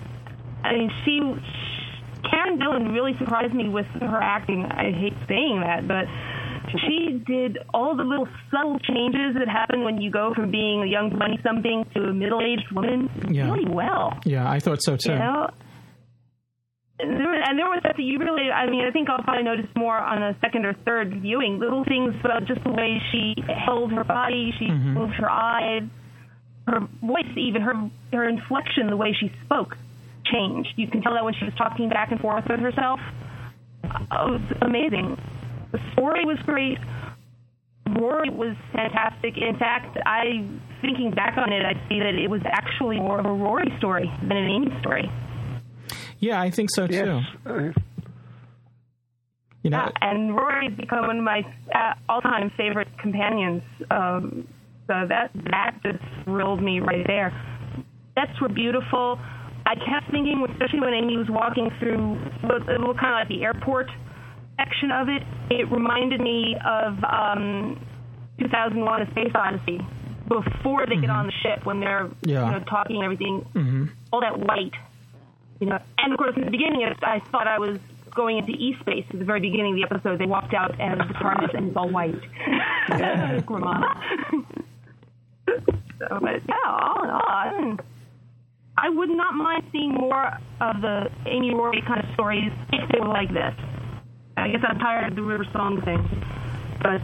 I 0.64 0.74
mean, 0.74 0.92
she, 1.06 1.20
Karen 2.30 2.58
Gillan 2.60 2.94
really 2.94 3.18
surprised 3.18 3.54
me 3.54 3.70
with 3.70 3.86
her 4.02 4.20
acting. 4.22 4.66
I 4.66 4.92
hate 4.92 5.14
saying 5.28 5.62
that, 5.62 5.88
but 5.88 6.06
she 6.80 7.22
did 7.26 7.58
all 7.74 7.96
the 7.96 8.04
little 8.04 8.28
subtle 8.52 8.80
changes 8.80 9.36
that 9.38 9.48
happen 9.48 9.84
when 9.84 10.02
you 10.02 10.10
go 10.12 10.34
from 10.34 10.50
being 10.52 10.82
a 10.84 10.86
young 10.86 11.12
twenty 11.12 11.40
something 11.44 11.86
to 11.96 12.04
a 12.04 12.14
middle 12.14 12.42
aged 12.42 12.72
woman 12.72 13.10
Yeah. 13.30 13.52
really 13.52 13.70
well. 13.70 14.18
Yeah, 14.26 14.50
I 14.50 14.60
thought 14.60 14.82
so 14.82 14.96
too. 14.98 15.12
You 15.14 15.20
know? 15.20 15.50
And 17.04 17.20
there, 17.20 17.34
and 17.34 17.60
there 17.60 17.68
was 17.68 17.80
stuff 17.82 17.98
that 17.98 18.04
you 18.04 18.18
really, 18.18 18.50
I 18.50 18.70
mean, 18.70 18.86
I 18.86 18.92
think 18.92 19.10
I'll 19.10 19.22
probably 19.24 19.44
notice 19.44 19.68
more 19.76 19.98
on 19.98 20.24
a 20.24 20.36
second 20.40 20.66
or 20.66 20.74
third 20.86 21.14
viewing. 21.22 21.60
Little 21.60 21.84
things 21.84 22.16
about 22.24 22.46
just 22.46 22.64
the 22.64 22.72
way 22.72 23.02
she 23.12 23.36
held 23.48 23.92
her 23.92 24.04
body, 24.06 24.54
she 24.58 24.68
Mhm. 24.68 24.94
moved 24.94 25.16
her 25.16 25.30
eyes, 25.30 25.84
her 26.68 26.80
voice, 27.02 27.28
even 27.36 27.62
her 27.62 27.76
her 28.14 28.24
inflection, 28.30 28.88
the 28.88 28.96
way 28.96 29.12
she 29.14 29.30
spoke, 29.44 29.78
changed. 30.24 30.74
You 30.78 30.88
can 30.88 31.02
tell 31.02 31.14
that 31.14 31.26
when 31.26 31.34
she 31.34 31.44
was 31.44 31.54
talking 31.56 31.90
back 31.90 32.12
and 32.12 32.22
forth 32.22 32.48
with 32.48 32.62
herself. 32.62 33.02
Oh, 34.12 34.28
it 34.28 34.32
was 34.32 34.42
amazing. 34.62 35.18
The 35.72 35.80
story 35.92 36.24
was 36.24 36.40
great. 36.46 36.78
Rory 37.90 38.30
was 38.30 38.56
fantastic. 38.72 39.38
In 39.38 39.58
fact, 39.58 39.98
I 40.06 40.46
thinking 40.82 41.12
back 41.12 41.38
on 41.38 41.52
it, 41.52 41.66
I 41.66 41.74
see 41.90 42.00
that 42.00 42.16
it 42.16 42.30
was 42.30 42.42
actually 42.46 42.98
more 43.00 43.20
of 43.20 43.26
a 43.26 43.34
Rory 43.34 43.74
story 43.78 44.10
than 44.22 44.38
an 44.38 44.50
Amy 44.50 44.74
story. 44.80 45.10
Yeah, 46.24 46.42
I 46.42 46.50
think 46.52 46.70
so 46.72 46.88
too. 46.88 47.22
You 49.64 49.70
know, 49.70 49.78
Uh, 49.80 49.92
and 50.02 50.36
Rory's 50.36 50.74
become 50.76 51.08
one 51.08 51.18
of 51.20 51.24
my 51.24 51.42
uh, 51.74 51.94
all-time 52.10 52.50
favorite 52.58 52.88
companions. 52.98 53.62
Um, 53.92 54.48
so 54.88 55.06
that 55.08 55.32
that 55.52 55.76
just 55.84 56.00
thrilled 56.24 56.62
me 56.62 56.80
right 56.80 57.06
there. 57.08 57.32
Sets 58.16 58.40
were 58.42 58.50
beautiful. 58.50 59.20
I 59.66 59.76
kept 59.76 60.12
thinking, 60.12 60.46
especially 60.52 60.82
when 60.82 60.94
Amy 60.94 61.16
was 61.18 61.30
walking 61.30 61.70
through, 61.80 62.18
it 62.44 62.80
looked 62.82 63.00
kind 63.00 63.14
of 63.16 63.20
like 63.22 63.30
the 63.30 63.44
airport 63.44 63.88
section 64.58 64.92
of 64.92 65.08
it. 65.08 65.24
It 65.50 65.72
reminded 65.72 66.20
me 66.20 66.56
of 66.66 67.02
um, 67.06 67.80
2001: 68.40 69.02
A 69.02 69.12
Space 69.12 69.32
Odyssey. 69.36 69.80
Before 70.28 70.86
they 70.86 70.96
get 70.96 71.10
on 71.10 71.26
the 71.28 71.34
ship, 71.44 71.66
when 71.66 71.80
they're 71.82 72.10
Yeah. 72.24 72.46
you 72.46 72.52
know, 72.52 72.60
talking 72.66 72.96
and 72.98 73.06
everything, 73.06 73.40
hmm 73.54 73.86
all 74.12 74.22
that 74.22 74.38
white, 74.40 74.74
you 75.60 75.68
know. 75.68 75.80
And 75.98 76.14
of 76.14 76.18
course, 76.18 76.36
in 76.36 76.46
the 76.46 76.52
beginning, 76.52 76.84
I 77.04 77.20
thought 77.32 77.48
I 77.48 77.60
was 77.60 77.80
going 78.14 78.38
into 78.38 78.52
E 78.52 78.76
space. 78.82 79.06
At 79.12 79.20
the 79.20 79.26
very 79.26 79.40
beginning 79.40 79.74
of 79.74 79.90
the 79.90 79.96
episode, 79.96 80.20
they 80.20 80.26
walked 80.26 80.54
out 80.54 80.80
and 80.80 81.00
the 81.00 81.14
TARDIS 81.16 81.56
and 81.56 81.70
it's 81.70 81.78
all 81.78 81.90
white. 81.90 82.16
So, 86.00 86.20
but 86.20 86.42
yeah, 86.50 86.56
all 86.66 87.04
in 87.04 87.10
all, 87.10 87.22
I, 87.26 87.78
I 88.78 88.90
would 88.90 89.10
not 89.10 89.36
mind 89.36 89.64
seeing 89.72 89.92
more 89.92 90.32
of 90.60 90.82
the 90.82 91.10
Amy 91.28 91.54
Rory 91.54 91.82
kind 91.86 92.04
of 92.04 92.14
stories 92.14 92.52
if 92.72 92.90
they 92.92 93.00
were 93.00 93.08
like 93.08 93.32
this. 93.32 93.54
I 94.36 94.50
guess 94.50 94.62
I'm 94.68 94.80
tired 94.80 95.10
of 95.10 95.16
the 95.16 95.22
River 95.22 95.46
Song 95.54 95.82
thing, 95.82 96.04
but 96.82 97.02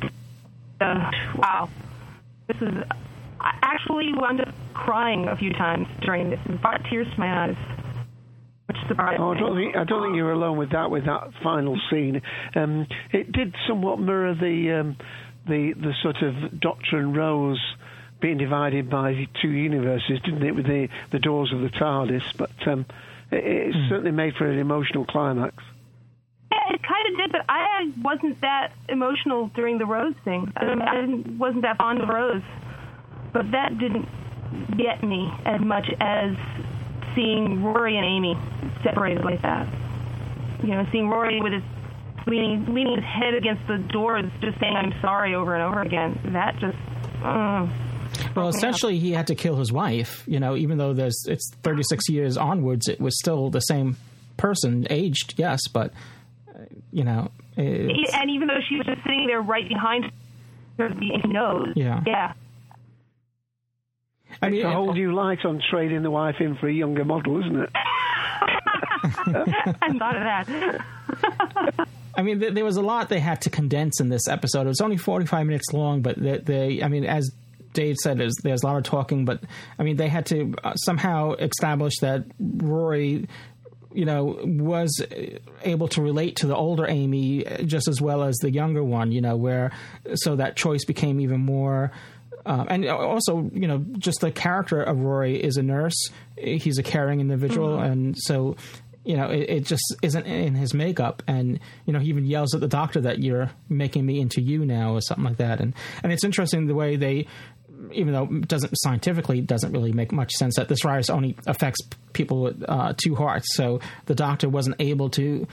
uh, 0.81 1.11
wow, 1.35 1.69
this 2.47 2.57
is. 2.61 2.73
I 3.39 3.57
actually 3.61 4.11
wound 4.13 4.41
up 4.41 4.53
crying 4.73 5.29
a 5.29 5.37
few 5.37 5.53
times 5.53 5.87
during 6.01 6.29
this. 6.29 6.39
It 6.45 6.61
brought 6.61 6.83
tears 6.89 7.07
to 7.13 7.19
my 7.19 7.45
eyes, 7.45 7.55
Oh, 9.19 9.31
I 9.31 9.39
don't 9.39 9.55
think 9.55 9.75
I 9.75 9.83
don't 9.83 10.03
think 10.03 10.15
you're 10.15 10.31
alone 10.31 10.57
with 10.57 10.71
that. 10.71 10.91
With 10.91 11.05
that 11.05 11.31
final 11.43 11.79
scene, 11.89 12.21
um, 12.55 12.87
it 13.11 13.31
did 13.31 13.55
somewhat 13.67 13.99
mirror 13.99 14.33
the 14.33 14.79
um, 14.79 14.97
the 15.47 15.73
the 15.73 15.93
sort 16.01 16.21
of 16.21 16.59
Doctor 16.59 16.97
and 16.97 17.15
Rose 17.15 17.61
being 18.21 18.37
divided 18.37 18.89
by 18.89 19.27
two 19.41 19.49
universes, 19.49 20.19
didn't 20.23 20.43
it? 20.43 20.55
With 20.55 20.65
the 20.65 20.89
the 21.11 21.19
doors 21.19 21.51
of 21.53 21.61
the 21.61 21.69
TARDIS, 21.69 22.37
but 22.37 22.51
um, 22.67 22.85
it, 23.31 23.43
it 23.43 23.75
certainly 23.89 24.11
made 24.11 24.35
for 24.35 24.49
an 24.49 24.59
emotional 24.59 25.05
climax. 25.05 25.55
Yeah, 26.51 26.73
it 26.73 26.81
kind 26.81 27.07
of 27.11 27.17
did, 27.17 27.31
but 27.31 27.45
I 27.47 27.91
wasn't 28.01 28.41
that 28.41 28.73
emotional 28.87 29.51
during 29.55 29.77
the 29.77 29.85
Rose 29.85 30.15
thing. 30.25 30.51
I, 30.57 30.65
mean, 30.65 30.81
I 30.81 31.37
wasn't 31.37 31.61
that 31.61 31.77
fond 31.77 32.01
of 32.01 32.09
Rose, 32.09 32.41
but 33.33 33.51
that 33.51 33.77
didn't 33.77 34.07
get 34.77 35.03
me 35.03 35.31
as 35.45 35.61
much 35.61 35.87
as 35.99 36.35
seeing 37.15 37.63
Rory 37.63 37.97
and 37.97 38.05
Amy 38.05 38.37
separated 38.83 39.23
like 39.23 39.41
that. 39.41 39.67
You 40.63 40.69
know, 40.69 40.85
seeing 40.91 41.07
Rory 41.09 41.41
with 41.41 41.53
his 41.53 41.63
leaning 42.27 42.73
leaning 42.73 42.95
his 42.95 43.05
head 43.05 43.33
against 43.33 43.65
the 43.67 43.77
door, 43.77 44.21
just 44.41 44.59
saying 44.59 44.75
"I'm 44.75 44.93
sorry" 45.01 45.35
over 45.35 45.55
and 45.55 45.63
over 45.63 45.81
again. 45.81 46.19
That 46.33 46.57
just. 46.59 46.77
Uh, 47.23 47.67
Well, 48.35 48.49
essentially, 48.49 48.97
he 48.99 49.11
had 49.11 49.27
to 49.27 49.35
kill 49.35 49.55
his 49.57 49.71
wife. 49.71 50.23
You 50.27 50.39
know, 50.39 50.55
even 50.55 50.77
though 50.77 50.93
there's 50.93 51.25
it's 51.27 51.49
36 51.63 52.09
years 52.09 52.37
onwards, 52.37 52.87
it 52.87 52.99
was 52.99 53.17
still 53.19 53.49
the 53.49 53.59
same 53.61 53.97
person, 54.37 54.87
aged, 54.89 55.35
yes, 55.37 55.59
but 55.67 55.93
uh, 56.55 56.59
you 56.91 57.03
know, 57.03 57.29
it's, 57.57 58.13
and 58.13 58.29
even 58.31 58.47
though 58.47 58.59
she 58.67 58.77
was 58.77 58.85
just 58.85 59.01
sitting 59.03 59.27
there 59.27 59.41
right 59.41 59.67
behind 59.67 60.11
her, 60.77 60.89
the 60.89 61.27
nose. 61.27 61.73
Yeah. 61.75 62.01
Yeah. 62.07 62.33
I 64.41 64.49
mean, 64.49 64.59
it's 64.59 64.65
a 64.65 64.71
whole 64.71 64.93
new 64.93 65.13
light 65.13 65.43
on 65.45 65.61
trading 65.69 66.01
the 66.03 66.11
wife 66.11 66.35
in 66.39 66.55
for 66.55 66.67
a 66.67 66.73
younger 66.73 67.03
model, 67.05 67.39
isn't 67.39 67.59
it? 67.59 67.69
I 69.81 69.93
thought 69.97 70.15
of 70.15 70.23
that. 70.23 71.87
I 72.15 72.21
mean, 72.21 72.39
there, 72.39 72.51
there 72.51 72.65
was 72.65 72.77
a 72.77 72.81
lot 72.81 73.09
they 73.09 73.19
had 73.19 73.41
to 73.43 73.49
condense 73.49 73.99
in 73.99 74.09
this 74.09 74.27
episode. 74.27 74.65
It 74.65 74.69
was 74.69 74.81
only 74.81 74.97
45 74.97 75.45
minutes 75.45 75.71
long, 75.73 76.01
but 76.01 76.17
they, 76.17 76.37
they 76.37 76.83
I 76.83 76.87
mean, 76.87 77.05
as 77.05 77.31
Dave 77.73 77.97
said, 77.97 78.17
there's, 78.17 78.35
there's 78.43 78.63
a 78.63 78.65
lot 78.65 78.77
of 78.77 78.83
talking, 78.83 79.25
but 79.25 79.41
I 79.77 79.83
mean, 79.83 79.97
they 79.97 80.09
had 80.09 80.25
to 80.27 80.53
uh, 80.63 80.75
somehow 80.75 81.33
establish 81.33 81.97
that 81.99 82.25
Rory, 82.39 83.27
you 83.93 84.05
know, 84.05 84.39
was 84.43 85.01
able 85.63 85.87
to 85.89 86.01
relate 86.01 86.37
to 86.37 86.47
the 86.47 86.55
older 86.55 86.85
Amy 86.87 87.45
just 87.65 87.87
as 87.87 88.01
well 88.01 88.23
as 88.23 88.37
the 88.37 88.51
younger 88.51 88.83
one, 88.83 89.11
you 89.11 89.21
know, 89.21 89.37
where 89.37 89.71
so 90.15 90.35
that 90.35 90.55
choice 90.55 90.85
became 90.85 91.19
even 91.21 91.39
more. 91.39 91.91
Um, 92.49 92.65
and 92.69 92.85
also, 92.87 93.49
you 93.53 93.67
know, 93.67 93.85
just 93.99 94.21
the 94.21 94.31
character 94.31 94.81
of 94.81 94.99
Rory 94.99 95.41
is 95.41 95.55
a 95.57 95.63
nurse. 95.63 96.09
He's 96.37 96.77
a 96.79 96.83
caring 96.83 97.19
individual, 97.21 97.77
Mhm. 97.77 97.91
and 97.91 98.15
so 98.17 98.55
you 99.05 99.15
know, 99.15 99.27
it, 99.29 99.49
it 99.49 99.65
just 99.65 99.95
isn't 100.03 100.25
in 100.25 100.53
his 100.55 100.73
makeup. 100.73 101.23
And 101.25 101.59
you 101.85 101.93
know, 101.93 101.99
he 101.99 102.09
even 102.09 102.25
yells 102.25 102.53
at 102.53 102.59
the 102.61 102.67
doctor 102.67 102.99
that 103.01 103.19
you're 103.19 103.49
making 103.69 104.05
me 104.05 104.19
into 104.19 104.41
you 104.41 104.65
now, 104.65 104.93
or 104.93 105.01
something 105.01 105.23
like 105.23 105.37
that. 105.37 105.61
And 105.61 105.73
and 106.03 106.11
it's 106.11 106.23
interesting 106.25 106.67
the 106.67 106.75
way 106.75 106.95
they, 106.97 107.25
even 107.93 108.13
though 108.13 108.27
it 108.29 108.47
doesn't 108.47 108.73
scientifically 108.75 109.41
doesn't 109.41 109.71
really 109.71 109.93
make 109.93 110.11
much 110.11 110.31
sense 110.33 110.55
that 110.57 110.67
this 110.67 110.79
virus 110.83 111.09
only 111.09 111.35
affects 111.47 111.79
people 112.13 112.41
with 112.41 112.63
uh, 112.67 112.93
two 112.97 113.15
hearts. 113.15 113.55
So 113.55 113.79
the 114.07 114.15
doctor 114.15 114.49
wasn't 114.49 114.75
able 114.79 115.09
to 115.11 115.47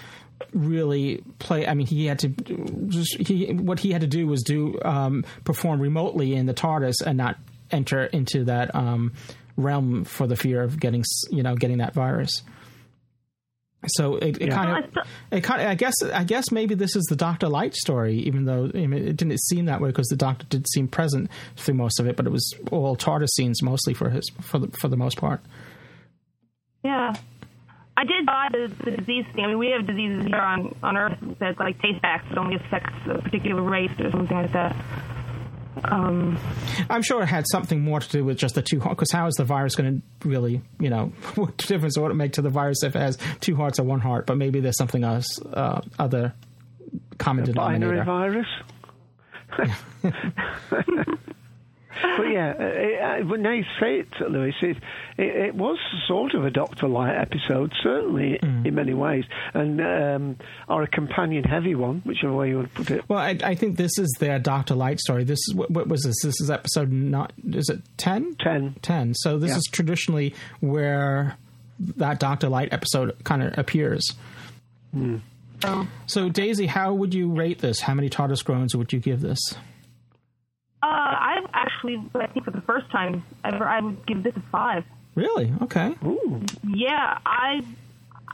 really 0.52 1.22
play. 1.38 1.66
I 1.66 1.74
mean, 1.74 1.86
he 1.86 2.06
had 2.06 2.18
to 2.20 2.28
just 2.88 3.16
he 3.18 3.46
what 3.52 3.80
he 3.80 3.92
had 3.92 4.00
to 4.02 4.06
do 4.06 4.26
was 4.26 4.42
do 4.42 4.78
um, 4.84 5.24
perform 5.44 5.80
remotely 5.80 6.34
in 6.34 6.46
the 6.46 6.54
TARDIS 6.54 6.96
and 7.04 7.16
not 7.18 7.36
enter 7.70 8.04
into 8.04 8.44
that 8.44 8.74
um, 8.74 9.12
realm 9.56 10.04
for 10.04 10.26
the 10.26 10.36
fear 10.36 10.62
of 10.62 10.78
getting 10.78 11.04
you 11.30 11.42
know 11.42 11.54
getting 11.56 11.78
that 11.78 11.94
virus. 11.94 12.42
So 13.88 14.16
it, 14.16 14.38
it 14.40 14.48
Yeah. 14.48 14.54
kind 14.54 14.84
of, 14.84 15.06
it 15.30 15.44
kind 15.44 15.62
of, 15.62 15.68
I 15.68 15.74
guess, 15.76 15.94
I 16.12 16.24
guess 16.24 16.50
maybe 16.50 16.74
this 16.74 16.96
is 16.96 17.04
the 17.04 17.14
Doctor 17.14 17.48
Light 17.48 17.74
story, 17.74 18.16
even 18.20 18.44
though 18.44 18.68
I 18.74 18.86
mean, 18.86 18.94
it 18.94 19.16
didn't 19.16 19.38
seem 19.40 19.66
that 19.66 19.80
way 19.80 19.90
because 19.90 20.08
the 20.08 20.16
Doctor 20.16 20.44
did 20.48 20.66
seem 20.68 20.88
present 20.88 21.30
through 21.56 21.74
most 21.74 22.00
of 22.00 22.06
it, 22.08 22.16
but 22.16 22.26
it 22.26 22.32
was 22.32 22.52
all 22.72 22.96
TARDIS 22.96 23.28
scenes 23.36 23.62
mostly 23.62 23.94
for 23.94 24.10
his 24.10 24.28
for 24.40 24.58
the 24.58 24.68
for 24.80 24.88
the 24.88 24.96
most 24.96 25.18
part. 25.18 25.40
Yeah. 26.82 27.14
I 27.96 28.04
did 28.04 28.26
buy 28.26 28.48
the, 28.52 28.72
the 28.84 28.90
disease 28.96 29.24
thing. 29.34 29.44
I 29.44 29.48
mean, 29.48 29.58
we 29.58 29.70
have 29.70 29.86
diseases 29.86 30.26
here 30.26 30.36
on, 30.36 30.74
on 30.82 30.96
Earth 30.96 31.18
that, 31.40 31.58
like, 31.58 31.80
Tay-Sachs 31.80 32.26
that 32.28 32.36
only 32.36 32.56
affects 32.56 32.92
a 33.06 33.22
particular 33.22 33.62
race 33.62 33.90
or 33.98 34.10
something 34.10 34.36
like 34.36 34.52
that. 34.52 34.76
Um, 35.84 36.38
I'm 36.90 37.02
sure 37.02 37.22
it 37.22 37.26
had 37.26 37.44
something 37.50 37.80
more 37.80 38.00
to 38.00 38.08
do 38.08 38.24
with 38.24 38.38
just 38.38 38.54
the 38.54 38.62
two 38.62 38.80
hearts. 38.80 38.96
Because 38.96 39.12
how 39.12 39.26
is 39.26 39.34
the 39.34 39.44
virus 39.44 39.76
going 39.76 40.02
to 40.22 40.28
really, 40.28 40.62
you 40.78 40.90
know, 40.90 41.06
what 41.36 41.56
difference 41.56 41.98
would 41.98 42.10
it 42.10 42.14
make 42.14 42.32
to 42.34 42.42
the 42.42 42.50
virus 42.50 42.82
if 42.82 42.96
it 42.96 43.00
has 43.00 43.18
two 43.40 43.56
hearts 43.56 43.78
or 43.78 43.84
one 43.84 44.00
heart? 44.00 44.26
But 44.26 44.36
maybe 44.36 44.60
there's 44.60 44.76
something 44.76 45.04
else, 45.04 45.26
uh, 45.40 45.80
other 45.98 46.34
common 47.18 47.48
A 47.48 47.52
binary 47.52 48.04
virus. 48.04 48.46
but 52.02 52.24
yeah, 52.24 52.52
it, 52.58 53.22
uh, 53.22 53.26
when 53.26 53.42
they 53.42 53.64
say 53.80 54.00
it, 54.00 54.08
Louis, 54.20 54.54
it, 54.62 54.76
it, 55.16 55.36
it, 55.36 55.54
was 55.54 55.78
sort 56.06 56.34
of 56.34 56.44
a 56.44 56.50
Doctor 56.50 56.88
Light 56.88 57.16
episode, 57.16 57.72
certainly 57.82 58.38
mm. 58.42 58.66
in 58.66 58.74
many 58.74 58.94
ways, 58.94 59.24
and 59.54 59.80
um, 59.80 60.36
or 60.68 60.82
a 60.82 60.86
companion 60.86 61.44
heavy 61.44 61.74
one, 61.74 62.02
whichever 62.04 62.34
way 62.34 62.50
you 62.50 62.56
want 62.56 62.74
to 62.74 62.74
put 62.74 62.90
it. 62.90 63.08
Well, 63.08 63.18
I, 63.18 63.38
I 63.42 63.54
think 63.54 63.76
this 63.76 63.98
is 63.98 64.14
their 64.18 64.38
Doctor 64.38 64.74
Light 64.74 65.00
story. 65.00 65.24
This 65.24 65.38
is 65.48 65.54
what, 65.54 65.70
what, 65.70 65.88
was 65.88 66.02
this? 66.02 66.16
This 66.22 66.40
is 66.40 66.50
episode 66.50 66.92
not. 66.92 67.32
Is 67.52 67.68
it 67.68 67.80
ten? 67.96 68.34
Ten. 68.36 68.76
Ten. 68.82 69.14
So 69.14 69.38
this 69.38 69.50
yeah. 69.50 69.56
is 69.56 69.64
traditionally 69.70 70.34
where 70.60 71.36
that 71.78 72.20
Doctor 72.20 72.48
Light 72.48 72.72
episode 72.72 73.16
kind 73.24 73.42
of 73.42 73.58
appears. 73.58 74.12
Mm. 74.94 75.20
So 76.06 76.28
Daisy, 76.28 76.66
how 76.66 76.92
would 76.92 77.14
you 77.14 77.32
rate 77.32 77.60
this? 77.60 77.80
How 77.80 77.94
many 77.94 78.08
TARDIS 78.10 78.44
groans 78.44 78.76
would 78.76 78.92
you 78.92 79.00
give 79.00 79.20
this? 79.20 79.40
Uh, 80.82 80.86
I 80.86 81.38
actually, 81.52 82.02
I 82.14 82.26
think 82.26 82.44
for 82.44 82.50
the 82.50 82.60
first 82.60 82.90
time 82.90 83.24
ever, 83.44 83.64
I 83.64 83.80
would 83.80 84.04
give 84.06 84.22
this 84.22 84.36
a 84.36 84.42
five. 84.52 84.84
Really? 85.14 85.52
Okay. 85.62 85.94
Ooh. 86.04 86.42
Yeah, 86.66 87.18
I 87.24 87.62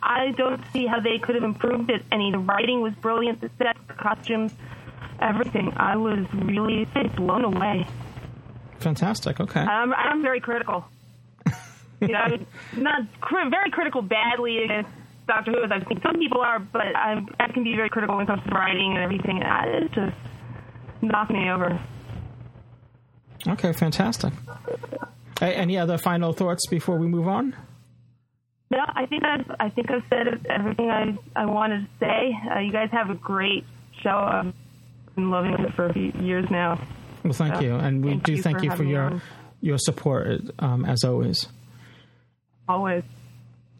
I 0.02 0.32
don't 0.32 0.60
see 0.72 0.86
how 0.86 0.98
they 1.00 1.18
could 1.18 1.36
have 1.36 1.44
improved 1.44 1.90
it 1.90 2.04
any. 2.10 2.32
The 2.32 2.38
writing 2.38 2.80
was 2.80 2.92
brilliant, 2.94 3.40
the 3.40 3.50
sets, 3.58 3.78
the 3.86 3.94
costumes, 3.94 4.52
everything. 5.20 5.72
I 5.76 5.96
was 5.96 6.26
really 6.34 6.86
blown 7.16 7.44
away. 7.44 7.86
Fantastic. 8.80 9.38
Okay. 9.40 9.60
I'm 9.60 9.94
I'm 9.94 10.22
very 10.22 10.40
critical. 10.40 10.84
you 12.00 12.08
know, 12.08 12.18
I'm 12.18 12.46
not 12.76 13.02
cr- 13.20 13.48
very 13.48 13.70
critical 13.70 14.02
badly 14.02 14.64
against 14.64 14.90
Doctor 15.28 15.52
Who 15.52 15.62
as 15.62 15.70
I 15.70 15.78
think 15.78 16.02
some 16.02 16.18
people 16.18 16.40
are, 16.40 16.58
but 16.58 16.96
I'm, 16.96 17.28
I 17.38 17.46
can 17.52 17.62
be 17.62 17.76
very 17.76 17.88
critical 17.88 18.16
when 18.16 18.24
it 18.24 18.26
comes 18.26 18.42
to 18.42 18.50
writing 18.50 18.94
and 18.96 18.98
everything. 19.04 19.40
And 19.40 19.84
it 19.84 19.92
just 19.92 20.16
knocked 21.00 21.30
me 21.30 21.48
over. 21.48 21.80
Okay, 23.46 23.72
fantastic. 23.72 24.32
Any 25.40 25.76
other 25.76 25.98
final 25.98 26.32
thoughts 26.32 26.66
before 26.68 26.98
we 26.98 27.08
move 27.08 27.26
on? 27.26 27.56
No, 28.70 28.78
I 28.78 29.06
think 29.06 29.24
I've 29.24 29.50
I 29.60 29.68
think 29.68 29.90
I've 29.90 30.02
said 30.08 30.46
everything 30.48 30.88
I 30.90 31.18
I 31.36 31.46
wanted 31.46 31.80
to 31.80 31.88
say. 31.98 32.38
Uh, 32.54 32.60
you 32.60 32.72
guys 32.72 32.88
have 32.92 33.10
a 33.10 33.14
great 33.14 33.64
show. 34.02 34.10
I've 34.10 34.54
been 35.14 35.30
loving 35.30 35.52
it 35.52 35.74
for 35.74 35.86
a 35.86 35.92
few 35.92 36.12
years 36.20 36.46
now. 36.50 36.80
Well, 37.24 37.32
thank 37.32 37.56
so, 37.56 37.60
you, 37.60 37.74
and 37.74 38.04
we 38.04 38.12
thank 38.12 38.22
do 38.22 38.32
you 38.32 38.42
thank 38.42 38.58
for 38.58 38.64
you 38.64 38.76
for 38.76 38.84
your 38.84 39.02
on. 39.02 39.22
your 39.60 39.78
support 39.78 40.40
um, 40.58 40.84
as 40.84 41.04
always. 41.04 41.46
Always. 42.68 43.02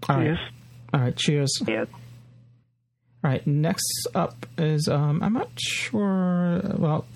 All 0.08 0.16
right. 0.16 0.26
Yes. 0.26 0.38
All 0.92 1.00
right. 1.00 1.16
Cheers. 1.16 1.62
Yes. 1.66 1.86
All 3.24 3.30
right. 3.30 3.46
Next 3.46 4.08
up 4.14 4.46
is 4.58 4.88
um, 4.88 5.22
I'm 5.22 5.32
not 5.32 5.48
sure. 5.56 6.60
Well, 6.76 7.06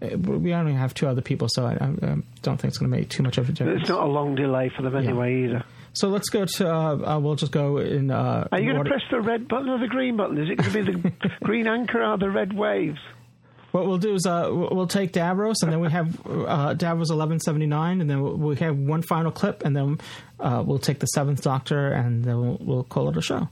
we 0.00 0.54
only 0.54 0.72
have 0.72 0.94
two 0.94 1.06
other 1.06 1.20
people, 1.20 1.48
so 1.50 1.66
I, 1.66 1.72
I 1.72 2.16
don't 2.42 2.58
think 2.58 2.64
it's 2.64 2.78
going 2.78 2.90
to 2.90 2.96
make 2.96 3.10
too 3.10 3.22
much 3.22 3.38
of 3.38 3.48
a 3.48 3.52
difference. 3.52 3.82
It's 3.82 3.90
not 3.90 4.02
a 4.02 4.06
long 4.06 4.34
delay 4.34 4.70
for 4.74 4.82
them 4.82 4.96
anyway 4.96 5.32
yeah. 5.32 5.46
either. 5.46 5.64
So 5.92 6.08
let's 6.08 6.28
go 6.28 6.44
to. 6.44 6.68
Uh, 6.68 7.14
uh, 7.14 7.18
we'll 7.18 7.34
just 7.34 7.52
go 7.52 7.78
in. 7.78 8.10
Uh, 8.10 8.48
Are 8.50 8.60
you 8.60 8.72
going 8.72 8.84
to 8.84 8.88
press 8.88 9.02
the 9.10 9.20
red 9.20 9.48
button 9.48 9.68
or 9.68 9.78
the 9.78 9.88
green 9.88 10.16
button? 10.16 10.38
Is 10.38 10.48
it 10.50 10.56
going 10.56 10.70
to 10.70 10.92
be 10.92 11.10
the 11.10 11.12
green 11.42 11.66
anchor 11.66 12.02
or 12.02 12.16
the 12.16 12.30
red 12.30 12.52
waves? 12.52 12.98
What 13.72 13.86
we'll 13.86 13.98
do 13.98 14.14
is 14.14 14.26
uh, 14.26 14.48
we'll 14.50 14.88
take 14.88 15.12
Davros, 15.12 15.62
and 15.62 15.70
then 15.70 15.80
we 15.80 15.90
have 15.90 16.08
uh, 16.26 16.74
Davros 16.74 17.10
eleven 17.10 17.38
seventy 17.38 17.66
nine, 17.66 18.00
and 18.00 18.10
then 18.10 18.20
we'll, 18.20 18.36
we 18.36 18.56
have 18.56 18.76
one 18.76 19.02
final 19.02 19.30
clip, 19.30 19.64
and 19.64 19.76
then 19.76 20.00
uh, 20.40 20.62
we'll 20.66 20.80
take 20.80 20.98
the 20.98 21.06
Seventh 21.06 21.42
Doctor, 21.42 21.92
and 21.92 22.24
then 22.24 22.40
we'll, 22.40 22.58
we'll 22.60 22.84
call 22.84 23.08
it 23.10 23.16
a 23.16 23.22
show. 23.22 23.48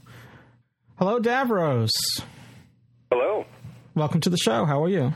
Hello, 0.97 1.19
Davros. 1.19 1.91
Hello. 3.09 3.45
Welcome 3.95 4.19
to 4.21 4.29
the 4.29 4.37
show. 4.37 4.65
How 4.65 4.83
are 4.83 4.89
you? 4.89 5.13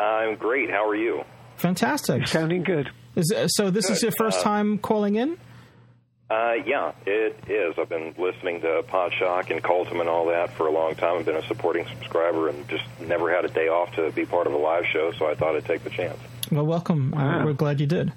I'm 0.00 0.36
great. 0.36 0.70
How 0.70 0.88
are 0.88 0.96
you? 0.96 1.24
Fantastic. 1.56 2.18
You're 2.18 2.26
sounding 2.26 2.62
good. 2.62 2.90
Is, 3.16 3.32
so 3.48 3.70
this 3.70 3.86
good. 3.86 3.96
is 3.96 4.02
your 4.02 4.12
first 4.12 4.40
uh, 4.40 4.42
time 4.42 4.78
calling 4.78 5.16
in? 5.16 5.36
Uh, 6.30 6.54
yeah, 6.64 6.92
it 7.06 7.36
is. 7.48 7.74
I've 7.76 7.88
been 7.88 8.14
listening 8.16 8.60
to 8.60 8.84
Podshock 8.88 9.50
and 9.50 9.62
Cultum 9.62 9.98
and 10.00 10.08
all 10.08 10.26
that 10.26 10.52
for 10.52 10.68
a 10.68 10.70
long 10.70 10.94
time. 10.94 11.18
I've 11.18 11.26
been 11.26 11.36
a 11.36 11.46
supporting 11.46 11.86
subscriber 11.88 12.48
and 12.48 12.68
just 12.68 12.84
never 13.00 13.34
had 13.34 13.44
a 13.44 13.48
day 13.48 13.66
off 13.66 13.92
to 13.96 14.12
be 14.12 14.24
part 14.24 14.46
of 14.46 14.52
a 14.52 14.56
live 14.56 14.84
show, 14.92 15.10
so 15.18 15.26
I 15.26 15.34
thought 15.34 15.56
I'd 15.56 15.64
take 15.64 15.82
the 15.82 15.90
chance. 15.90 16.18
Well, 16.52 16.64
welcome. 16.64 17.10
Wow. 17.10 17.44
we're 17.44 17.52
glad 17.52 17.80
you 17.80 17.86
did. 17.86 18.12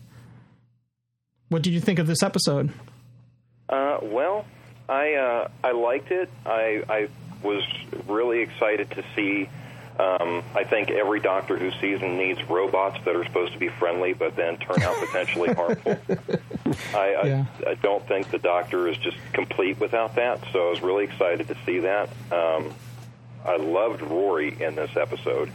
What 1.49 1.63
did 1.63 1.73
you 1.73 1.79
think 1.79 1.97
of 1.97 2.05
this 2.05 2.21
episode? 2.21 2.71
Uh, 3.67 3.97
well, 4.03 4.45
I 4.87 5.13
uh, 5.13 5.47
I 5.63 5.71
liked 5.71 6.11
it. 6.11 6.29
I 6.45 6.83
I 6.87 7.07
was 7.43 7.63
really 8.07 8.41
excited 8.41 8.91
to 8.91 9.03
see 9.15 9.49
um, 9.99 10.43
I 10.55 10.63
think 10.63 10.89
every 10.89 11.19
Doctor 11.19 11.57
Who 11.57 11.71
season 11.79 12.17
needs 12.17 12.43
robots 12.49 12.97
that 13.05 13.15
are 13.15 13.23
supposed 13.25 13.53
to 13.53 13.59
be 13.59 13.69
friendly, 13.69 14.13
but 14.13 14.35
then 14.35 14.57
turn 14.57 14.81
out 14.81 14.95
potentially 15.05 15.53
harmful. 15.53 15.99
I, 16.95 17.21
yeah. 17.25 17.45
I, 17.65 17.69
I 17.71 17.73
don't 17.75 18.05
think 18.07 18.31
the 18.31 18.39
Doctor 18.39 18.87
is 18.87 18.97
just 18.97 19.17
complete 19.33 19.79
without 19.79 20.15
that, 20.15 20.43
so 20.51 20.67
I 20.67 20.69
was 20.71 20.81
really 20.81 21.03
excited 21.03 21.47
to 21.47 21.57
see 21.65 21.79
that. 21.79 22.09
Um, 22.31 22.73
I 23.45 23.57
loved 23.57 24.01
Rory 24.01 24.59
in 24.61 24.75
this 24.75 24.95
episode 24.95 25.51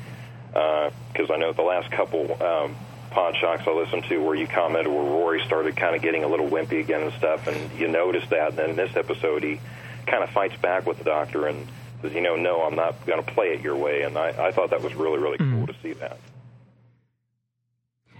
because 0.53 1.31
uh, 1.31 1.35
I 1.35 1.37
know 1.37 1.53
the 1.53 1.63
last 1.63 1.91
couple 1.91 2.41
um, 2.43 2.77
pod 3.11 3.37
shocks 3.41 3.63
I 3.67 3.71
listened 3.73 4.05
to 4.05 4.19
where 4.19 4.35
you 4.35 4.47
commented 4.47 4.93
where 4.93 5.03
Rory 5.03 5.43
started 5.45 5.77
kind 5.77 5.97
of 5.97 6.03
getting 6.03 6.23
a 6.23 6.29
little 6.29 6.49
wimpy 6.49 6.81
again 6.81 7.03
and 7.03 7.13
stuff, 7.15 7.47
and 7.47 7.79
you 7.79 7.89
noticed 7.89 8.31
that. 8.31 8.51
And 8.51 8.59
then 8.59 8.71
in 8.71 8.77
this 8.77 8.95
episode, 8.95 9.43
he 9.43 9.61
kind 10.07 10.23
of 10.23 10.31
fights 10.31 10.57
back 10.61 10.87
with 10.87 10.99
the 10.99 11.05
Doctor 11.05 11.47
and 11.47 11.67
says, 12.03 12.13
you 12.13 12.21
know, 12.21 12.37
no, 12.37 12.63
I'm 12.63 12.75
not 12.75 13.07
going 13.07 13.23
to 13.23 13.33
play 13.33 13.49
it 13.49 13.61
your 13.61 13.77
way. 13.77 14.03
And 14.03 14.17
I, 14.17 14.29
I 14.29 14.53
thought 14.53 14.71
that 14.71 14.83
was 14.83 14.95
really, 14.95 15.19
really 15.19 15.39
mm. 15.39 15.59
cool 15.59 15.67
to 15.67 15.75
see 15.83 15.93
that. 15.95 16.19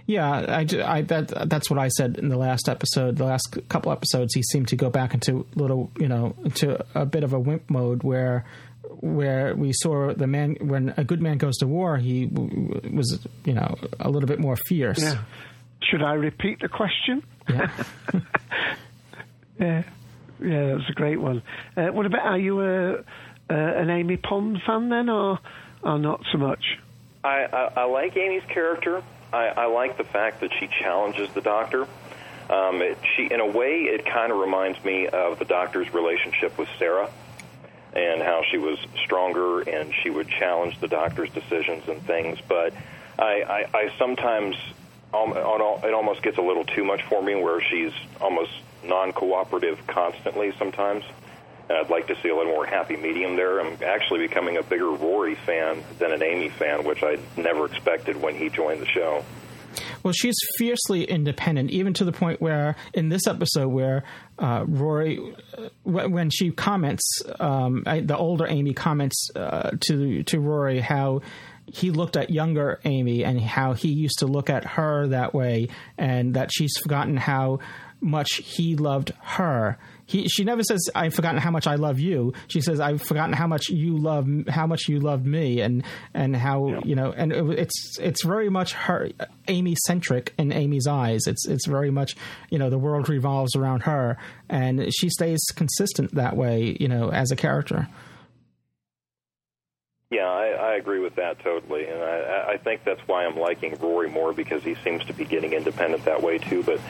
Yeah, 0.05 0.27
I, 0.27 0.65
I, 0.83 1.01
that 1.03 1.49
that's 1.49 1.69
what 1.69 1.77
I 1.77 1.87
said 1.89 2.17
in 2.17 2.29
the 2.29 2.37
last 2.37 2.67
episode. 2.67 3.17
The 3.17 3.25
last 3.25 3.55
couple 3.69 3.91
episodes, 3.91 4.33
he 4.33 4.41
seemed 4.41 4.69
to 4.69 4.75
go 4.75 4.89
back 4.89 5.13
into 5.13 5.45
little, 5.53 5.91
you 5.99 6.07
know, 6.07 6.35
into 6.43 6.83
a 6.95 7.05
bit 7.05 7.23
of 7.23 7.33
a 7.33 7.39
wimp 7.39 7.69
mode 7.69 8.01
where, 8.01 8.43
where 9.01 9.55
we 9.55 9.71
saw 9.71 10.11
the 10.15 10.25
man 10.25 10.57
when 10.61 10.95
a 10.97 11.03
good 11.03 11.21
man 11.21 11.37
goes 11.37 11.57
to 11.57 11.67
war, 11.67 11.97
he 11.97 12.25
w- 12.25 12.81
was, 12.91 13.23
you 13.45 13.53
know, 13.53 13.75
a 13.99 14.09
little 14.09 14.27
bit 14.27 14.39
more 14.39 14.55
fierce. 14.55 14.99
Yeah. 14.99 15.19
Should 15.83 16.01
I 16.01 16.13
repeat 16.13 16.59
the 16.59 16.69
question? 16.69 17.23
Yeah. 17.47 17.71
yeah. 19.59 19.83
Yeah, 20.41 20.67
that 20.67 20.75
was 20.75 20.89
a 20.89 20.93
great 20.93 21.19
one. 21.19 21.43
Uh, 21.75 21.87
what 21.87 22.05
about 22.05 22.25
are 22.25 22.39
you 22.39 22.61
a 22.61 23.03
uh, 23.49 23.53
an 23.53 23.89
Amy 23.89 24.17
Pond 24.17 24.61
fan 24.65 24.89
then, 24.89 25.09
or 25.09 25.39
or 25.81 25.97
not 25.97 26.21
so 26.31 26.37
much? 26.37 26.77
I, 27.23 27.45
I, 27.45 27.81
I 27.81 27.83
like 27.85 28.15
Amy's 28.15 28.43
character. 28.47 29.03
I, 29.31 29.47
I 29.47 29.65
like 29.65 29.97
the 29.97 30.03
fact 30.03 30.41
that 30.41 30.51
she 30.59 30.67
challenges 30.67 31.29
the 31.33 31.41
Doctor. 31.41 31.87
Um, 32.49 32.81
it, 32.81 32.97
she, 33.15 33.27
in 33.31 33.39
a 33.39 33.45
way, 33.45 33.81
it 33.83 34.05
kind 34.05 34.31
of 34.31 34.39
reminds 34.39 34.83
me 34.83 35.07
of 35.07 35.37
the 35.37 35.45
Doctor's 35.45 35.93
relationship 35.93 36.57
with 36.57 36.67
Sarah, 36.79 37.09
and 37.93 38.21
how 38.21 38.43
she 38.49 38.57
was 38.57 38.79
stronger 39.03 39.61
and 39.61 39.93
she 40.03 40.09
would 40.09 40.29
challenge 40.29 40.79
the 40.79 40.87
Doctor's 40.87 41.29
decisions 41.31 41.87
and 41.87 42.01
things. 42.03 42.39
But 42.47 42.73
I, 43.17 43.67
I, 43.73 43.77
I 43.77 43.93
sometimes 43.97 44.55
um, 45.13 45.33
it 45.35 45.93
almost 45.93 46.21
gets 46.21 46.37
a 46.37 46.41
little 46.41 46.65
too 46.65 46.83
much 46.83 47.03
for 47.03 47.21
me, 47.21 47.35
where 47.35 47.61
she's 47.61 47.93
almost 48.21 48.51
non-cooperative 48.83 49.85
constantly 49.87 50.53
sometimes 50.57 51.03
and 51.69 51.77
I'd 51.77 51.89
like 51.89 52.07
to 52.07 52.15
see 52.21 52.29
a 52.29 52.35
little 52.35 52.51
more 52.51 52.65
happy 52.65 52.97
medium 52.97 53.35
there. 53.35 53.59
I'm 53.59 53.77
actually 53.83 54.27
becoming 54.27 54.57
a 54.57 54.63
bigger 54.63 54.89
Rory 54.89 55.35
fan 55.35 55.83
than 55.99 56.11
an 56.11 56.23
Amy 56.23 56.49
fan, 56.49 56.83
which 56.83 57.03
I 57.03 57.17
never 57.37 57.65
expected 57.65 58.19
when 58.21 58.35
he 58.35 58.49
joined 58.49 58.81
the 58.81 58.87
show. 58.87 59.23
Well, 60.01 60.13
she's 60.13 60.35
fiercely 60.57 61.03
independent, 61.03 61.69
even 61.69 61.93
to 61.95 62.05
the 62.05 62.11
point 62.11 62.41
where 62.41 62.75
in 62.93 63.09
this 63.09 63.27
episode, 63.27 63.67
where 63.67 64.03
uh, 64.39 64.65
Rory, 64.67 65.19
uh, 65.57 65.69
when 65.83 66.29
she 66.31 66.51
comments, 66.51 67.21
um, 67.39 67.83
the 67.85 68.17
older 68.17 68.47
Amy 68.47 68.73
comments 68.73 69.29
uh, 69.35 69.71
to 69.87 70.23
to 70.23 70.39
Rory 70.39 70.79
how 70.79 71.21
he 71.67 71.91
looked 71.91 72.17
at 72.17 72.31
younger 72.31 72.79
Amy 72.83 73.23
and 73.23 73.39
how 73.39 73.73
he 73.73 73.89
used 73.89 74.19
to 74.19 74.25
look 74.25 74.49
at 74.49 74.65
her 74.65 75.07
that 75.09 75.35
way, 75.35 75.67
and 75.97 76.33
that 76.33 76.49
she's 76.51 76.75
forgotten 76.77 77.15
how 77.15 77.59
much 78.01 78.35
he 78.37 78.75
loved 78.75 79.13
her 79.21 79.77
he 80.09 80.27
she 80.27 80.43
never 80.43 80.63
says 80.63 80.89
I've 80.95 81.13
forgotten 81.13 81.39
how 81.39 81.51
much 81.51 81.67
I 81.67 81.75
love 81.75 81.99
you. 81.99 82.33
She 82.47 82.61
says 82.61 82.79
I've 82.79 83.01
forgotten 83.01 83.33
how 83.33 83.45
much 83.45 83.69
you 83.69 83.95
love 83.95 84.27
how 84.47 84.65
much 84.65 84.89
you 84.89 84.99
love 84.99 85.23
me 85.23 85.61
and 85.61 85.83
and 86.15 86.35
how 86.35 86.67
yeah. 86.67 86.79
you 86.83 86.95
know 86.95 87.11
and 87.11 87.31
it, 87.31 87.59
it's 87.59 87.99
it's 87.99 88.25
very 88.25 88.49
much 88.49 88.73
her 88.73 89.09
Amy 89.47 89.75
centric 89.85 90.33
in 90.39 90.51
Amy's 90.51 90.87
eyes. 90.87 91.27
It's 91.27 91.47
it's 91.47 91.67
very 91.67 91.91
much 91.91 92.15
you 92.49 92.57
know 92.57 92.71
the 92.71 92.79
world 92.79 93.07
revolves 93.07 93.55
around 93.55 93.83
her 93.83 94.17
and 94.49 94.91
she 94.91 95.09
stays 95.09 95.39
consistent 95.55 96.15
that 96.15 96.35
way 96.35 96.75
you 96.79 96.87
know 96.87 97.11
as 97.11 97.29
a 97.29 97.35
character. 97.35 97.87
Yeah, 100.11 100.25
I, 100.25 100.71
I 100.71 100.75
agree 100.77 100.99
with 100.99 101.17
that 101.17 101.37
totally, 101.43 101.85
and 101.85 102.01
I, 102.01 102.53
I 102.53 102.57
think 102.57 102.83
that's 102.83 103.01
why 103.05 103.25
I'm 103.25 103.37
liking 103.37 103.77
Rory 103.79 104.09
more 104.09 104.33
because 104.33 104.63
he 104.63 104.73
seems 104.83 105.05
to 105.05 105.13
be 105.13 105.23
getting 105.23 105.53
independent 105.53 106.05
that 106.05 106.23
way 106.23 106.39
too. 106.39 106.63
But 106.63 106.81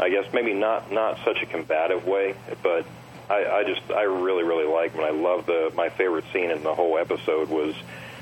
I 0.00 0.08
guess 0.08 0.24
maybe 0.32 0.54
not 0.54 0.90
not 0.90 1.18
such 1.24 1.42
a 1.42 1.46
combative 1.46 2.06
way, 2.06 2.34
but 2.62 2.86
I, 3.28 3.44
I 3.44 3.64
just 3.64 3.82
I 3.90 4.02
really 4.02 4.42
really 4.44 4.66
like. 4.66 4.94
And 4.94 5.04
I 5.04 5.10
love 5.10 5.46
the 5.46 5.70
my 5.74 5.90
favorite 5.90 6.24
scene 6.32 6.50
in 6.50 6.62
the 6.62 6.74
whole 6.74 6.98
episode 6.98 7.48
was 7.48 7.74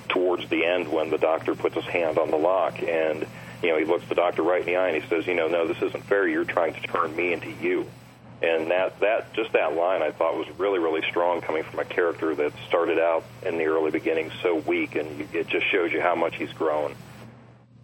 towards 0.08 0.48
the 0.48 0.64
end 0.64 0.90
when 0.90 1.10
the 1.10 1.18
doctor 1.18 1.54
puts 1.54 1.76
his 1.76 1.84
hand 1.84 2.18
on 2.18 2.30
the 2.30 2.36
lock 2.36 2.82
and 2.82 3.26
you 3.62 3.68
know 3.68 3.78
he 3.78 3.84
looks 3.84 4.08
the 4.08 4.14
doctor 4.14 4.42
right 4.42 4.60
in 4.60 4.66
the 4.66 4.76
eye 4.76 4.88
and 4.88 5.02
he 5.02 5.08
says, 5.08 5.26
you 5.26 5.34
know, 5.34 5.46
no, 5.46 5.66
this 5.66 5.80
isn't 5.80 6.04
fair. 6.04 6.26
You're 6.26 6.44
trying 6.44 6.74
to 6.74 6.80
turn 6.80 7.14
me 7.14 7.32
into 7.32 7.50
you. 7.50 7.86
And 8.42 8.70
that 8.70 8.98
that 9.00 9.32
just 9.34 9.52
that 9.52 9.74
line 9.74 10.02
I 10.02 10.10
thought 10.10 10.36
was 10.36 10.48
really 10.58 10.80
really 10.80 11.02
strong 11.08 11.40
coming 11.40 11.62
from 11.62 11.78
a 11.78 11.84
character 11.84 12.34
that 12.34 12.52
started 12.66 12.98
out 12.98 13.24
in 13.46 13.56
the 13.56 13.64
early 13.64 13.92
beginning 13.92 14.32
so 14.42 14.56
weak, 14.56 14.96
and 14.96 15.28
it 15.34 15.48
just 15.48 15.70
shows 15.70 15.92
you 15.92 16.00
how 16.00 16.14
much 16.14 16.36
he's 16.36 16.52
grown. 16.52 16.94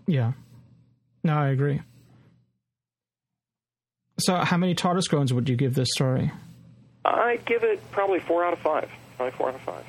Yeah. 0.06 0.32
No, 1.24 1.34
I 1.34 1.48
agree. 1.48 1.80
So, 4.18 4.36
how 4.36 4.56
many 4.56 4.74
TARDIS 4.74 5.08
groans 5.08 5.32
would 5.32 5.48
you 5.48 5.56
give 5.56 5.74
this 5.74 5.88
story? 5.92 6.30
I 7.04 7.38
give 7.44 7.64
it 7.64 7.80
probably 7.90 8.20
four 8.20 8.44
out 8.44 8.52
of 8.52 8.60
five. 8.60 8.88
Probably 9.16 9.36
four 9.36 9.48
out 9.48 9.56
of 9.56 9.60
five. 9.62 9.84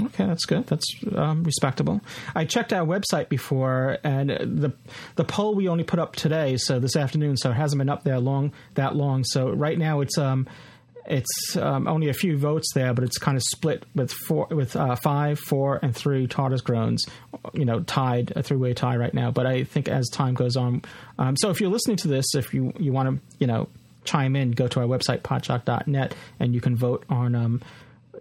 Okay, 0.00 0.26
that's 0.26 0.46
good. 0.46 0.66
That's 0.66 0.86
um, 1.14 1.44
respectable. 1.44 2.00
I 2.34 2.44
checked 2.44 2.72
our 2.72 2.86
website 2.86 3.28
before, 3.28 3.98
and 4.02 4.30
the 4.30 4.72
the 5.16 5.24
poll 5.24 5.54
we 5.54 5.68
only 5.68 5.84
put 5.84 5.98
up 5.98 6.16
today, 6.16 6.56
so 6.56 6.78
this 6.78 6.96
afternoon, 6.96 7.36
so 7.36 7.50
it 7.50 7.54
hasn't 7.54 7.78
been 7.78 7.90
up 7.90 8.02
there 8.02 8.18
long 8.18 8.52
that 8.74 8.96
long. 8.96 9.24
So 9.24 9.50
right 9.50 9.78
now 9.78 10.00
it's 10.00 10.16
um 10.16 10.48
it's 11.06 11.56
um, 11.56 11.88
only 11.88 12.08
a 12.08 12.12
few 12.12 12.38
votes 12.38 12.68
there, 12.74 12.94
but 12.94 13.04
it's 13.04 13.18
kind 13.18 13.36
of 13.36 13.42
split 13.42 13.84
with 13.94 14.12
four 14.12 14.46
with 14.50 14.76
uh, 14.76 14.96
five, 14.96 15.38
four, 15.38 15.80
and 15.82 15.94
three 15.94 16.26
TARDIS 16.26 16.62
groans. 16.62 17.04
You 17.52 17.64
know, 17.64 17.80
tied 17.80 18.32
a 18.36 18.42
three 18.42 18.56
way 18.56 18.74
tie 18.74 18.96
right 18.96 19.12
now. 19.12 19.30
But 19.30 19.46
I 19.46 19.64
think 19.64 19.88
as 19.88 20.08
time 20.08 20.34
goes 20.34 20.56
on, 20.56 20.82
um, 21.18 21.36
so 21.36 21.50
if 21.50 21.60
you're 21.60 21.70
listening 21.70 21.96
to 21.98 22.08
this, 22.08 22.34
if 22.34 22.54
you 22.54 22.72
you 22.78 22.92
want 22.92 23.08
to 23.08 23.36
you 23.38 23.46
know 23.46 23.68
chime 24.04 24.36
in, 24.36 24.52
go 24.52 24.68
to 24.68 24.80
our 24.80 24.86
website 24.86 25.22
podshock.net, 25.22 26.14
and 26.38 26.54
you 26.54 26.60
can 26.60 26.76
vote 26.76 27.04
on. 27.08 27.34
Um, 27.34 27.62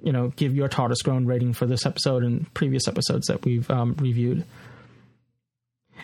you 0.04 0.12
know, 0.12 0.30
give 0.36 0.56
your 0.56 0.68
TARDIS 0.68 1.04
groan 1.04 1.28
rating 1.28 1.54
for 1.54 1.68
this 1.68 1.86
episode 1.86 2.24
and 2.24 2.52
previous 2.56 2.88
episodes 2.88 3.28
that 3.28 3.46
we've 3.46 3.70
um, 3.70 3.94
reviewed. 4.00 4.44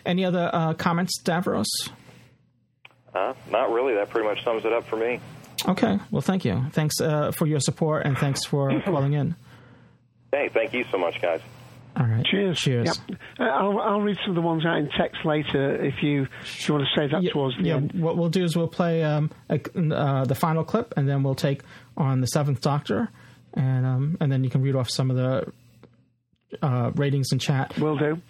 Any 0.06 0.24
other 0.24 0.48
uh, 0.52 0.74
comments, 0.74 1.20
Davros? 1.24 1.66
Uh, 3.12 3.34
not 3.50 3.72
really. 3.72 3.94
That 3.94 4.08
pretty 4.10 4.28
much 4.28 4.44
sums 4.44 4.64
it 4.64 4.72
up 4.72 4.86
for 4.86 4.94
me. 4.94 5.18
Okay. 5.66 5.98
Well, 6.10 6.22
thank 6.22 6.44
you. 6.44 6.64
Thanks 6.72 7.00
uh, 7.00 7.32
for 7.32 7.46
your 7.46 7.60
support 7.60 8.06
and 8.06 8.16
thanks 8.18 8.44
for 8.44 8.80
calling 8.84 9.14
in. 9.14 9.34
Hey, 10.32 10.50
thank 10.52 10.72
you 10.72 10.84
so 10.90 10.98
much, 10.98 11.20
guys. 11.20 11.40
All 11.96 12.06
right. 12.06 12.24
Cheers. 12.24 12.58
Cheers. 12.58 13.00
Yep. 13.08 13.18
Uh, 13.40 13.44
I'll, 13.44 13.80
I'll 13.80 14.00
read 14.00 14.16
some 14.22 14.30
of 14.30 14.36
the 14.36 14.46
ones 14.46 14.64
out 14.64 14.78
in 14.78 14.88
text 14.96 15.24
later 15.24 15.84
if 15.84 16.02
you, 16.02 16.28
if 16.42 16.68
you 16.68 16.74
want 16.74 16.86
to 16.86 17.00
say 17.00 17.08
that 17.10 17.22
yeah, 17.22 17.30
towards 17.32 17.56
the 17.56 17.64
yeah, 17.64 17.76
end. 17.76 17.92
what 17.94 18.16
we'll 18.16 18.28
do 18.28 18.44
is 18.44 18.56
we'll 18.56 18.68
play 18.68 19.02
um, 19.02 19.30
a, 19.48 19.60
uh, 19.76 20.24
the 20.24 20.34
final 20.34 20.64
clip 20.64 20.94
and 20.96 21.08
then 21.08 21.22
we'll 21.22 21.34
take 21.34 21.62
on 21.96 22.20
the 22.20 22.26
Seventh 22.28 22.60
Doctor 22.60 23.08
and 23.54 23.86
um, 23.86 24.16
and 24.20 24.30
then 24.30 24.44
you 24.44 24.50
can 24.50 24.62
read 24.62 24.76
off 24.76 24.88
some 24.90 25.10
of 25.10 25.16
the 25.16 25.52
uh, 26.62 26.92
ratings 26.94 27.32
in 27.32 27.38
chat. 27.38 27.76
Will 27.78 27.96
do. 27.96 28.20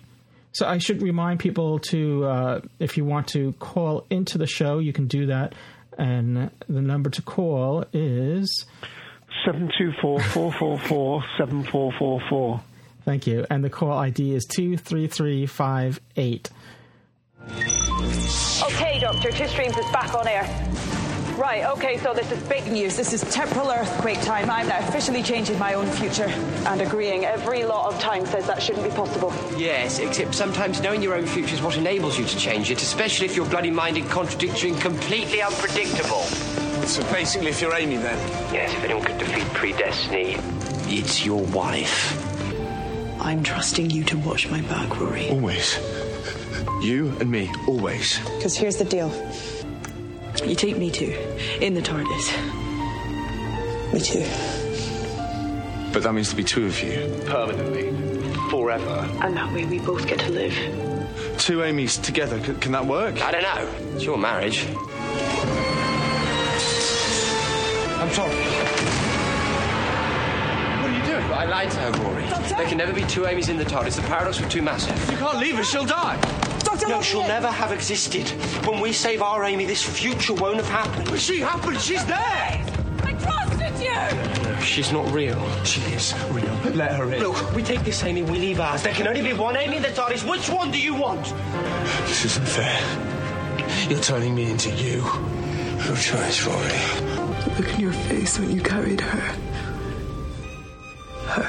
So 0.53 0.67
I 0.67 0.79
should 0.79 1.03
remind 1.03 1.41
people 1.41 1.79
to, 1.91 2.25
uh, 2.25 2.61
if 2.79 2.97
you 2.97 3.05
want 3.05 3.29
to 3.29 3.53
call 3.55 4.07
into 4.11 4.39
the 4.39 4.47
show, 4.47 4.79
you 4.79 4.93
can 4.93 5.07
do 5.07 5.27
that, 5.27 5.55
and 5.99 6.51
the 6.69 6.81
number 6.81 7.11
to 7.11 7.23
call 7.23 7.85
is 7.93 8.65
seven 9.45 9.71
two 9.77 9.93
four 10.01 10.21
four 10.21 10.53
four 10.53 10.79
four 10.79 11.25
seven 11.37 11.65
four 11.65 11.93
four 11.99 12.21
four. 12.29 12.61
Thank 13.05 13.27
you, 13.27 13.47
and 13.51 13.65
the 13.65 13.71
call 13.71 13.93
ID 13.93 14.35
is 14.35 14.45
two 14.45 14.77
three 14.77 15.07
three 15.07 15.47
five 15.47 16.01
eight. 16.17 16.51
Okay, 17.45 18.99
Doctor, 19.01 19.31
Two 19.31 19.47
Streams 19.49 19.77
is 19.77 19.91
back 19.93 20.15
on 20.15 20.29
air. 20.29 20.45
Right, 21.39 21.65
okay, 21.67 21.99
so 21.99 22.13
this 22.13 22.29
is 22.33 22.43
big 22.49 22.67
news. 22.67 22.97
This 22.97 23.13
is 23.13 23.21
temporal 23.33 23.71
earthquake 23.71 24.21
time. 24.23 24.51
I'm 24.51 24.67
now 24.67 24.81
officially 24.81 25.23
changing 25.23 25.57
my 25.57 25.75
own 25.75 25.87
future 25.87 26.25
and 26.67 26.81
agreeing. 26.81 27.25
Every 27.27 27.63
lot 27.63 27.95
of 27.95 28.01
time 28.01 28.27
says 28.27 28.45
that 28.49 28.61
shouldn't 28.61 28.83
be 28.83 28.91
possible. 28.91 29.33
Yes, 29.57 30.01
except 30.01 30.35
sometimes 30.35 30.83
knowing 30.83 31.01
your 31.01 31.15
own 31.15 31.27
future 31.27 31.55
is 31.55 31.63
what 31.63 31.77
enables 31.77 32.19
you 32.19 32.25
to 32.25 32.37
change 32.37 32.73
it, 32.73 32.83
especially 32.83 33.27
if 33.27 33.37
you're 33.37 33.49
bloody 33.49 33.71
minded, 33.71 34.07
contradictory, 34.07 34.71
and 34.71 34.81
completely 34.81 35.41
unpredictable. 35.41 36.23
So 36.89 37.05
basically, 37.13 37.51
if 37.51 37.61
you're 37.61 37.73
Amy, 37.73 37.99
then. 37.99 38.19
Yes, 38.53 38.75
if 38.75 38.83
anyone 38.83 39.05
could 39.05 39.19
defeat 39.19 39.45
predestiny, 39.55 40.41
it's 40.93 41.25
your 41.25 41.45
wife. 41.45 42.19
I'm 43.21 43.45
trusting 43.45 43.91
you 43.91 44.03
to 44.03 44.19
watch 44.19 44.51
my 44.51 44.61
back, 44.63 44.99
Rory. 44.99 45.31
Always. 45.31 45.79
You 46.83 47.17
and 47.21 47.31
me, 47.31 47.49
always. 47.69 48.19
Because 48.37 48.57
here's 48.57 48.77
the 48.77 48.85
deal. 48.85 49.11
You 50.45 50.55
take 50.55 50.77
me 50.79 50.91
too, 50.91 51.13
in 51.61 51.75
the 51.75 51.83
TARDIS. 51.83 52.33
Me 53.93 54.01
too. 54.01 54.25
But 55.93 56.03
that 56.03 56.13
means 56.13 56.29
to 56.31 56.37
be 56.37 56.45
two 56.45 56.67
of 56.67 56.81
you. 56.83 57.23
Permanently. 57.27 57.93
Forever. 58.51 59.09
And 59.23 59.37
that 59.37 59.53
way 59.53 59.65
we 59.65 59.79
both 59.79 60.07
get 60.07 60.21
to 60.21 60.31
live. 60.31 60.55
Two 61.39 61.63
Amy's 61.63 61.99
together. 61.99 62.43
C- 62.43 62.55
can 62.55 62.73
that 62.73 62.87
work? 62.87 63.21
I 63.23 63.31
don't 63.31 63.43
know. 63.43 63.69
It's 63.95 64.05
your 64.05 64.17
marriage. 64.19 64.67
I'm 68.01 68.11
sorry. 68.13 68.35
What 70.81 70.91
are 70.91 70.97
you 70.99 71.05
doing? 71.05 71.25
I 71.33 71.45
lied 71.47 71.71
to 71.73 71.79
her, 71.79 71.91
Rory. 72.03 72.25
There 72.57 72.67
can 72.69 72.79
never 72.79 72.93
be 72.93 73.03
two 73.05 73.27
Amy's 73.27 73.49
in 73.49 73.57
the 73.57 73.65
TARDIS. 73.65 73.97
The 73.97 74.03
paradox 74.03 74.39
of 74.41 74.49
two 74.49 74.63
massive. 74.63 75.11
You 75.11 75.17
can't 75.19 75.39
leave 75.39 75.57
her. 75.57 75.65
She'll 75.65 75.85
die. 75.85 76.17
Doctor, 76.79 76.95
no, 76.95 77.03
she'll 77.03 77.23
never 77.23 77.49
have 77.49 77.73
existed. 77.73 78.29
When 78.65 78.81
we 78.81 78.93
save 78.93 79.21
our 79.21 79.45
Amy, 79.45 79.65
this 79.65 79.83
future 79.83 80.33
won't 80.35 80.57
have 80.57 80.69
happened. 80.69 81.11
But 81.11 81.21
she 81.21 81.41
happened. 81.41 81.81
She's 81.81 82.05
there. 82.05 82.65
I 83.03 83.13
trusted 83.19 83.81
you! 83.81 84.49
No, 84.49 84.61
she's 84.61 84.93
not 84.93 85.11
real. 85.13 85.41
She 85.65 85.81
is 85.93 86.15
real. 86.31 86.55
Let 86.75 86.93
her 86.93 87.13
in. 87.13 87.21
Look, 87.21 87.53
we 87.53 87.63
take 87.65 87.81
this 87.81 88.05
Amy, 88.05 88.23
we 88.23 88.39
leave 88.39 88.61
ours. 88.61 88.83
There 88.83 88.95
can 88.95 89.09
only 89.09 89.23
be 89.23 89.33
one 89.33 89.57
Amy 89.57 89.79
in 89.79 89.83
the 89.83 89.89
TARDIS. 89.89 90.29
Which 90.29 90.49
one 90.49 90.71
do 90.71 90.81
you 90.81 90.95
want? 90.95 91.25
This 92.07 92.25
isn't 92.27 92.47
fair. 92.47 92.81
You're 93.91 94.01
turning 94.01 94.35
me 94.35 94.51
into 94.51 94.71
you. 94.71 95.03
No 95.79 95.97
choice, 95.97 96.47
Rory. 96.47 96.69
The 97.45 97.55
look 97.59 97.75
in 97.75 97.81
your 97.81 97.93
face 97.93 98.39
when 98.39 98.55
you 98.55 98.63
carried 98.63 99.01
her. 99.01 99.35
Her. 101.27 101.49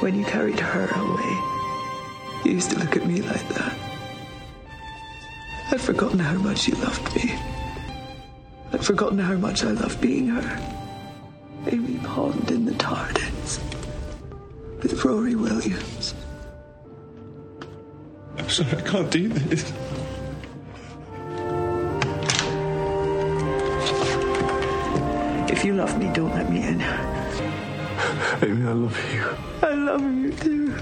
When 0.00 0.14
you 0.18 0.24
carried 0.24 0.60
her 0.60 0.88
away. 0.94 1.55
You 2.46 2.52
used 2.52 2.70
to 2.70 2.78
look 2.78 2.94
at 2.96 3.04
me 3.04 3.22
like 3.22 3.48
that. 3.48 3.76
I'd 5.72 5.80
forgotten 5.80 6.20
how 6.20 6.38
much 6.38 6.68
you 6.68 6.76
loved 6.76 7.16
me. 7.16 7.34
I'd 8.72 8.84
forgotten 8.84 9.18
how 9.18 9.34
much 9.34 9.64
I 9.64 9.72
loved 9.72 10.00
being 10.00 10.28
her. 10.28 10.76
Amy 11.66 11.98
Pond 12.04 12.48
in 12.52 12.64
the 12.64 12.74
TARDIS. 12.74 13.58
With 14.80 15.04
Rory 15.04 15.34
Williams. 15.34 16.14
I'm 18.38 18.48
sorry, 18.48 18.76
I 18.76 18.80
can't 18.82 19.10
do 19.10 19.28
this. 19.28 19.72
If 25.50 25.64
you 25.64 25.74
love 25.74 25.98
me, 25.98 26.12
don't 26.14 26.32
let 26.32 26.48
me 26.48 26.62
in. 26.62 26.80
Amy, 28.40 28.68
I 28.68 28.72
love 28.72 29.12
you. 29.12 29.36
I 29.66 29.74
love 29.74 30.02
you 30.02 30.30
too. 30.30 30.76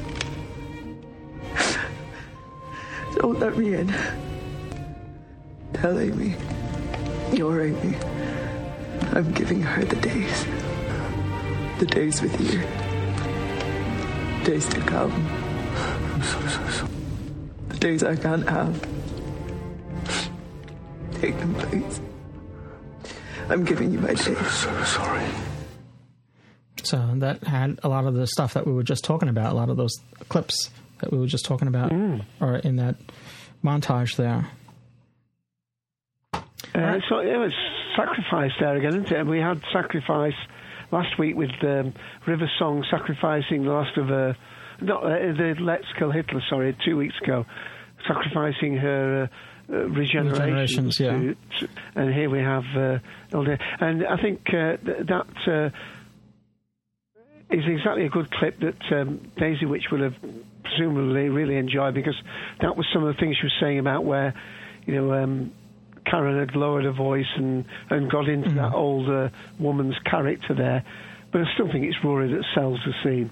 Don't 3.16 3.38
let 3.38 3.56
me 3.56 3.74
in. 3.74 3.94
Tell 5.74 5.98
Amy. 5.98 6.34
You're 7.32 7.66
Amy. 7.66 7.96
I'm 9.12 9.32
giving 9.32 9.62
her 9.62 9.84
the 9.84 9.96
days. 9.96 10.46
The 11.78 11.86
days 11.86 12.20
with 12.20 12.40
you. 12.40 12.60
Days 14.44 14.68
to 14.68 14.80
come. 14.80 15.12
I'm 15.12 16.22
so, 16.22 16.40
so, 16.46 16.68
so. 16.68 16.88
The 17.68 17.76
days 17.76 18.02
I 18.02 18.16
can't 18.16 18.48
have. 18.48 18.80
Take 21.20 21.38
them, 21.38 21.54
please. 21.54 22.00
I'm 23.48 23.64
giving 23.64 23.92
you 23.92 24.00
my 24.00 24.08
days. 24.08 24.24
So, 24.24 24.34
so 24.34 24.84
sorry. 24.84 25.24
So 26.82 27.12
that 27.16 27.44
had 27.44 27.78
a 27.82 27.88
lot 27.88 28.06
of 28.06 28.14
the 28.14 28.26
stuff 28.26 28.54
that 28.54 28.66
we 28.66 28.72
were 28.72 28.82
just 28.82 29.04
talking 29.04 29.28
about, 29.28 29.52
a 29.52 29.54
lot 29.54 29.70
of 29.70 29.76
those 29.76 29.94
clips 30.28 30.70
that 31.05 31.12
we 31.12 31.18
were 31.18 31.26
just 31.26 31.44
talking 31.44 31.68
about 31.68 31.90
Mm. 31.92 32.22
are 32.40 32.57
in 32.57 32.76
that 32.76 32.96
montage 33.62 34.16
there. 34.16 34.46
Uh, 36.74 36.98
so 37.09 37.18
it 37.18 37.36
was 37.36 37.52
sacrifice 37.96 38.50
there 38.59 38.76
again, 38.76 38.88
isn't 39.02 39.12
it? 39.12 39.26
We 39.26 39.38
had 39.38 39.61
sacrifice 39.72 40.34
last 40.90 41.18
week 41.18 41.36
with 41.36 41.50
um, 41.62 41.92
River 42.26 42.50
Song 42.59 42.84
sacrificing 42.90 43.64
the 43.64 43.70
last 43.70 43.96
of 43.96 44.09
her, 44.09 44.36
not 44.80 45.05
uh, 45.05 45.09
the 45.09 45.55
Let's 45.61 45.84
Kill 45.98 46.11
Hitler. 46.11 46.42
Sorry, 46.48 46.76
two 46.84 46.96
weeks 46.96 47.14
ago, 47.22 47.44
sacrificing 48.09 48.76
her 48.78 49.28
uh, 49.70 49.72
uh, 49.72 49.76
regeneration. 49.88 50.34
Regenerations, 50.34 50.98
yeah. 50.98 51.12
to- 51.12 51.36
to- 51.61 51.68
and 51.94 52.12
here 52.12 52.28
we 52.30 52.38
have 52.40 52.64
uh, 52.76 52.98
Hilda. 53.30 53.59
and 53.80 54.05
I 54.07 54.16
think 54.20 54.40
uh, 54.48 54.76
th- 54.84 55.07
that. 55.09 55.26
Uh, 55.46 55.70
is 57.50 57.62
exactly 57.68 58.05
a 58.07 58.09
good 58.09 58.28
clip 58.32 58.59
that 58.61 58.98
um, 59.00 59.20
Daisy 59.38 59.66
Witch 59.66 59.84
will 59.92 60.02
have 60.02 60.14
presumably 60.64 61.28
really 61.28 61.56
enjoyed 61.56 61.94
because 61.94 62.16
that 62.60 62.76
was 62.76 62.86
some 62.92 63.04
of 63.04 63.14
the 63.14 63.20
things 63.20 63.36
she 63.36 63.46
was 63.46 63.52
saying 63.60 63.78
about 63.78 64.04
where, 64.04 64.34
you 64.86 64.94
know, 64.94 65.12
um, 65.14 65.52
Karen 66.06 66.38
had 66.38 66.54
lowered 66.56 66.84
her 66.84 66.92
voice 66.92 67.26
and, 67.36 67.64
and 67.90 68.10
got 68.10 68.28
into 68.28 68.48
Mm-hmm. 68.48 68.58
that 68.58 68.74
older 68.74 69.30
woman's 69.58 69.96
character 70.04 70.54
there. 70.54 70.84
But 71.32 71.42
I 71.42 71.44
still 71.54 71.70
think 71.72 71.84
it's 71.86 71.96
Rory 72.04 72.28
that 72.32 72.44
sells 72.54 72.78
the 72.84 72.92
scene. 73.02 73.30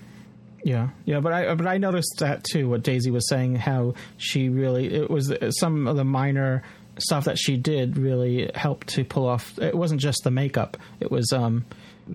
Yeah, 0.65 0.91
yeah, 1.05 1.21
but 1.21 1.33
I 1.33 1.55
but 1.57 1.67
I 1.67 1.79
noticed 1.79 2.17
that 2.21 2.45
too. 2.45 2.69
What 2.69 2.83
Daisy 2.83 3.11
was 3.11 3.29
saying, 3.29 3.57
how 3.57 3.95
she 4.17 4.49
really 4.49 4.95
it 4.95 5.11
was 5.11 5.33
some 5.59 5.89
of 5.89 5.97
the 5.97 6.05
minor 6.05 6.63
stuff 6.99 7.25
that 7.25 7.37
she 7.37 7.57
did 7.57 7.99
really 7.99 8.49
helped 8.55 8.87
to 8.91 9.05
pull 9.05 9.27
off. 9.27 9.59
It 9.59 9.75
wasn't 9.77 10.01
just 10.01 10.23
the 10.23 10.31
makeup; 10.31 10.77
it 11.01 11.11
was 11.11 11.33
um, 11.33 11.65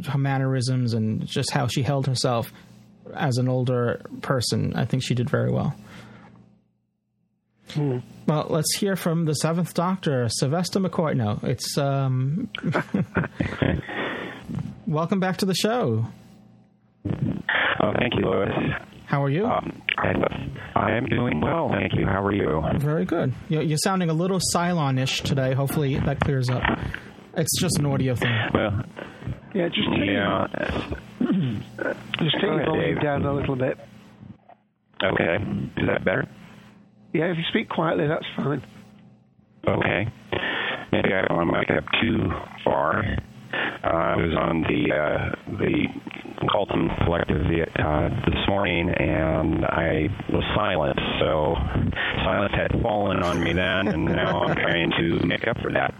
her 0.07 0.18
mannerisms 0.18 0.93
and 0.93 1.26
just 1.28 1.51
how 1.51 1.68
she 1.68 1.82
held 1.84 2.07
herself 2.07 2.51
as 3.16 3.38
an 3.38 3.47
older 3.47 4.01
person. 4.22 4.76
I 4.76 4.86
think 4.86 5.03
she 5.03 5.16
did 5.16 5.30
very 5.30 5.51
well. 5.51 5.76
Hmm. 7.72 7.99
Well, 8.28 8.47
let's 8.49 8.78
hear 8.78 8.95
from 8.95 9.26
the 9.26 9.34
Seventh 9.34 9.74
Doctor, 9.74 10.28
Sylvester 10.30 10.80
McCoy. 10.80 11.16
No, 11.16 11.39
it's 11.43 11.78
um. 11.78 12.49
welcome 14.88 15.20
back 15.20 15.38
to 15.38 15.45
the 15.45 15.53
show. 15.53 16.05
Oh, 17.05 17.93
thank 17.99 18.16
you, 18.16 18.22
Louis. 18.22 18.49
How 19.05 19.24
are 19.24 19.30
you? 19.30 19.45
Um, 19.45 19.82
I, 19.97 20.14
I 20.76 20.97
am 20.97 21.05
doing 21.05 21.39
well, 21.39 21.70
thank 21.70 21.93
you. 21.93 22.05
How 22.05 22.24
are 22.24 22.34
you? 22.34 22.62
Very 22.80 23.05
good. 23.05 23.34
You're, 23.47 23.62
you're 23.62 23.78
sounding 23.78 24.10
a 24.10 24.14
little 24.14 24.39
Cylon-ish 24.53 25.22
today. 25.22 25.53
Hopefully 25.53 25.97
that 25.99 26.20
clears 26.20 26.49
up. 26.49 26.64
It's 27.38 27.62
just 27.62 27.80
an 27.80 27.86
audio 27.86 28.16
thing. 28.16 28.36
Well, 28.53 28.84
Yeah, 29.58 29.70
just 29.70 29.89
take, 29.89 30.05
yeah. 30.05 30.47
just 32.22 32.36
take 32.36 32.43
your 32.43 32.64
volume 32.64 32.93
Dave. 32.93 33.01
down 33.01 33.26
a 33.26 33.34
little 33.34 33.55
bit. 33.55 33.80
Okay. 35.03 35.38
Is 35.78 35.88
that 35.88 36.05
better? 36.05 36.30
Yeah, 37.12 37.32
if 37.32 37.38
you 37.38 37.43
speak 37.49 37.68
quietly, 37.68 38.08
that's 38.08 38.26
fine. 38.36 38.64
Okay. 39.68 40.05
Maybe 40.91 41.10
I 41.12 41.26
don't 41.28 41.38
want 41.38 41.49
to 41.49 41.58
mic 41.58 41.72
up 41.72 41.86
too 41.99 42.30
far. 42.64 43.03
Uh, 43.84 43.88
I 43.88 44.16
was 44.16 44.36
on 44.38 44.62
the 44.62 44.93
uh, 44.93 45.58
the 45.58 45.88
Colton 46.51 46.89
Collective 47.03 47.41
uh, 47.80 48.10
this 48.30 48.47
morning, 48.47 48.89
and 48.89 49.66
I 49.66 50.08
was 50.30 50.43
silent. 50.55 50.99
So 51.20 51.55
silence 52.24 52.53
had 52.53 52.80
fallen 52.84 53.24
on 53.24 53.43
me 53.43 53.53
then, 53.53 53.88
and 53.88 54.05
now 54.05 54.43
I'm 54.43 54.55
trying 54.55 54.91
to 54.99 55.26
make 55.26 55.47
up 55.47 55.58
for 55.62 55.72
that. 55.72 55.95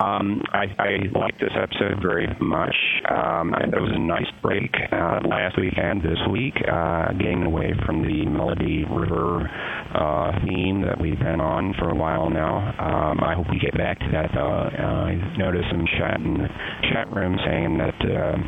Um, 0.00 0.42
I, 0.52 0.66
I 0.78 0.90
like 1.12 1.38
this 1.38 1.52
episode 1.54 2.00
very 2.02 2.26
much. 2.40 2.74
Um, 3.10 3.54
it 3.54 3.80
was 3.80 3.92
a 3.94 3.98
nice 3.98 4.30
break 4.42 4.70
uh, 4.92 5.20
last 5.28 5.58
week 5.58 5.74
and 5.76 6.00
this 6.02 6.18
week, 6.30 6.54
uh, 6.66 7.12
getting 7.12 7.44
away 7.44 7.72
from 7.84 8.02
the 8.02 8.24
Melody 8.26 8.84
River 8.84 9.48
uh, 9.94 10.32
theme 10.46 10.82
that 10.82 11.00
we've 11.00 11.18
been 11.18 11.40
on 11.40 11.74
for 11.78 11.90
a 11.90 11.94
while 11.94 12.30
now. 12.30 12.58
Um, 12.78 13.20
I 13.20 13.34
hope 13.34 13.46
we 13.50 13.58
get 13.58 13.76
back 13.76 13.98
to 14.00 14.08
that. 14.12 14.36
Uh, 14.36 14.70
I 14.80 15.36
noticed 15.36 15.68
some 15.70 15.84
chat 15.98 16.20
in 16.20 16.34
the 16.34 16.48
chat 16.92 17.12
room 17.12 17.36
saying 17.44 17.78
that. 17.78 17.98
Uh, 18.00 18.38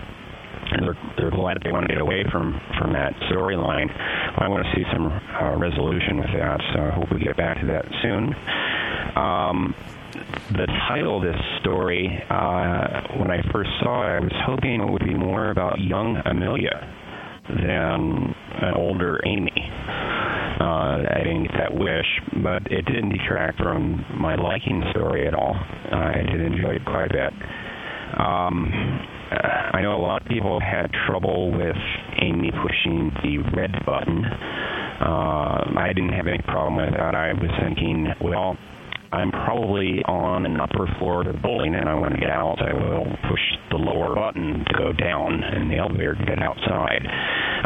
they're, 0.80 0.96
they're 1.18 1.30
glad 1.30 1.58
they 1.62 1.70
want 1.70 1.86
to 1.88 1.92
get 1.92 2.00
away 2.00 2.24
from 2.32 2.58
from 2.78 2.92
that 2.94 3.12
storyline. 3.28 3.92
I 4.40 4.48
want 4.48 4.64
to 4.64 4.72
see 4.74 4.84
some 4.92 5.06
uh, 5.06 5.56
resolution 5.58 6.16
with 6.16 6.32
that, 6.32 6.60
so 6.72 6.80
I 6.80 6.90
hope 6.90 7.12
we 7.12 7.20
get 7.20 7.36
back 7.36 7.60
to 7.60 7.66
that 7.66 7.84
soon. 8.00 8.32
Um, 9.16 9.74
the 10.52 10.66
title 10.88 11.16
of 11.18 11.22
this 11.22 11.40
story, 11.60 12.08
uh, 12.30 13.18
when 13.18 13.30
I 13.30 13.40
first 13.52 13.70
saw 13.82 14.02
it, 14.02 14.16
I 14.16 14.20
was 14.20 14.32
hoping 14.46 14.80
it 14.80 14.90
would 14.90 15.04
be 15.04 15.14
more 15.14 15.50
about 15.50 15.80
young 15.80 16.20
Amelia 16.24 16.76
than 17.48 18.34
an 18.62 18.74
older 18.76 19.20
Amy. 19.26 19.52
Uh, 20.60 21.02
I 21.10 21.20
didn't 21.24 21.44
get 21.44 21.56
that 21.58 21.74
wish, 21.74 22.06
but 22.42 22.62
it 22.70 22.84
didn't 22.86 23.10
detract 23.10 23.58
from 23.58 24.04
my 24.14 24.36
liking 24.36 24.80
the 24.80 24.90
story 24.90 25.26
at 25.26 25.34
all. 25.34 25.54
I 25.54 26.22
did 26.30 26.40
enjoy 26.40 26.76
it 26.76 26.84
quite 26.84 27.10
a 27.10 27.14
bit. 27.14 27.32
Um, 28.20 28.70
I 29.72 29.80
know 29.80 29.96
a 29.96 30.02
lot 30.02 30.22
of 30.22 30.28
people 30.28 30.60
had 30.60 30.90
trouble 31.06 31.50
with 31.50 31.76
Amy 32.20 32.52
pushing 32.52 33.10
the 33.24 33.38
red 33.56 33.72
button. 33.86 34.24
Uh, 34.24 35.72
I 35.78 35.92
didn't 35.94 36.12
have 36.12 36.26
any 36.26 36.42
problem 36.44 36.76
with 36.76 36.94
that. 36.94 37.14
I 37.14 37.32
was 37.32 37.50
thinking, 37.60 38.08
well, 38.20 38.56
I'm 39.12 39.30
probably 39.30 40.02
on 40.04 40.46
an 40.46 40.58
upper 40.58 40.86
floor 40.98 41.20
of 41.20 41.26
the 41.26 41.38
building 41.40 41.74
and 41.74 41.88
I 41.88 41.94
want 41.94 42.14
to 42.14 42.20
get 42.20 42.30
out. 42.30 42.62
I 42.62 42.72
will 42.72 43.04
push 43.28 43.40
the 43.70 43.76
lower 43.76 44.14
button 44.14 44.64
to 44.64 44.74
go 44.78 44.92
down 44.92 45.42
in 45.44 45.68
the 45.68 45.76
elevator 45.76 46.14
to 46.14 46.24
get 46.24 46.42
outside. 46.42 47.06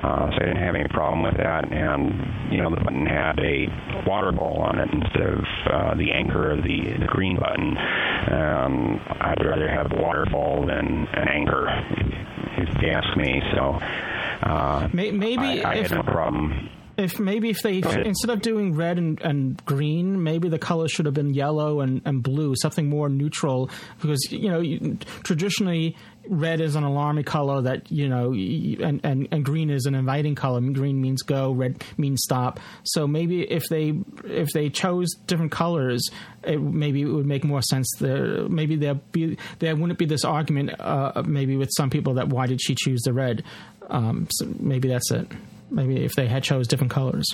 Uh, 0.03 0.30
so 0.30 0.36
I 0.36 0.38
didn't 0.40 0.57
have 0.62 0.74
any 0.74 0.88
problem 0.88 1.22
with 1.22 1.36
that. 1.36 1.70
And, 1.72 2.53
you 2.53 2.61
know, 2.61 2.70
the 2.70 2.80
button 2.82 3.07
had 3.07 3.38
a 3.38 3.66
water 4.07 4.32
ball 4.32 4.59
on 4.62 4.78
it 4.78 4.88
instead 4.92 5.22
of 5.22 5.44
uh, 5.70 5.94
the 5.94 6.11
anchor 6.12 6.51
of 6.51 6.62
the, 6.64 6.94
the 6.99 7.07
green 7.07 7.38
button. 7.38 7.76
Um, 7.78 9.01
I'd 9.20 9.44
rather 9.44 9.68
have 9.68 9.92
a 9.92 10.03
waterfall 10.03 10.66
than 10.66 11.07
an 11.12 11.28
anchor, 11.28 11.68
if 12.59 12.82
you 12.82 12.88
ask 12.90 13.16
me. 13.16 13.40
So 13.55 13.78
uh, 14.42 14.88
maybe 14.92 15.38
I, 15.62 15.70
I 15.70 15.74
if- 15.76 15.90
had 15.90 15.99
no 15.99 16.03
problem. 16.03 16.70
If 16.97 17.18
maybe 17.18 17.51
if 17.51 17.61
they 17.62 17.82
ahead. 17.82 18.07
instead 18.07 18.30
of 18.30 18.40
doing 18.40 18.74
red 18.74 18.97
and, 18.99 19.20
and 19.20 19.62
green, 19.66 20.22
maybe 20.22 20.49
the 20.49 20.59
colors 20.59 20.90
should 20.90 21.05
have 21.05 21.14
been 21.14 21.34
yellow 21.34 21.80
and, 21.80 22.01
and 22.05 22.22
blue, 22.22 22.55
something 22.57 22.88
more 22.88 23.09
neutral. 23.09 23.70
Because 24.01 24.20
you 24.30 24.51
know, 24.51 24.61
you, 24.61 24.99
traditionally 25.22 25.94
red 26.28 26.61
is 26.61 26.74
an 26.74 26.84
alarming 26.84 27.24
color 27.24 27.62
that 27.62 27.90
you 27.90 28.09
know, 28.09 28.32
and, 28.32 29.01
and 29.05 29.28
and 29.30 29.44
green 29.44 29.70
is 29.70 29.84
an 29.84 29.94
inviting 29.94 30.34
color. 30.34 30.61
Green 30.61 31.01
means 31.01 31.22
go, 31.22 31.53
red 31.53 31.84
means 31.99 32.22
stop. 32.22 32.61
So 32.84 33.07
maybe 33.07 33.42
if 33.42 33.64
they 33.68 33.92
if 34.24 34.49
they 34.53 34.70
chose 34.70 35.09
different 35.26 35.53
colors, 35.53 36.09
it, 36.44 36.61
maybe 36.61 37.03
it 37.03 37.07
would 37.07 37.26
make 37.26 37.44
more 37.44 37.62
sense. 37.62 37.90
There, 37.99 38.49
maybe 38.49 38.76
there 38.76 38.94
be 38.94 39.36
there 39.59 39.76
wouldn't 39.76 39.99
be 39.99 40.07
this 40.07 40.24
argument. 40.24 40.80
Uh, 40.80 41.22
maybe 41.26 41.57
with 41.57 41.70
some 41.76 41.90
people 41.90 42.14
that 42.14 42.28
why 42.28 42.47
did 42.47 42.61
she 42.62 42.74
choose 42.74 43.03
the 43.03 43.12
red? 43.12 43.44
Um, 43.88 44.28
so 44.30 44.47
maybe 44.59 44.88
that's 44.88 45.11
it. 45.11 45.28
Maybe 45.71 46.05
if 46.05 46.14
they 46.14 46.27
had 46.27 46.43
chose 46.43 46.69
different 46.69 46.93
colors. 46.93 47.27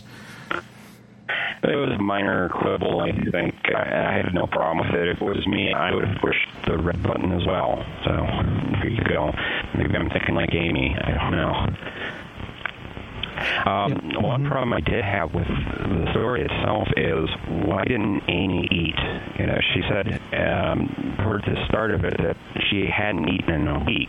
It 1.65 1.77
was 1.77 1.95
a 1.97 2.03
minor 2.03 2.49
quibble, 2.49 3.01
I 3.01 3.13
think. 3.31 3.55
I, 3.73 3.83
I 3.83 4.17
had 4.17 4.35
no 4.35 4.49
problem 4.49 4.85
with 4.85 5.01
it. 5.01 5.09
If 5.09 5.23
it 5.23 5.25
was 5.25 5.47
me, 5.47 5.73
I 5.73 5.95
would 5.95 6.05
have 6.05 6.21
pushed 6.21 6.49
the 6.67 6.77
red 6.77 7.01
button 7.05 7.31
as 7.33 7.47
well. 7.47 7.85
So, 8.05 8.11
there 8.11 8.89
you 8.89 9.05
go. 9.05 9.31
Maybe 9.79 9.95
I'm 9.95 10.11
thinking 10.11 10.35
like 10.35 10.53
Amy. 10.53 10.97
I 11.01 11.11
don't 11.13 11.31
know. 11.31 11.67
Um, 13.67 14.23
One 14.23 14.47
problem 14.47 14.73
I 14.73 14.81
did 14.81 15.05
have 15.05 15.35
with 15.35 15.47
the 15.47 16.07
story 16.13 16.43
itself 16.45 16.89
is 16.97 17.29
why 17.67 17.85
didn't 17.85 18.23
Amy 18.29 18.69
eat? 18.71 18.99
You 19.39 19.47
know, 19.47 19.59
she 19.75 19.83
said 19.89 20.21
um, 20.35 21.17
towards 21.25 21.45
the 21.45 21.57
start 21.69 21.91
of 21.93 22.05
it 22.05 22.15
that 22.19 22.37
she 22.71 22.87
hadn't 22.87 23.29
eaten 23.29 23.55
in 23.55 23.69
a 23.69 23.85
week, 23.85 24.09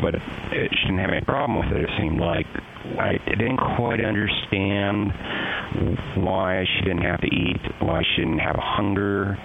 but 0.00 0.14
it, 0.14 0.70
she 0.70 0.86
didn't 0.86 0.98
have 0.98 1.10
any 1.10 1.24
problem 1.24 1.58
with 1.58 1.76
it. 1.76 1.82
It 1.84 1.90
seemed 1.98 2.20
like 2.20 2.46
I 2.98 3.18
didn't 3.28 3.58
quite 3.76 4.04
understand 4.04 5.12
why 6.16 6.64
she 6.74 6.84
didn't 6.84 7.02
have 7.02 7.20
to 7.20 7.26
eat, 7.28 7.60
why 7.80 8.02
she 8.14 8.22
didn't 8.22 8.40
have 8.40 8.56
a 8.56 8.60
hunger. 8.60 9.38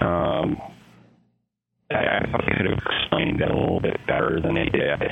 Um, 0.00 0.56
I, 1.90 2.18
I 2.22 2.30
thought 2.30 2.44
they 2.46 2.56
could 2.56 2.66
have 2.70 2.78
explained 2.78 3.40
that 3.40 3.50
a 3.50 3.56
little 3.58 3.80
bit 3.80 3.98
better 4.06 4.40
than 4.40 4.54
they 4.54 4.66
did. 4.66 5.02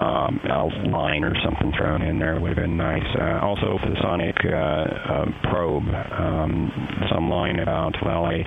Um, 0.00 0.38
a 0.44 0.88
line 0.90 1.24
or 1.24 1.34
something 1.44 1.72
thrown 1.76 2.02
in 2.02 2.20
there 2.20 2.38
would 2.40 2.50
have 2.50 2.56
been 2.56 2.76
nice. 2.76 3.02
Uh, 3.18 3.40
also, 3.42 3.78
for 3.82 3.90
the 3.90 3.98
sonic 4.00 4.36
uh, 4.44 4.54
uh, 4.54 5.24
probe, 5.50 5.88
um, 5.90 6.70
some 7.12 7.28
line 7.28 7.58
about 7.58 7.94
well, 8.04 8.24
I 8.24 8.44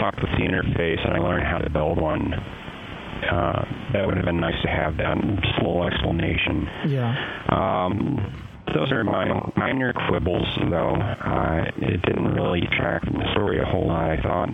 talked 0.00 0.18
with 0.20 0.30
the 0.36 0.44
interface 0.44 0.98
and 1.06 1.14
I 1.14 1.18
learned 1.18 1.46
how 1.46 1.58
to 1.58 1.70
build 1.70 2.00
one. 2.00 2.32
Uh, 2.34 3.64
that 3.92 4.06
would 4.06 4.16
have 4.16 4.26
been 4.26 4.40
nice 4.40 4.60
to 4.62 4.68
have 4.68 4.96
that 4.96 5.16
just 5.42 5.58
a 5.60 5.66
little 5.66 5.84
explanation. 5.86 6.66
Yeah. 6.88 7.14
Um, 7.50 8.44
those 8.74 8.92
are 8.92 9.02
my 9.04 9.26
minor 9.56 9.92
quibbles, 10.08 10.46
though. 10.70 10.94
Uh, 10.94 11.64
it 11.78 12.02
didn't 12.02 12.34
really 12.34 12.60
detract 12.60 13.06
from 13.06 13.14
the 13.14 13.30
story 13.32 13.60
a 13.60 13.64
whole 13.64 13.86
lot, 13.86 14.10
I 14.10 14.20
thought. 14.22 14.50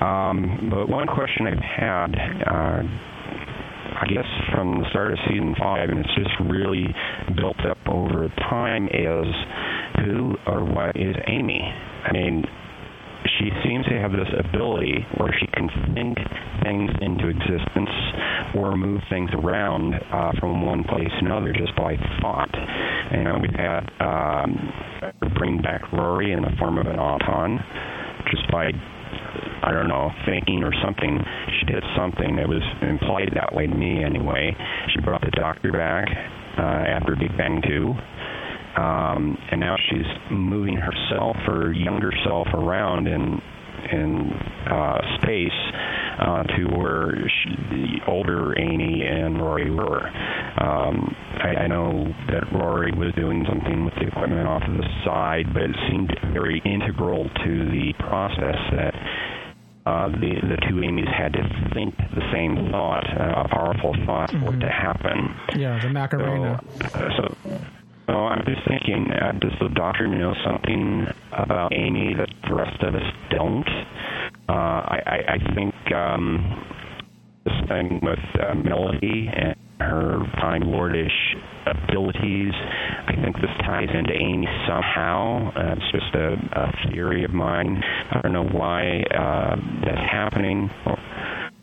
Um, 0.00 0.70
but 0.70 0.88
one 0.88 1.06
question 1.06 1.46
I've 1.46 1.58
had, 1.58 2.14
uh, 2.46 2.82
I 4.00 4.06
guess 4.06 4.26
from 4.54 4.80
the 4.80 4.86
start 4.90 5.12
of 5.12 5.18
season 5.28 5.54
five, 5.58 5.88
and 5.90 5.98
it's 5.98 6.14
just 6.14 6.30
really 6.48 6.86
built 7.34 7.58
up 7.66 7.78
over 7.88 8.28
time, 8.48 8.86
is 8.86 9.34
who 10.04 10.36
or 10.46 10.64
what 10.64 10.96
is 10.96 11.16
Amy? 11.26 11.60
I 11.60 12.12
mean, 12.12 12.44
she 13.38 13.50
seems 13.64 13.84
to 13.86 13.98
have 13.98 14.12
this 14.12 14.28
ability 14.38 15.04
where 15.16 15.34
she 15.38 15.46
can 15.48 15.68
think 15.94 16.16
things 16.62 16.90
into 17.00 17.28
existence 17.28 17.90
or 18.54 18.76
move 18.76 19.00
things 19.10 19.30
around 19.34 19.94
uh, 19.94 20.32
from 20.38 20.64
one 20.64 20.84
place 20.84 21.10
to 21.18 21.26
another 21.26 21.52
just 21.52 21.74
by 21.76 21.96
thought. 22.20 22.50
You 23.12 23.24
know, 23.24 23.38
we've 23.42 23.58
had 23.58 23.82
um, 24.00 24.72
bring 25.36 25.60
back 25.60 25.92
Rory 25.92 26.32
in 26.32 26.42
the 26.42 26.54
form 26.58 26.78
of 26.78 26.86
an 26.86 26.98
auton 26.98 27.58
just 28.30 28.50
by 28.50 28.70
I 29.62 29.72
don't 29.72 29.88
know, 29.88 30.10
thinking 30.24 30.62
or 30.62 30.72
something. 30.82 31.18
She 31.60 31.66
did 31.72 31.84
something. 31.96 32.38
It 32.38 32.48
was 32.48 32.62
implied 32.82 33.30
that 33.34 33.54
way 33.54 33.66
to 33.66 33.74
me 33.74 34.04
anyway. 34.04 34.56
She 34.94 35.00
brought 35.00 35.20
the 35.20 35.30
doctor 35.32 35.72
back 35.72 36.08
uh, 36.58 36.62
after 36.62 37.16
Big 37.16 37.36
Bang 37.36 37.62
2. 37.66 37.94
Um, 38.80 39.36
and 39.50 39.60
now 39.60 39.76
she's 39.90 40.06
moving 40.30 40.76
herself 40.76 41.36
or 41.48 41.72
younger 41.72 42.12
self 42.24 42.46
around 42.54 43.08
in 43.08 43.40
in 43.92 44.30
uh, 44.70 44.98
space 45.20 45.60
uh, 46.18 46.42
to 46.42 46.64
where 46.76 47.14
she, 47.14 47.50
the 47.70 47.98
older 48.06 48.58
Amy 48.58 49.02
and 49.06 49.40
Rory 49.40 49.70
were. 49.70 50.08
Um, 50.08 51.14
I, 51.42 51.64
I 51.64 51.66
know 51.68 52.12
that 52.28 52.52
Rory 52.52 52.92
was 52.92 53.14
doing 53.14 53.44
something 53.48 53.84
with 53.84 53.94
the 53.94 54.08
equipment 54.08 54.46
off 54.46 54.62
to 54.62 54.72
the 54.72 54.88
side, 55.04 55.52
but 55.54 55.62
it 55.62 55.76
seemed 55.90 56.12
very 56.32 56.60
integral 56.64 57.24
to 57.28 57.70
the 57.70 57.92
process 57.98 58.58
that 58.72 58.94
uh, 59.86 60.08
the 60.08 60.34
the 60.42 60.58
two 60.68 60.82
Amy's 60.82 61.08
had 61.08 61.32
to 61.32 61.70
think 61.72 61.96
the 61.96 62.20
same 62.32 62.70
thought, 62.70 63.04
uh, 63.08 63.44
a 63.44 63.48
powerful 63.48 63.94
thought, 64.04 64.30
for 64.30 64.54
it 64.54 64.60
to 64.60 64.68
happen. 64.68 65.34
Yeah, 65.56 65.80
the 65.80 65.88
Macarena. 65.88 66.60
Uh, 66.82 67.08
so, 67.16 67.36
so 68.08 68.14
I'm 68.14 68.42
just 68.46 68.66
thinking, 68.66 69.10
uh, 69.12 69.32
does 69.32 69.52
the 69.60 69.68
doctor 69.74 70.06
know 70.06 70.34
something 70.42 71.06
about 71.32 71.74
Amy 71.74 72.14
that 72.14 72.28
the 72.48 72.54
rest 72.54 72.82
of 72.82 72.94
us 72.94 73.02
don't? 73.30 73.68
Uh, 74.48 74.52
I, 74.52 74.98
I, 75.06 75.34
I 75.34 75.54
think 75.54 75.74
um, 75.94 76.64
this 77.44 77.68
thing 77.68 78.00
with 78.02 78.18
uh, 78.40 78.54
Melody 78.54 79.28
and 79.30 79.54
her 79.80 80.20
Time 80.40 80.62
Lordish 80.62 81.36
abilities, 81.66 82.52
I 83.06 83.12
think 83.22 83.36
this 83.36 83.50
ties 83.60 83.88
into 83.92 84.14
Amy 84.14 84.46
somehow. 84.66 85.52
Uh, 85.54 85.74
it's 85.76 85.92
just 85.92 86.14
a, 86.14 86.32
a 86.32 86.90
theory 86.90 87.24
of 87.24 87.32
mine. 87.32 87.82
I 88.10 88.20
don't 88.22 88.32
know 88.32 88.48
why 88.48 89.02
uh, 89.14 89.56
that's 89.84 90.10
happening. 90.10 90.70
Or, 90.86 90.96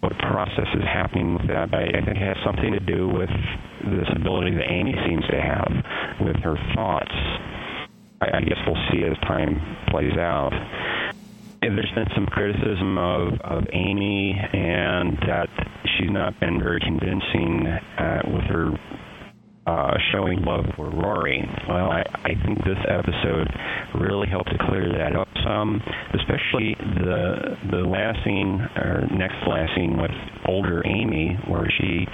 what 0.05 0.17
process 0.19 0.69
is 0.75 0.83
happening 0.83 1.33
with 1.33 1.47
that. 1.47 1.73
I, 1.73 1.89
I 1.97 2.05
think 2.05 2.21
it 2.21 2.21
has 2.21 2.37
something 2.45 2.71
to 2.71 2.79
do 2.79 3.09
with 3.09 3.29
this 3.89 4.07
ability 4.15 4.53
that 4.53 4.69
Amy 4.69 4.93
seems 5.09 5.25
to 5.33 5.41
have 5.41 5.71
with 6.21 6.37
her 6.45 6.55
thoughts. 6.75 7.15
I, 8.21 8.37
I 8.37 8.41
guess 8.41 8.61
we'll 8.67 8.77
see 8.91 9.03
as 9.03 9.17
time 9.25 9.57
plays 9.89 10.13
out. 10.13 10.53
And 11.63 11.75
there's 11.75 11.91
been 11.95 12.05
some 12.13 12.27
criticism 12.27 12.99
of, 12.99 13.41
of 13.41 13.63
Amy 13.73 14.37
and 14.37 15.17
that 15.25 15.49
she's 15.97 16.11
not 16.11 16.39
been 16.39 16.61
very 16.61 16.79
convincing 16.79 17.65
uh, 17.65 18.21
with 18.27 18.43
her 18.43 18.69
uh, 19.65 19.97
showing 20.11 20.41
love 20.41 20.65
for 20.75 20.89
Rory. 20.89 21.41
Well, 21.67 21.91
I, 21.91 22.03
I 22.23 22.33
think 22.45 22.59
this 22.59 22.77
episode 22.87 23.47
really 23.99 24.27
helped 24.27 24.49
to 24.51 24.57
clear 24.69 24.87
that 24.97 25.15
up 25.15 25.27
some, 25.43 25.81
especially 26.13 26.75
the 27.01 27.57
the 27.71 27.83
last 27.85 28.19
scene 28.23 28.61
or 28.77 29.07
next 29.11 29.35
last 29.47 29.73
scene 29.75 29.97
with 29.97 30.11
older 30.47 30.85
Amy, 30.85 31.37
where 31.47 31.67
she 31.79 32.05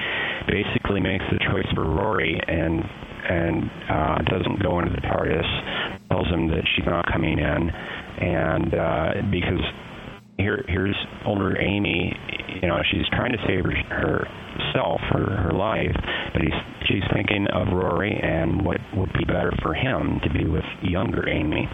basically 0.47 1.01
makes 1.01 1.25
the 1.31 1.39
choice 1.51 1.67
for 1.75 1.83
Rory 1.83 2.39
and 2.47 2.83
and 3.21 3.69
uh, 3.89 4.17
doesn't 4.31 4.61
go 4.63 4.79
into 4.79 4.91
the 4.91 5.01
TARDIS, 5.01 6.07
tells 6.09 6.27
him 6.27 6.47
that 6.47 6.63
she's 6.75 6.85
not 6.85 7.05
coming 7.11 7.37
in, 7.37 7.69
and 7.69 8.73
uh, 8.73 9.09
because 9.29 9.61
here 10.41 10.65
here's 10.67 10.97
older 11.25 11.59
Amy, 11.59 12.13
you 12.61 12.67
know, 12.67 12.81
she's 12.91 13.07
trying 13.13 13.31
to 13.31 13.37
save 13.47 13.63
her, 13.65 14.25
herself, 14.57 14.99
her 15.11 15.35
her 15.37 15.51
life, 15.51 15.95
but 16.33 16.41
he's 16.41 16.59
she's 16.87 17.03
thinking 17.13 17.47
of 17.53 17.67
Rory 17.73 18.19
and 18.21 18.65
what 18.65 18.77
would 18.95 19.13
be 19.13 19.25
better 19.25 19.53
for 19.61 19.73
him 19.73 20.19
to 20.23 20.29
be 20.29 20.45
with 20.45 20.65
younger 20.81 21.27
Amy. 21.29 21.67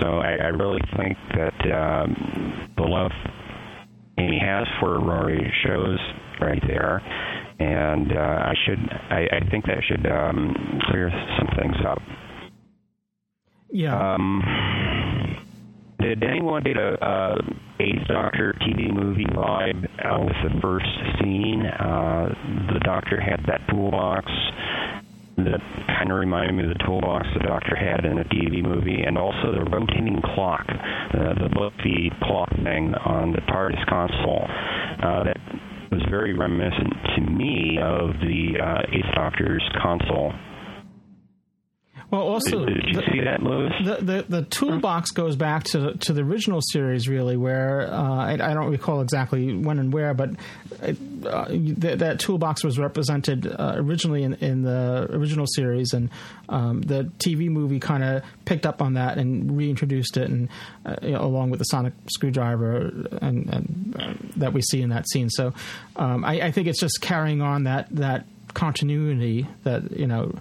So 0.00 0.18
I, 0.18 0.36
I 0.36 0.48
really 0.48 0.80
think 0.96 1.16
that 1.34 1.58
um, 1.72 2.70
the 2.76 2.84
love 2.84 3.10
Amy 4.18 4.38
has 4.38 4.66
for 4.80 5.00
Rory 5.00 5.52
shows 5.64 5.98
right 6.40 6.62
there, 6.66 7.02
and 7.58 8.12
uh, 8.12 8.20
I 8.20 8.54
should 8.64 8.78
I, 9.10 9.28
I 9.32 9.50
think 9.50 9.66
that 9.66 9.82
should 9.86 10.06
um, 10.06 10.80
clear 10.90 11.10
some 11.38 11.48
things 11.58 11.76
up. 11.86 11.98
Yeah. 13.70 14.14
Um, 14.14 14.42
did 16.02 16.24
anyone 16.24 16.62
get 16.62 16.76
a, 16.76 16.98
a 17.00 17.36
Eighth 17.80 18.08
Doctor 18.08 18.54
TV 18.60 18.92
movie 18.92 19.24
vibe 19.26 19.86
out 20.04 20.26
with 20.26 20.36
the 20.42 20.60
first 20.60 20.86
scene? 21.20 21.62
Uh, 21.64 22.28
the 22.74 22.80
Doctor 22.80 23.20
had 23.20 23.40
that 23.46 23.60
toolbox 23.70 24.26
that 25.38 25.62
kind 25.86 26.10
of 26.10 26.18
reminded 26.18 26.54
me 26.54 26.64
of 26.64 26.68
the 26.68 26.84
toolbox 26.84 27.26
the 27.34 27.46
Doctor 27.46 27.76
had 27.76 28.04
in 28.04 28.18
a 28.18 28.24
TV 28.24 28.62
movie, 28.62 29.02
and 29.02 29.16
also 29.16 29.52
the 29.52 29.64
rotating 29.70 30.20
clock, 30.34 30.66
uh, 30.68 31.34
the 31.40 31.48
book 31.54 31.72
feed 31.82 32.12
clock 32.22 32.50
thing 32.62 32.94
on 33.06 33.32
the 33.32 33.40
TARDIS 33.48 33.86
console. 33.88 34.44
Uh, 35.02 35.24
that 35.24 35.38
was 35.90 36.02
very 36.10 36.34
reminiscent 36.34 36.92
to 37.16 37.20
me 37.22 37.78
of 37.80 38.10
the 38.20 38.58
uh, 38.60 38.96
Eighth 38.96 39.14
Doctor's 39.14 39.64
console. 39.80 40.32
Well, 42.12 42.28
also, 42.28 42.66
did, 42.66 42.74
did 42.74 42.86
you 42.88 42.92
the, 42.92 43.06
see 43.10 43.20
that, 43.24 43.42
Louis? 43.42 43.70
The, 43.86 43.94
the 44.04 44.40
the 44.40 44.42
toolbox 44.42 45.12
goes 45.12 45.34
back 45.34 45.64
to 45.64 45.94
to 45.94 46.12
the 46.12 46.20
original 46.20 46.60
series, 46.60 47.08
really, 47.08 47.38
where 47.38 47.90
uh, 47.90 48.02
I, 48.02 48.32
I, 48.34 48.52
don't 48.52 48.70
recall 48.70 49.00
exactly 49.00 49.56
when 49.56 49.78
and 49.78 49.90
where, 49.94 50.12
but 50.12 50.32
it, 50.82 50.98
uh, 51.24 51.46
th- 51.46 52.00
that 52.00 52.20
toolbox 52.20 52.64
was 52.64 52.78
represented 52.78 53.46
uh, 53.46 53.76
originally 53.76 54.24
in, 54.24 54.34
in 54.34 54.60
the 54.60 55.06
original 55.08 55.46
series, 55.54 55.94
and 55.94 56.10
um, 56.50 56.82
the 56.82 57.04
TV 57.16 57.48
movie 57.48 57.80
kind 57.80 58.04
of 58.04 58.22
picked 58.44 58.66
up 58.66 58.82
on 58.82 58.92
that 58.92 59.16
and 59.16 59.56
reintroduced 59.56 60.18
it, 60.18 60.28
and 60.28 60.50
uh, 60.84 60.96
you 61.00 61.12
know, 61.12 61.22
along 61.22 61.48
with 61.48 61.60
the 61.60 61.64
sonic 61.64 61.94
screwdriver 62.10 62.92
and, 63.22 63.48
and 63.48 63.96
uh, 63.98 64.12
that 64.36 64.52
we 64.52 64.60
see 64.60 64.82
in 64.82 64.90
that 64.90 65.08
scene. 65.08 65.30
So, 65.30 65.54
um, 65.96 66.26
I, 66.26 66.42
I 66.42 66.50
think 66.50 66.68
it's 66.68 66.80
just 66.80 67.00
carrying 67.00 67.40
on 67.40 67.64
that 67.64 67.88
that 67.96 68.26
continuity 68.52 69.46
that 69.64 69.92
you 69.92 70.06
know 70.06 70.34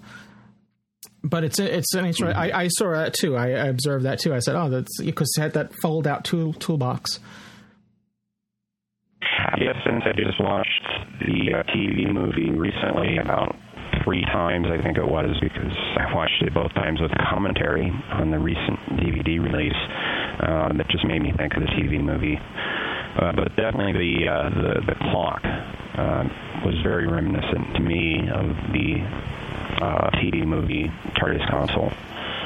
but 1.23 1.43
it's 1.43 1.59
it's 1.59 1.93
an 1.93 2.05
interesting. 2.05 2.35
I, 2.35 2.63
I 2.63 2.67
saw 2.67 2.91
that 2.91 3.13
too. 3.13 3.35
I, 3.35 3.51
I, 3.51 3.67
observed 3.67 4.05
that 4.05 4.19
too. 4.19 4.33
I 4.33 4.39
said, 4.39 4.55
"Oh, 4.55 4.69
that's 4.69 5.01
because 5.01 5.31
it 5.37 5.41
had 5.41 5.53
that 5.53 5.73
fold 5.81 6.07
out 6.07 6.23
tool 6.23 6.53
toolbox." 6.53 7.19
Yes, 9.59 9.75
since 9.85 10.03
I 10.05 10.13
just 10.13 10.39
watched 10.39 10.87
the 11.21 11.59
uh, 11.59 11.63
TV 11.69 12.11
movie 12.11 12.49
recently 12.49 13.17
about 13.17 13.55
three 14.03 14.23
times, 14.25 14.65
I 14.67 14.81
think 14.81 14.97
it 14.97 15.05
was, 15.05 15.37
because 15.41 15.75
I 15.97 16.13
watched 16.15 16.41
it 16.41 16.53
both 16.53 16.73
times 16.73 16.99
with 16.99 17.11
commentary 17.29 17.91
on 18.13 18.31
the 18.31 18.39
recent 18.39 18.79
DVD 18.97 19.37
release. 19.37 19.77
Uh, 20.41 20.73
that 20.73 20.87
just 20.89 21.05
made 21.05 21.21
me 21.21 21.33
think 21.37 21.53
of 21.53 21.61
the 21.61 21.69
TV 21.77 22.01
movie. 22.01 22.39
Uh, 22.39 23.31
but 23.35 23.55
definitely 23.55 23.93
the 23.93 24.27
uh, 24.27 24.49
the, 24.49 24.73
the 24.87 24.95
clock 25.11 25.43
uh, 25.43 26.23
was 26.65 26.75
very 26.81 27.05
reminiscent 27.07 27.75
to 27.75 27.81
me 27.81 28.25
of 28.33 28.47
the 28.71 29.03
uh, 29.81 30.09
TV 30.17 30.45
movie 30.45 30.91
TARDIS 31.15 31.49
console. 31.49 31.91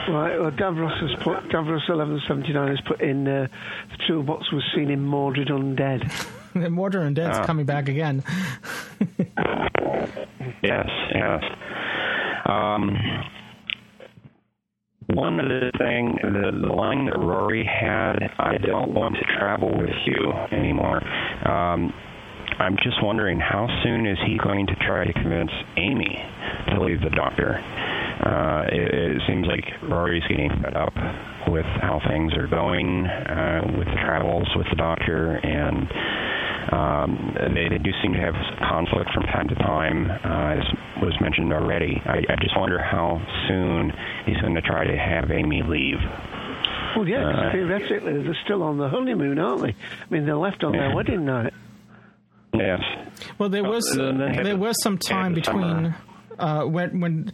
Right, 0.07 0.39
well, 0.39 0.51
Davros 0.51 0.99
has 1.01 1.23
put 1.23 1.49
Davros 1.49 1.89
eleven 1.89 2.21
seventy 2.27 2.53
nine 2.53 2.69
has 2.69 2.81
put 2.81 3.01
in 3.01 3.27
uh, 3.27 3.47
the 3.89 3.97
toolbox 4.07 4.51
was 4.51 4.63
seen 4.75 4.91
in 4.91 5.03
Mawdryn 5.05 5.47
Undead. 5.49 6.03
Mawdryn 6.53 7.15
Undead's 7.15 7.39
Ah. 7.39 7.45
coming 7.45 7.65
back 7.65 7.87
again. 7.89 8.23
Yes, 10.61 10.87
yes. 11.13 11.43
Um, 12.47 12.95
one 15.13 15.39
other 15.39 15.71
thing, 15.77 16.17
the, 16.21 16.51
the 16.67 16.73
line 16.73 17.05
that 17.05 17.17
Rory 17.19 17.63
had, 17.65 18.17
I 18.39 18.57
don't 18.57 18.93
want 18.93 19.15
to 19.15 19.23
travel 19.37 19.69
with 19.77 19.93
you 20.05 20.31
anymore. 20.51 21.01
Um, 21.47 21.93
I'm 22.57 22.77
just 22.83 23.03
wondering 23.03 23.39
how 23.39 23.67
soon 23.83 24.05
is 24.07 24.17
he 24.25 24.37
going 24.37 24.65
to 24.67 24.75
try 24.75 25.05
to 25.05 25.13
convince 25.13 25.51
Amy 25.77 26.23
to 26.67 26.81
leave 26.83 27.01
the 27.01 27.09
doctor? 27.09 27.57
Uh, 27.57 28.63
it, 28.71 29.15
it 29.17 29.21
seems 29.27 29.45
like 29.47 29.65
Rory's 29.83 30.23
getting 30.29 30.49
fed 30.61 30.75
up 30.75 30.93
with 31.47 31.65
how 31.81 31.99
things 32.07 32.33
are 32.33 32.47
going 32.47 33.05
uh, 33.05 33.61
with 33.77 33.87
the 33.87 33.99
travels 34.05 34.47
with 34.55 34.65
the 34.69 34.75
doctor, 34.77 35.35
and 35.35 35.87
um, 36.71 37.35
they, 37.53 37.69
they 37.69 37.77
do 37.77 37.91
seem 38.01 38.13
to 38.13 38.19
have 38.19 38.33
conflict 38.67 39.11
from 39.13 39.23
time 39.23 39.47
to 39.49 39.55
time, 39.55 40.09
uh, 40.09 40.55
as 40.59 40.63
was 41.03 41.13
mentioned 41.21 41.53
already. 41.53 42.01
I, 42.05 42.19
I 42.29 42.35
just 42.41 42.57
wonder 42.57 42.81
how 42.81 43.21
soon 43.47 43.91
he's 44.25 44.37
going 44.37 44.55
to 44.55 44.61
try 44.61 44.85
to 44.87 44.97
have 44.97 45.29
Amy 45.29 45.61
leave. 45.61 45.99
Well, 46.95 47.07
yeah, 47.07 47.27
Uh, 47.27 47.51
theoretically 47.51 48.23
they're 48.23 48.37
still 48.45 48.63
on 48.63 48.77
the 48.77 48.87
honeymoon, 48.87 49.37
aren't 49.37 49.61
they? 49.61 49.69
I 49.75 50.05
mean, 50.09 50.25
they're 50.25 50.37
left 50.37 50.63
on 50.63 50.73
Yeah. 50.73 50.87
their 50.87 50.95
wedding 50.95 51.25
night. 51.25 51.53
Yes. 52.53 52.79
Well, 53.37 53.49
there 53.49 53.63
was 53.65 53.85
Uh, 53.91 54.05
then 54.05 54.17
they 54.17 54.33
had 54.33 54.45
there 54.45 54.57
was 54.57 54.81
some 54.81 54.97
time 54.97 55.33
between 55.33 55.61
summer. 55.61 55.95
Uh, 56.39 56.63
when 56.65 56.99
when 56.99 57.31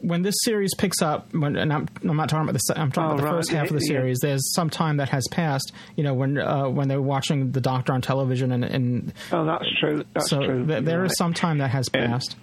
when 0.00 0.22
this 0.22 0.34
series 0.42 0.74
picks 0.74 1.00
up. 1.02 1.32
When, 1.34 1.56
and 1.56 1.72
I'm, 1.72 1.86
I'm 2.02 2.16
not 2.16 2.28
talking 2.28 2.48
about 2.48 2.60
the 2.66 2.80
I'm 2.80 2.90
talking 2.90 3.10
Oh, 3.10 3.14
about 3.14 3.16
the 3.18 3.24
right, 3.24 3.36
first 3.38 3.50
half 3.52 3.70
of 3.70 3.78
the 3.78 3.84
yeah. 3.84 3.88
series. 3.98 4.18
There's 4.20 4.52
some 4.54 4.70
time 4.70 4.96
that 4.96 5.08
has 5.10 5.24
passed. 5.30 5.72
You 5.96 6.04
know, 6.04 6.14
when 6.14 6.38
uh, 6.38 6.68
when 6.68 6.88
they're 6.88 7.00
watching 7.02 7.52
the 7.52 7.60
Doctor 7.60 7.92
on 7.92 8.00
television, 8.02 8.52
and, 8.52 8.64
and 8.64 9.12
Oh, 9.30 9.44
that's 9.44 9.66
true. 9.80 10.04
That's 10.14 10.30
so 10.30 10.42
true. 10.42 10.66
th- 10.66 10.84
there 10.84 10.96
You're 10.98 11.04
is 11.06 11.16
some 11.16 11.34
time 11.34 11.58
that 11.58 11.68
has 11.70 11.88
passed. 11.88 12.36
But 12.36 12.38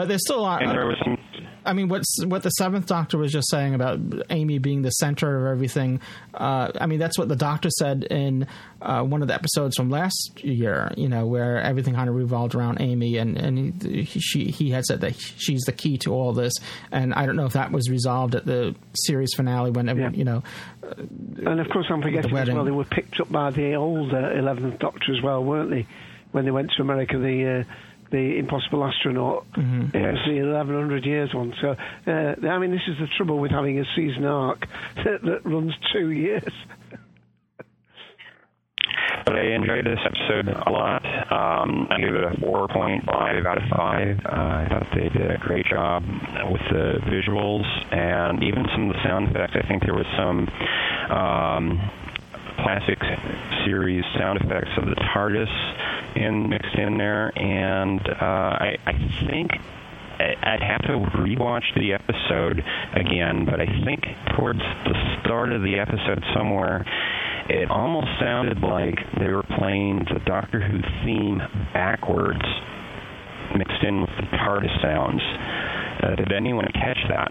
but 0.00 0.08
there's 0.08 0.22
still 0.24 0.40
a 0.40 0.42
lot. 0.42 0.62
And 0.62 0.70
there 0.70 0.86
was 0.86 0.96
some 1.04 1.18
I 1.64 1.74
mean, 1.74 1.88
what's 1.88 2.24
what 2.24 2.42
the 2.42 2.48
seventh 2.50 2.86
Doctor 2.86 3.18
was 3.18 3.32
just 3.32 3.50
saying 3.50 3.74
about 3.74 4.00
Amy 4.30 4.58
being 4.58 4.80
the 4.80 4.90
center 4.90 5.46
of 5.46 5.52
everything. 5.52 6.00
Uh, 6.32 6.72
I 6.80 6.86
mean, 6.86 6.98
that's 6.98 7.18
what 7.18 7.28
the 7.28 7.36
Doctor 7.36 7.68
said 7.78 8.04
in 8.04 8.46
uh, 8.80 9.02
one 9.02 9.20
of 9.20 9.28
the 9.28 9.34
episodes 9.34 9.76
from 9.76 9.90
last 9.90 10.40
year. 10.42 10.90
You 10.96 11.08
know, 11.10 11.26
where 11.26 11.60
everything 11.60 11.94
kind 11.94 12.08
of 12.08 12.14
revolved 12.14 12.54
around 12.54 12.80
Amy, 12.80 13.18
and 13.18 13.36
and 13.36 13.82
he, 13.82 14.04
she 14.04 14.46
he 14.46 14.70
had 14.70 14.86
said 14.86 15.02
that 15.02 15.16
she's 15.20 15.60
the 15.62 15.72
key 15.72 15.98
to 15.98 16.14
all 16.14 16.32
this. 16.32 16.54
And 16.90 17.12
I 17.12 17.26
don't 17.26 17.36
know 17.36 17.46
if 17.46 17.52
that 17.52 17.72
was 17.72 17.90
resolved 17.90 18.34
at 18.34 18.46
the 18.46 18.74
series 18.94 19.34
finale 19.36 19.70
when 19.70 19.86
Yeah. 19.86 20.10
you 20.12 20.24
know. 20.24 20.42
And 21.46 21.60
of 21.60 21.68
course, 21.68 21.86
I'm 21.90 22.00
forgetting 22.00 22.34
as 22.36 22.48
well, 22.48 22.64
they 22.64 22.70
were 22.70 22.84
picked 22.84 23.20
up 23.20 23.30
by 23.30 23.50
the 23.50 23.74
older 23.74 24.16
11th 24.34 24.78
Doctor 24.78 25.14
as 25.14 25.22
well, 25.22 25.44
weren't 25.44 25.70
they? 25.70 25.86
When 26.32 26.44
they 26.46 26.50
went 26.50 26.70
to 26.76 26.82
America, 26.82 27.18
the 27.18 27.66
uh, 27.68 27.74
the 28.10 28.38
Impossible 28.38 28.84
Astronaut. 28.84 29.46
Mm-hmm. 29.52 29.96
It 29.96 30.12
was 30.12 30.20
the 30.26 30.42
1100 30.42 31.04
years 31.04 31.34
one. 31.34 31.54
So, 31.60 31.76
uh, 32.06 32.46
I 32.46 32.58
mean, 32.58 32.70
this 32.70 32.86
is 32.88 32.98
the 32.98 33.06
trouble 33.16 33.38
with 33.38 33.50
having 33.50 33.78
a 33.78 33.84
season 33.96 34.24
arc 34.24 34.66
that, 34.96 35.22
that 35.22 35.40
runs 35.44 35.72
two 35.92 36.10
years. 36.10 36.52
But 39.24 39.36
I 39.36 39.54
enjoyed 39.54 39.84
this 39.84 39.98
episode 40.04 40.48
a 40.48 40.70
lot. 40.70 41.04
Um, 41.04 41.86
I 41.90 42.00
gave 42.00 42.14
it 42.14 42.24
a 42.24 42.34
4.5 42.40 43.46
out 43.46 43.58
of 43.58 43.68
5. 43.68 43.76
Uh, 43.78 44.30
I 44.30 44.66
thought 44.68 44.86
they 44.94 45.08
did 45.08 45.30
a 45.30 45.38
great 45.38 45.66
job 45.66 46.02
with 46.50 46.62
the 46.70 46.98
visuals 47.06 47.66
and 47.92 48.42
even 48.42 48.64
some 48.72 48.88
of 48.88 48.96
the 48.96 49.02
sound 49.04 49.28
effects. 49.28 49.54
I 49.54 49.66
think 49.68 49.84
there 49.84 49.94
was 49.94 50.06
some 50.16 50.48
um, 51.14 51.90
classic 52.62 52.98
series 53.64 54.04
sound 54.18 54.40
effects 54.40 54.70
of 54.78 54.86
the 54.86 54.96
TARDIS 55.14 56.16
in, 56.16 56.48
mixed 56.48 56.74
in 56.74 56.98
there. 56.98 57.32
And 57.38 58.00
uh, 58.00 58.14
I, 58.20 58.76
I 58.86 58.92
think 59.28 59.50
I'd 60.20 60.62
have 60.62 60.82
to 60.82 60.98
rewatch 61.18 61.64
the 61.76 61.94
episode 61.94 62.62
again, 62.94 63.46
but 63.46 63.60
I 63.60 63.66
think 63.84 64.04
towards 64.36 64.60
the 64.84 64.94
start 65.20 65.52
of 65.52 65.62
the 65.62 65.78
episode 65.78 66.22
somewhere, 66.34 66.84
it 67.48 67.70
almost 67.70 68.08
sounded 68.20 68.60
like 68.60 68.98
they 69.18 69.28
were 69.28 69.42
playing 69.58 70.06
the 70.12 70.20
Doctor 70.26 70.60
Who 70.60 70.80
theme 71.04 71.40
backwards, 71.72 72.44
mixed 73.56 73.82
in 73.82 74.00
with 74.00 74.10
the 74.16 74.36
TARDIS 74.36 74.82
sounds. 74.82 75.22
Uh, 76.02 76.14
did 76.14 76.32
anyone 76.32 76.66
catch 76.72 76.98
that? 77.08 77.30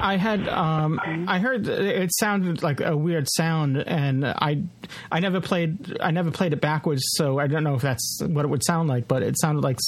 I 0.00 0.16
had 0.16 0.48
um, 0.48 1.00
I 1.28 1.38
heard 1.40 1.66
it 1.66 2.10
sounded 2.18 2.62
like 2.62 2.80
a 2.80 2.96
weird 2.96 3.26
sound, 3.28 3.76
and 3.76 4.24
I 4.24 4.62
I 5.10 5.20
never 5.20 5.40
played 5.40 5.98
I 6.00 6.10
never 6.10 6.30
played 6.30 6.52
it 6.52 6.60
backwards, 6.60 7.02
so 7.16 7.38
I 7.38 7.48
don't 7.48 7.64
know 7.64 7.74
if 7.74 7.82
that's 7.82 8.22
what 8.24 8.44
it 8.44 8.48
would 8.48 8.64
sound 8.64 8.88
like. 8.88 9.08
But 9.08 9.22
it 9.22 9.38
sounded 9.40 9.62
like 9.62 9.78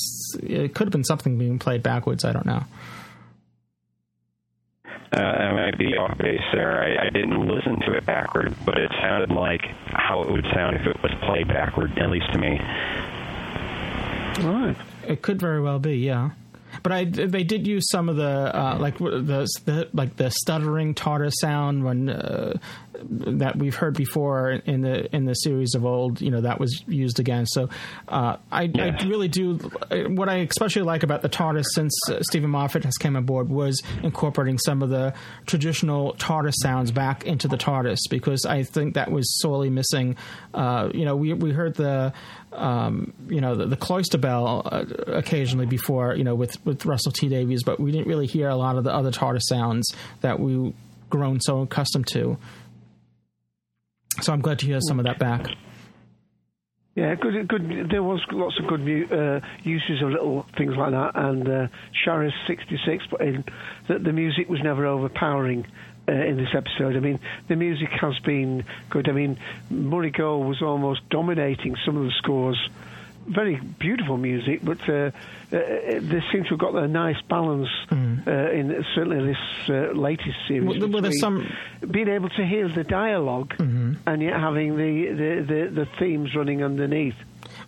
it 0.43 0.75
could 0.75 0.89
have 0.89 0.93
been 0.93 1.05
something 1.05 1.39
being 1.39 1.59
played 1.59 1.83
backwards. 1.83 2.25
I 2.25 2.33
don't 2.33 2.47
know. 2.47 2.65
Uh, 5.15 5.21
I 5.21 5.53
might 5.53 5.79
be 5.79 5.95
off 5.97 6.17
base 6.17 6.41
there. 6.55 6.83
I, 6.83 7.07
I 7.07 7.11
didn't 7.11 7.47
listen 7.47 7.79
to 7.87 7.93
it 7.93 8.07
backward, 8.07 8.55
but 8.65 8.79
it 8.79 8.91
sounded 9.01 9.31
like 9.31 9.61
how 9.93 10.23
it 10.23 10.31
would 10.31 10.47
sound 10.55 10.77
if 10.77 10.87
it 10.87 11.03
was 11.03 11.13
played 11.27 11.49
backward, 11.49 11.99
at 11.99 12.11
least 12.11 12.33
to 12.33 12.39
me. 12.39 12.59
Right. 14.41 14.77
It 15.07 15.23
could 15.23 15.41
very 15.41 15.61
well 15.61 15.79
be, 15.79 15.97
yeah. 15.99 16.31
But 16.83 16.93
I 16.93 17.05
they 17.05 17.45
did 17.45 17.67
use 17.67 17.89
some 17.91 18.09
of 18.09 18.17
the 18.17 18.25
uh, 18.57 18.79
like 18.79 18.99
the, 18.99 19.47
the 19.65 19.89
like 19.93 20.17
the 20.17 20.31
stuttering 20.31 20.95
TARDIS 20.95 21.35
sound 21.41 21.85
when 21.85 22.09
uh, 22.09 22.59
that 23.03 23.57
we've 23.57 23.75
heard 23.75 23.95
before 23.95 24.51
in 24.51 24.81
the 24.81 25.15
in 25.15 25.25
the 25.25 25.35
series 25.35 25.75
of 25.75 25.85
old. 25.85 26.21
You 26.21 26.31
know 26.31 26.41
that 26.41 26.59
was 26.59 26.83
used 26.87 27.21
again. 27.21 27.47
So 27.47 27.69
uh, 28.09 28.37
I, 28.51 28.71
I 28.75 29.05
really 29.05 29.29
do 29.29 29.55
what 30.09 30.29
I 30.29 30.37
especially 30.39 30.83
like 30.83 31.03
about 31.03 31.23
the 31.23 31.29
TARDIS 31.29 31.67
since 31.75 31.93
uh, 32.09 32.23
Steven 32.23 32.51
Moffat 32.51 32.85
has 32.85 32.97
came 32.97 33.17
aboard 33.17 33.49
was 33.49 33.83
incorporating 34.03 34.59
some 34.59 34.83
of 34.83 34.89
the 34.89 35.15
traditional 35.47 36.15
TARDIS 36.15 36.55
sounds 36.63 36.91
back 36.91 37.25
into 37.25 37.49
the 37.49 37.59
TARDIS 37.59 37.99
because 38.09 38.47
I 38.47 38.63
think 38.63 38.95
that 38.95 39.11
was 39.11 39.41
sorely 39.41 39.71
missing. 39.71 40.17
Uh, 40.55 40.91
you 40.95 41.05
know 41.05 41.17
we 41.17 41.35
we 41.35 41.53
heard 41.53 41.75
the 41.75 42.13
um, 42.53 43.13
you 43.29 43.41
know, 43.41 43.55
the, 43.55 43.67
the 43.67 43.77
cloister 43.77 44.19
bell 44.19 44.63
uh, 44.65 44.85
occasionally 45.09 45.67
before, 45.67 46.15
you 46.15 46.25
know, 46.25 46.35
with, 46.35 46.65
with 46.65 46.85
Russell 46.85 47.13
T 47.13 47.29
Davies, 47.29 47.63
but 47.63 47.81
we 47.81 47.93
didn't 47.93 48.07
really 48.07 48.27
hear 48.27 48.49
a 48.49 48.57
lot 48.57 48.77
of 48.77 48.85
the 48.85 48.95
other 48.95 49.11
TARDIS 49.11 49.43
sounds 49.49 49.95
that 50.21 50.39
we've 50.39 50.75
grown 51.11 51.41
so 51.41 51.63
accustomed 51.63 52.07
to. 52.09 52.39
So 54.21 54.33
I'm 54.33 54.41
glad 54.41 54.59
to 54.61 54.67
hear 54.67 54.81
some 54.81 54.99
of 54.99 55.07
that 55.07 55.19
back. 55.19 55.47
Yeah, 56.95 57.15
good. 57.15 57.49
Good. 57.49 57.89
There 57.91 58.03
was 58.03 58.21
lots 58.31 58.59
of 58.61 58.67
good 58.67 58.83
uh, 59.11 59.41
uses 59.63 60.03
of 60.03 60.11
little 60.11 60.45
things 60.59 60.75
like 60.77 60.91
that, 60.91 61.13
and 61.15 61.49
uh, 61.49 61.67
Shara's 62.05 62.35
'66 62.47 63.07
put 63.07 63.23
in 63.23 63.45
that 63.89 64.05
the 64.05 64.13
music 64.13 64.51
was 64.51 64.61
never 64.63 64.85
overpowering 64.85 65.67
uh, 66.09 66.13
in 66.13 66.37
this 66.37 66.49
episode. 66.55 66.97
I 66.97 67.01
mean, 67.01 67.21
the 67.49 67.57
music 67.57 67.89
has 68.01 68.19
been 68.21 68.65
good. 68.91 69.09
I 69.09 69.13
mean, 69.13 69.39
Murray 69.71 70.11
Gold 70.11 70.47
was 70.47 70.63
almost 70.63 71.09
dominating 71.11 71.77
some 71.85 71.97
of 71.97 72.05
the 72.05 72.13
scores. 72.19 72.59
Very 73.25 73.55
beautiful 73.79 74.17
music, 74.17 74.65
but 74.65 74.81
uh, 74.89 74.93
uh, 74.93 75.11
they 75.53 76.21
seem 76.33 76.43
to 76.43 76.49
have 76.51 76.59
got 76.59 76.75
a 76.75 76.89
nice 76.89 77.23
balance 77.29 77.69
uh, 77.93 77.95
in 77.95 78.85
certainly 78.97 79.25
this 79.33 79.71
uh, 79.71 79.93
latest 79.97 80.37
series. 80.49 80.81
Well, 80.81 80.89
well, 80.91 81.03
there's 81.03 81.21
between 81.21 81.57
being 81.89 82.09
able 82.09 82.31
to 82.31 82.45
hear 82.45 82.69
the 82.69 82.83
dialog 82.83 83.53
and 83.61 83.97
yet 84.21 84.33
having 84.41 84.77
the, 84.77 85.07
the, 85.13 85.45
the, 85.47 85.71
the 85.85 85.89
themes 86.01 86.35
running 86.35 86.65
underneath. 86.65 87.15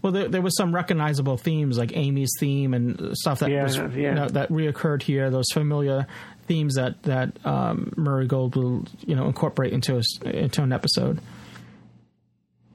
Well, 0.03 0.13
there, 0.13 0.29
there 0.29 0.43
was 0.43 0.57
some 0.57 0.75
recognizable 0.75 1.37
themes 1.37 1.79
like 1.79 1.97
Amy's 1.97 2.33
theme 2.41 2.75
and 2.75 3.17
stuff 3.17 3.39
that 3.39 3.51
Yeah, 3.51 3.63
was, 3.63 3.77
yeah. 3.77 3.87
You 3.91 4.15
know, 4.15 4.29
that 4.29 4.49
reoccurred 4.51 5.03
here. 5.03 5.31
Those 5.31 5.47
familiar 5.53 6.07
themes 6.47 6.75
that 6.75 7.03
that 7.05 7.45
um, 7.47 7.93
Murray 7.97 8.27
Gold 8.27 8.57
will 8.57 8.85
you 9.07 9.15
know 9.15 9.27
incorporate 9.27 9.73
into 9.73 9.97
a, 9.97 10.29
into 10.29 10.63
an 10.63 10.73
episode. 10.73 11.21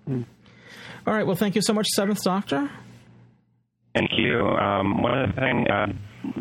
All 0.07 1.13
right. 1.13 1.25
Well, 1.25 1.35
thank 1.35 1.55
you 1.55 1.61
so 1.61 1.73
much, 1.73 1.87
Seventh 1.87 2.23
Doctor. 2.23 2.69
Thank 3.95 4.11
you. 4.17 4.39
Um, 4.39 5.01
one 5.01 5.17
other 5.17 5.33
thing, 5.33 5.65
uh, 5.69 5.87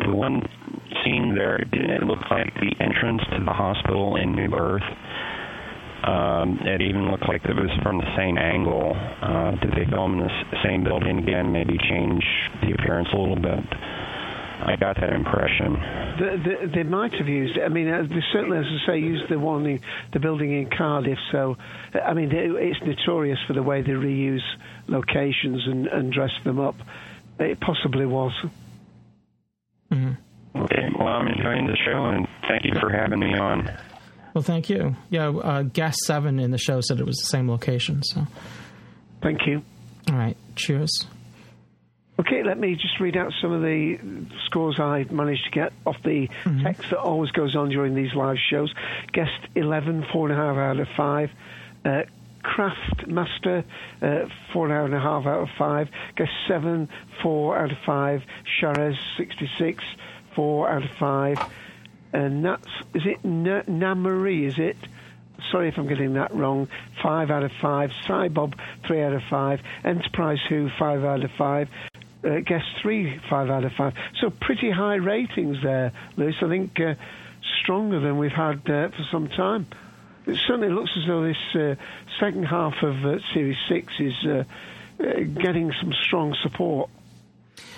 the 0.04 0.14
one 0.14 0.42
scene 1.04 1.34
there, 1.34 1.58
didn't 1.58 1.90
it 1.90 2.02
look 2.02 2.20
like 2.30 2.52
the 2.54 2.72
entrance 2.82 3.22
to 3.32 3.44
the 3.44 3.52
hospital 3.52 4.16
in 4.16 4.32
New 4.32 4.54
Earth? 4.54 4.82
Um, 6.04 6.60
it 6.62 6.80
even 6.80 7.10
looked 7.10 7.26
like 7.28 7.44
it 7.44 7.56
was 7.56 7.70
from 7.82 7.98
the 7.98 8.16
same 8.16 8.38
angle. 8.38 8.94
Uh, 8.94 9.52
did 9.60 9.72
they 9.72 9.90
film 9.90 10.14
in 10.14 10.20
the 10.20 10.30
same 10.62 10.84
building 10.84 11.18
again? 11.18 11.50
Maybe 11.52 11.76
change 11.90 12.24
the 12.62 12.72
appearance 12.72 13.08
a 13.12 13.16
little 13.16 13.40
bit. 13.40 13.64
I 14.60 14.76
got 14.76 14.96
that 14.96 15.12
impression. 15.12 15.74
The, 16.18 16.42
the, 16.44 16.72
they 16.74 16.82
might 16.82 17.12
have 17.14 17.28
used 17.28 17.56
it. 17.56 17.62
I 17.62 17.68
mean, 17.68 17.88
uh, 17.88 18.02
they 18.02 18.22
certainly, 18.32 18.58
as 18.58 18.64
I 18.64 18.92
say, 18.92 18.98
used 18.98 19.30
the 19.30 19.38
one 19.38 19.66
in 19.66 19.80
the 20.12 20.20
building 20.20 20.52
in 20.52 20.68
Cardiff. 20.68 21.18
So, 21.30 21.56
I 21.94 22.12
mean, 22.14 22.28
they, 22.28 22.46
it's 22.46 22.80
notorious 22.84 23.38
for 23.46 23.52
the 23.52 23.62
way 23.62 23.82
they 23.82 23.92
reuse 23.92 24.42
locations 24.88 25.66
and, 25.66 25.86
and 25.86 26.12
dress 26.12 26.32
them 26.44 26.58
up. 26.58 26.74
It 27.38 27.60
possibly 27.60 28.04
was. 28.04 28.32
Okay, 30.56 30.88
well, 30.98 31.08
I'm 31.08 31.28
enjoying 31.28 31.66
the 31.66 31.76
show, 31.76 32.06
and 32.06 32.26
thank 32.48 32.64
you 32.64 32.72
for 32.80 32.90
having 32.90 33.20
me 33.20 33.34
on. 33.34 33.70
Well, 34.34 34.42
thank 34.42 34.68
you. 34.68 34.96
Yeah, 35.08 35.28
uh, 35.28 35.62
guest 35.62 35.98
seven 36.04 36.40
in 36.40 36.50
the 36.50 36.58
show 36.58 36.80
said 36.80 36.98
it 36.98 37.06
was 37.06 37.16
the 37.16 37.28
same 37.28 37.48
location. 37.48 38.02
So, 38.02 38.26
thank 39.22 39.46
you. 39.46 39.62
All 40.10 40.16
right. 40.16 40.36
Cheers. 40.56 41.06
Okay, 42.20 42.42
let 42.42 42.58
me 42.58 42.74
just 42.74 42.98
read 42.98 43.16
out 43.16 43.32
some 43.40 43.52
of 43.52 43.62
the 43.62 43.96
scores 44.46 44.80
I 44.80 45.04
managed 45.10 45.44
to 45.44 45.50
get 45.50 45.72
off 45.86 45.96
the 46.04 46.28
text 46.64 46.90
that 46.90 46.98
always 46.98 47.30
goes 47.30 47.54
on 47.54 47.68
during 47.68 47.94
these 47.94 48.12
live 48.14 48.38
shows. 48.50 48.74
Guest 49.12 49.30
11, 49.54 50.02
4.5 50.12 50.58
out 50.58 50.80
of 50.80 50.88
5. 50.96 51.30
Uh, 51.84 52.02
Craft 52.42 53.06
Master, 53.06 53.64
uh, 54.02 54.04
4.5 54.52 55.26
out 55.26 55.42
of 55.42 55.48
5. 55.56 55.88
Guest 56.16 56.30
7, 56.48 56.88
4 57.22 57.56
out 57.58 57.70
of 57.70 57.78
5. 57.86 58.22
Sharez, 58.60 58.96
66, 59.16 59.84
4 60.34 60.70
out 60.70 60.82
of 60.82 60.90
5. 60.98 61.38
And 62.12 62.44
that's, 62.44 62.66
is 62.94 63.02
it 63.06 63.24
Na- 63.24 63.62
Namari, 63.62 64.48
is 64.48 64.58
it? 64.58 64.76
Sorry 65.52 65.68
if 65.68 65.78
I'm 65.78 65.86
getting 65.86 66.14
that 66.14 66.34
wrong. 66.34 66.66
Five 67.00 67.30
out 67.30 67.44
of 67.44 67.52
five. 67.62 67.90
Cybob, 68.08 68.54
three 68.86 69.02
out 69.02 69.12
of 69.12 69.22
five. 69.30 69.60
Enterprise 69.84 70.40
Who, 70.48 70.68
five 70.78 71.04
out 71.04 71.22
of 71.24 71.30
five. 71.38 71.68
Uh, 72.24 72.40
Guest 72.40 72.66
three, 72.82 73.20
five 73.30 73.48
out 73.48 73.64
of 73.64 73.72
five. 73.74 73.94
So 74.20 74.30
pretty 74.30 74.70
high 74.70 74.96
ratings 74.96 75.62
there, 75.62 75.92
Louis. 76.16 76.34
I 76.42 76.48
think 76.48 76.80
uh, 76.80 76.94
stronger 77.62 78.00
than 78.00 78.18
we've 78.18 78.32
had 78.32 78.68
uh, 78.68 78.88
for 78.88 79.04
some 79.10 79.28
time. 79.28 79.66
It 80.26 80.36
certainly 80.46 80.68
looks 80.68 80.90
as 80.96 81.06
though 81.06 81.22
this 81.22 81.54
uh, 81.54 81.76
second 82.18 82.44
half 82.44 82.82
of 82.82 83.04
uh, 83.04 83.18
Series 83.32 83.56
Six 83.68 83.92
is 84.00 84.26
uh, 84.26 84.44
getting 84.98 85.72
some 85.80 85.92
strong 85.92 86.34
support. 86.42 86.90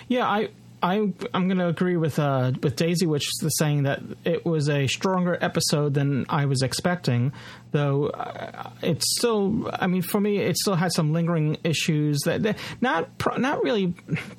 Yeah, 0.09 0.27
I 0.27 0.49
I 0.82 1.12
I'm 1.35 1.47
going 1.47 1.59
to 1.59 1.69
agree 1.69 1.97
with 1.97 2.19
uh, 2.19 2.52
with 2.62 2.77
Daisy, 2.77 3.07
which 3.07 3.28
is 3.43 3.57
saying 3.59 3.85
that 3.85 4.01
it 4.24 4.44
was 4.44 4.69
a 4.69 4.86
stronger 4.86 5.36
episode 5.40 5.94
than 5.94 6.27
I 6.28 6.47
was 6.47 6.62
expecting. 6.62 7.32
Though 7.73 8.09
uh, 8.09 8.70
it's 8.82 9.05
still, 9.19 9.70
I 9.73 9.86
mean, 9.86 10.02
for 10.02 10.20
me, 10.20 10.39
it 10.39 10.57
still 10.57 10.74
had 10.74 10.93
some 10.93 11.12
lingering 11.12 11.59
issues 11.62 12.19
that, 12.24 12.43
that 12.43 12.59
not 12.81 13.09
not 13.39 13.62
really 13.62 13.94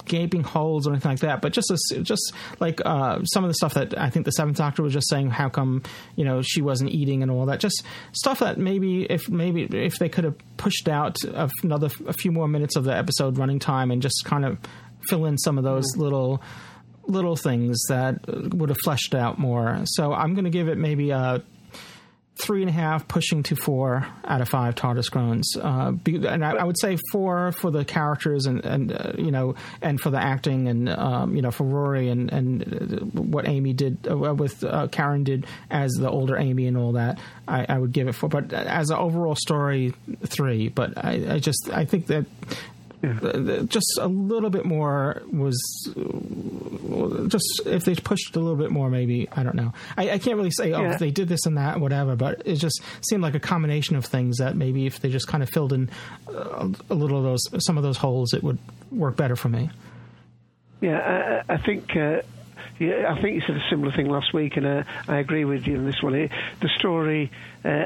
gaping 0.05 0.43
holes 0.43 0.87
or 0.87 0.91
anything 0.91 1.11
like 1.11 1.19
that, 1.19 1.41
but 1.41 1.53
just 1.53 1.71
a, 1.71 2.01
just 2.01 2.33
like 2.59 2.81
uh, 2.83 3.23
some 3.23 3.43
of 3.43 3.49
the 3.49 3.53
stuff 3.53 3.73
that 3.75 3.97
I 3.97 4.09
think 4.09 4.25
the 4.25 4.31
Seventh 4.31 4.57
Doctor 4.57 4.83
was 4.83 4.93
just 4.93 5.09
saying, 5.09 5.29
how 5.29 5.49
come 5.49 5.83
you 6.15 6.25
know 6.25 6.41
she 6.41 6.61
wasn't 6.61 6.89
eating 6.89 7.21
and 7.21 7.31
all 7.31 7.45
that, 7.45 7.59
just 7.59 7.83
stuff 8.11 8.39
that 8.39 8.57
maybe 8.57 9.03
if 9.03 9.29
maybe 9.29 9.63
if 9.63 9.97
they 9.99 10.09
could 10.09 10.23
have 10.23 10.35
pushed 10.57 10.89
out 10.89 11.17
another 11.63 11.89
a 12.07 12.13
few 12.13 12.31
more 12.31 12.47
minutes 12.47 12.75
of 12.75 12.83
the 12.83 12.95
episode 12.95 13.37
running 13.37 13.59
time 13.59 13.91
and 13.91 14.01
just 14.01 14.23
kind 14.25 14.45
of 14.45 14.57
fill 15.07 15.25
in 15.25 15.37
some 15.37 15.57
of 15.57 15.63
those 15.63 15.95
little 15.97 16.41
little 17.07 17.35
things 17.35 17.81
that 17.89 18.19
would 18.53 18.69
have 18.69 18.77
fleshed 18.83 19.15
out 19.15 19.39
more. 19.39 19.81
So 19.85 20.13
I'm 20.13 20.33
going 20.33 20.45
to 20.45 20.51
give 20.51 20.67
it 20.67 20.77
maybe 20.77 21.09
a 21.09 21.41
three 22.41 22.61
and 22.61 22.69
a 22.69 22.73
half, 22.73 23.07
pushing 23.07 23.43
to 23.43 23.55
four 23.55 24.07
out 24.25 24.41
of 24.41 24.49
five 24.49 24.75
TARDIS 24.75 25.11
groans. 25.11 25.55
Uh, 25.55 25.93
and 26.05 26.43
I, 26.43 26.51
I, 26.51 26.63
would 26.63 26.79
say 26.79 26.97
four 27.11 27.51
for 27.51 27.69
the 27.69 27.85
characters 27.85 28.45
and, 28.45 28.65
and 28.65 28.91
uh, 28.91 29.13
you 29.17 29.31
know, 29.31 29.55
and 29.81 29.99
for 29.99 30.09
the 30.09 30.17
acting 30.17 30.67
and, 30.67 30.89
um, 30.89 31.35
you 31.35 31.41
know, 31.41 31.51
for 31.51 31.65
Rory 31.65 32.09
and, 32.09 32.31
and 32.31 33.11
what 33.13 33.47
Amy 33.47 33.73
did 33.73 34.07
uh, 34.09 34.17
with 34.17 34.63
uh, 34.63 34.87
Karen 34.87 35.23
did 35.23 35.45
as 35.69 35.91
the 35.91 36.09
older 36.09 36.37
Amy 36.37 36.67
and 36.67 36.77
all 36.77 36.93
that. 36.93 37.19
I, 37.47 37.65
I 37.67 37.77
would 37.77 37.91
give 37.91 38.07
it 38.07 38.13
four. 38.13 38.29
But 38.29 38.53
as 38.53 38.89
an 38.89 38.97
overall 38.97 39.35
story, 39.35 39.93
three. 40.25 40.69
But 40.69 40.97
I, 40.97 41.35
I 41.35 41.39
just, 41.39 41.69
I 41.71 41.85
think 41.85 42.07
that 42.07 42.25
yeah. 43.03 43.63
Just 43.65 43.97
a 43.99 44.07
little 44.07 44.49
bit 44.49 44.65
more 44.65 45.23
was 45.31 45.57
just 47.27 47.61
if 47.65 47.85
they 47.85 47.95
pushed 47.95 48.35
a 48.35 48.39
little 48.39 48.55
bit 48.55 48.71
more, 48.71 48.89
maybe 48.89 49.27
I 49.31 49.43
don't 49.43 49.55
know. 49.55 49.73
I, 49.97 50.11
I 50.11 50.17
can't 50.19 50.37
really 50.37 50.51
say 50.51 50.71
oh 50.73 50.81
yeah. 50.81 50.97
they 50.97 51.11
did 51.11 51.27
this 51.27 51.45
and 51.45 51.57
that, 51.57 51.79
whatever. 51.79 52.15
But 52.15 52.43
it 52.45 52.55
just 52.55 52.81
seemed 53.01 53.23
like 53.23 53.33
a 53.33 53.39
combination 53.39 53.95
of 53.95 54.05
things 54.05 54.37
that 54.37 54.55
maybe 54.55 54.85
if 54.85 54.99
they 54.99 55.09
just 55.09 55.27
kind 55.27 55.41
of 55.41 55.49
filled 55.49 55.73
in 55.73 55.89
a, 56.27 56.69
a 56.89 56.93
little 56.93 57.17
of 57.17 57.23
those 57.23 57.65
some 57.65 57.77
of 57.77 57.83
those 57.83 57.97
holes, 57.97 58.33
it 58.33 58.43
would 58.43 58.59
work 58.91 59.15
better 59.15 59.35
for 59.35 59.49
me. 59.49 59.69
Yeah, 60.79 61.43
I, 61.49 61.53
I 61.53 61.57
think. 61.57 61.95
Uh, 61.95 62.21
yeah, 62.81 63.13
I 63.13 63.21
think 63.21 63.35
you 63.35 63.41
said 63.41 63.55
a 63.55 63.69
similar 63.69 63.91
thing 63.95 64.09
last 64.09 64.33
week, 64.33 64.57
and 64.57 64.65
uh, 64.65 64.83
I 65.07 65.19
agree 65.19 65.45
with 65.45 65.67
you 65.67 65.77
on 65.77 65.85
this 65.85 66.01
one. 66.01 66.13
The 66.13 66.69
story 66.79 67.31
uh, 67.63 67.85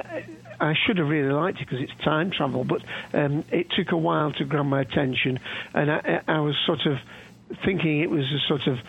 I 0.60 0.74
should 0.86 0.98
have 1.00 1.10
really 1.10 1.34
liked 1.34 1.60
it 1.60 1.68
because 1.68 1.82
it's 1.82 2.04
time 2.04 2.32
travel, 2.32 2.64
but 2.64 2.82
um, 3.14 3.44
it 3.52 3.72
took 3.72 3.92
a 3.92 3.98
while 3.98 4.32
to 4.34 4.46
grab 4.46 4.66
my 4.66 4.82
attention, 4.82 5.40
and 5.74 5.92
I, 5.92 6.22
I 6.28 6.40
was 6.40 6.56
sort 6.66 6.86
of 6.86 6.98
thinking 7.66 8.00
it 8.00 8.10
was 8.10 8.24
a 8.32 8.40
sort 8.48 8.68
of 8.68 8.80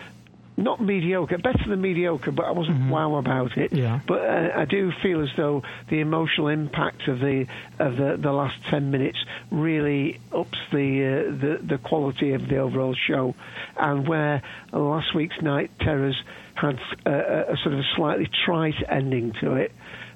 not 0.57 0.81
mediocre, 0.81 1.37
better 1.37 1.63
than 1.67 1.81
mediocre, 1.81 2.31
but 2.31 2.45
I 2.45 2.51
wasn't 2.51 2.79
mm-hmm. 2.79 2.89
wow 2.89 3.15
about 3.15 3.57
it. 3.57 3.71
Yeah. 3.71 3.99
But 4.07 4.21
uh, 4.21 4.49
I 4.55 4.65
do 4.65 4.91
feel 5.03 5.21
as 5.21 5.29
though 5.37 5.61
the 5.89 5.99
emotional 5.99 6.47
impact 6.47 7.07
of 7.07 7.19
the 7.19 7.45
of 7.79 7.95
the, 7.95 8.17
the 8.19 8.31
last 8.31 8.57
ten 8.69 8.89
minutes 8.89 9.19
really 9.51 10.19
ups 10.33 10.57
the, 10.71 11.05
uh, 11.05 11.31
the 11.31 11.59
the 11.63 11.77
quality 11.77 12.33
of 12.33 12.47
the 12.49 12.57
overall 12.57 12.95
show, 12.95 13.35
and 13.77 14.07
where 14.07 14.41
last 14.73 15.13
week's 15.13 15.39
Night 15.41 15.69
Terrors 15.79 16.21
had 16.55 16.79
uh, 17.05 17.11
a, 17.11 17.53
a 17.53 17.57
sort 17.57 17.73
of 17.73 17.79
a 17.79 17.87
slightly 17.95 18.27
trite 18.45 18.83
ending 18.89 19.33
to 19.41 19.53
it 19.53 19.71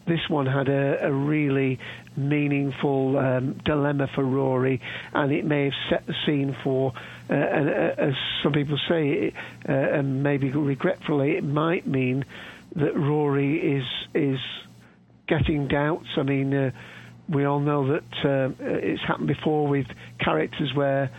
this 0.08 0.20
one 0.30 0.46
had 0.46 0.68
a, 0.68 1.06
a 1.06 1.12
really 1.12 1.80
meaningful 2.16 3.18
um, 3.18 3.60
dilemma 3.66 4.08
for 4.14 4.24
Rory, 4.24 4.82
and 5.14 5.32
it 5.32 5.46
may 5.46 5.66
have 5.66 5.74
set 5.90 6.06
the 6.08 6.14
scene 6.26 6.56
for, 6.64 6.94
uh, 7.30 7.34
and, 7.34 7.70
uh, 7.70 7.94
as 7.98 8.14
some 8.44 8.54
people 8.54 8.78
say, 8.90 9.34
uh, 9.68 9.72
and 9.72 10.24
maybe 10.24 10.52
regretfully, 10.52 11.32
it 11.38 11.44
might 11.44 11.88
mean 11.88 12.26
that 12.76 12.96
Rory 12.96 13.78
is 13.78 13.86
is 14.14 14.40
getting 15.28 15.68
doubts. 15.68 16.08
I 16.18 16.24
mean, 16.24 16.54
uh, 16.54 16.72
we 17.30 17.46
all 17.46 17.60
know 17.60 17.88
that 17.94 18.26
uh, 18.26 18.54
it's 18.60 19.02
happened 19.08 19.28
before 19.28 19.68
with 19.68 19.88
characters 20.20 20.72
where 20.74 21.10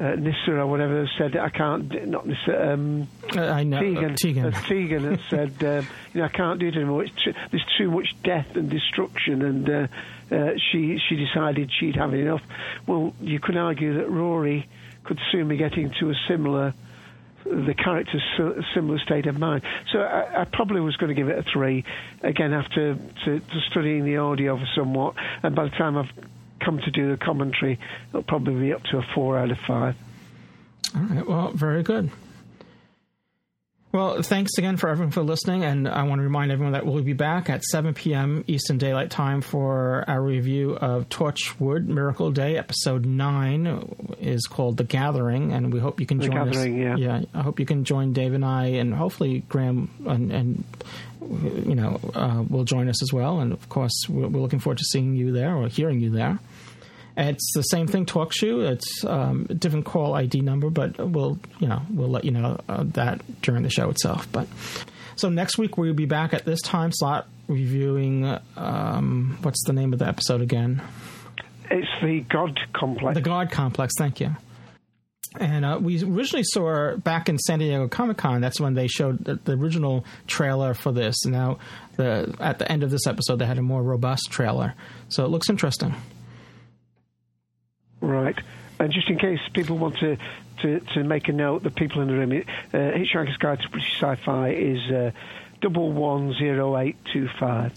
uh, 0.00 0.14
Nyssa 0.14 0.52
or 0.52 0.66
whatever 0.66 1.08
said 1.18 1.36
I 1.36 1.50
can't 1.50 2.08
not 2.08 2.26
Nyssa 2.26 2.72
um, 2.72 3.08
uh, 3.36 3.40
I 3.40 3.62
know 3.62 3.80
Tegan. 3.80 4.16
Tegan, 4.16 4.46
uh, 4.46 4.62
Tegan 4.62 5.04
had 5.04 5.20
said 5.28 5.64
um, 5.64 5.88
you 6.12 6.20
know 6.20 6.26
I 6.26 6.28
can't 6.28 6.58
do 6.58 6.68
it 6.68 6.76
anymore. 6.76 7.04
Too, 7.04 7.34
there's 7.50 7.66
too 7.78 7.90
much 7.90 8.14
death 8.22 8.54
and 8.54 8.70
destruction 8.70 9.42
and 9.42 9.68
uh, 9.68 9.86
uh, 10.34 10.50
she 10.70 10.98
she 11.08 11.16
decided 11.16 11.70
she'd 11.78 11.96
have 11.96 12.14
enough. 12.14 12.42
Well 12.86 13.14
you 13.20 13.40
could 13.40 13.56
argue 13.56 13.98
that 13.98 14.10
Rory 14.10 14.68
could 15.04 15.18
soon 15.30 15.48
be 15.48 15.56
getting 15.56 15.92
to 16.00 16.10
a 16.10 16.14
similar 16.28 16.74
the 17.44 17.74
character's 17.74 18.22
similar 18.74 18.98
state 19.00 19.26
of 19.26 19.38
mind. 19.38 19.62
So 19.92 19.98
I, 19.98 20.42
I, 20.42 20.44
probably 20.44 20.80
was 20.80 20.96
going 20.96 21.08
to 21.08 21.14
give 21.14 21.28
it 21.28 21.38
a 21.38 21.42
three, 21.42 21.84
again 22.22 22.52
after 22.52 22.94
to, 22.94 23.40
to 23.40 23.60
studying 23.68 24.04
the 24.04 24.18
audio 24.18 24.56
for 24.56 24.68
somewhat, 24.76 25.14
and 25.42 25.54
by 25.54 25.64
the 25.64 25.70
time 25.70 25.96
I've 25.98 26.10
come 26.64 26.78
to 26.78 26.90
do 26.90 27.10
the 27.10 27.16
commentary, 27.16 27.78
it'll 28.10 28.22
probably 28.22 28.54
be 28.54 28.72
up 28.72 28.82
to 28.84 28.98
a 28.98 29.02
four 29.14 29.38
out 29.38 29.50
of 29.50 29.58
five. 29.66 29.96
All 30.94 31.02
right. 31.02 31.26
Well, 31.26 31.52
very 31.52 31.82
good. 31.82 32.10
Well, 33.92 34.22
thanks 34.22 34.56
again 34.56 34.78
for 34.78 34.88
everyone 34.88 35.10
for 35.10 35.22
listening, 35.22 35.64
and 35.64 35.86
I 35.86 36.04
want 36.04 36.20
to 36.20 36.22
remind 36.22 36.50
everyone 36.50 36.72
that 36.72 36.86
we'll 36.86 37.02
be 37.02 37.12
back 37.12 37.50
at 37.50 37.62
7 37.62 37.92
p.m. 37.92 38.42
Eastern 38.46 38.78
Daylight 38.78 39.10
Time 39.10 39.42
for 39.42 40.02
our 40.08 40.22
review 40.22 40.76
of 40.76 41.10
Torchwood 41.10 41.88
Miracle 41.88 42.30
Day. 42.30 42.56
Episode 42.56 43.04
9 43.04 44.16
is 44.18 44.46
called 44.46 44.78
The 44.78 44.84
Gathering, 44.84 45.52
and 45.52 45.74
we 45.74 45.78
hope 45.78 46.00
you 46.00 46.06
can 46.06 46.16
the 46.16 46.28
join 46.28 46.48
us. 46.48 46.66
Yeah. 46.66 46.96
yeah, 46.96 47.20
I 47.34 47.42
hope 47.42 47.60
you 47.60 47.66
can 47.66 47.84
join 47.84 48.14
Dave 48.14 48.32
and 48.32 48.46
I, 48.46 48.68
and 48.68 48.94
hopefully 48.94 49.44
Graham 49.50 49.90
and, 50.06 50.32
and 50.32 50.64
you 51.20 51.74
know, 51.74 52.00
uh, 52.14 52.42
will 52.48 52.64
join 52.64 52.88
us 52.88 53.02
as 53.02 53.12
well. 53.12 53.40
And 53.40 53.52
of 53.52 53.68
course, 53.68 54.08
we're, 54.08 54.28
we're 54.28 54.40
looking 54.40 54.58
forward 54.58 54.78
to 54.78 54.84
seeing 54.84 55.14
you 55.16 55.32
there 55.32 55.54
or 55.54 55.68
hearing 55.68 56.00
you 56.00 56.08
there. 56.08 56.38
It's 57.16 57.52
the 57.54 57.62
same 57.62 57.86
thing, 57.86 58.06
TalkShoe. 58.06 58.70
It's 58.70 59.04
um, 59.04 59.46
a 59.50 59.54
different 59.54 59.84
call 59.84 60.14
ID 60.14 60.40
number, 60.40 60.70
but 60.70 60.98
we'll 60.98 61.38
you 61.58 61.68
know 61.68 61.82
we'll 61.90 62.08
let 62.08 62.24
you 62.24 62.30
know 62.30 62.58
uh, 62.68 62.84
that 62.88 63.20
during 63.42 63.62
the 63.62 63.70
show 63.70 63.90
itself. 63.90 64.30
But 64.32 64.48
so 65.16 65.28
next 65.28 65.58
week 65.58 65.76
we'll 65.76 65.94
be 65.94 66.06
back 66.06 66.32
at 66.32 66.44
this 66.44 66.60
time 66.62 66.90
slot 66.92 67.28
reviewing 67.48 68.38
um, 68.56 69.38
what's 69.42 69.62
the 69.66 69.72
name 69.72 69.92
of 69.92 69.98
the 69.98 70.06
episode 70.06 70.40
again? 70.40 70.82
It's 71.70 71.88
the 72.02 72.20
God 72.20 72.58
Complex. 72.74 73.14
The 73.14 73.22
God 73.22 73.50
Complex. 73.50 73.92
Thank 73.98 74.20
you. 74.20 74.36
And 75.40 75.64
uh, 75.64 75.78
we 75.80 76.02
originally 76.02 76.44
saw 76.44 76.96
back 76.96 77.28
in 77.28 77.38
San 77.38 77.58
Diego 77.58 77.88
Comic 77.88 78.18
Con. 78.18 78.42
That's 78.42 78.60
when 78.60 78.74
they 78.74 78.86
showed 78.86 79.24
the, 79.24 79.36
the, 79.36 79.52
original 79.52 80.04
trailer 80.26 80.74
for 80.74 80.92
this. 80.92 81.24
Now, 81.24 81.58
the 81.96 82.34
at 82.38 82.58
the 82.58 82.70
end 82.70 82.82
of 82.82 82.90
this 82.90 83.06
episode, 83.06 83.36
they 83.36 83.46
had 83.46 83.56
a 83.58 83.62
more 83.62 83.82
robust 83.82 84.30
trailer, 84.30 84.74
so 85.08 85.24
it 85.24 85.28
looks 85.28 85.48
interesting. 85.48 85.94
Right. 88.36 88.44
And 88.78 88.92
just 88.92 89.08
in 89.08 89.18
case 89.18 89.38
people 89.52 89.78
want 89.78 89.98
to, 89.98 90.16
to, 90.62 90.80
to 90.94 91.04
make 91.04 91.28
a 91.28 91.32
note, 91.32 91.62
the 91.62 91.70
people 91.70 92.02
in 92.02 92.08
the 92.08 92.14
room, 92.14 92.32
uh, 92.32 92.76
Hitchhiker's 92.76 93.36
Guide 93.36 93.60
to 93.60 93.68
British 93.68 93.94
Sci-Fi 94.00 94.50
is 94.50 94.90
uh, 94.90 95.10
double 95.60 95.92
one 95.92 96.34
zero 96.34 96.76
eight 96.76 96.96
two 97.12 97.28
five. 97.38 97.72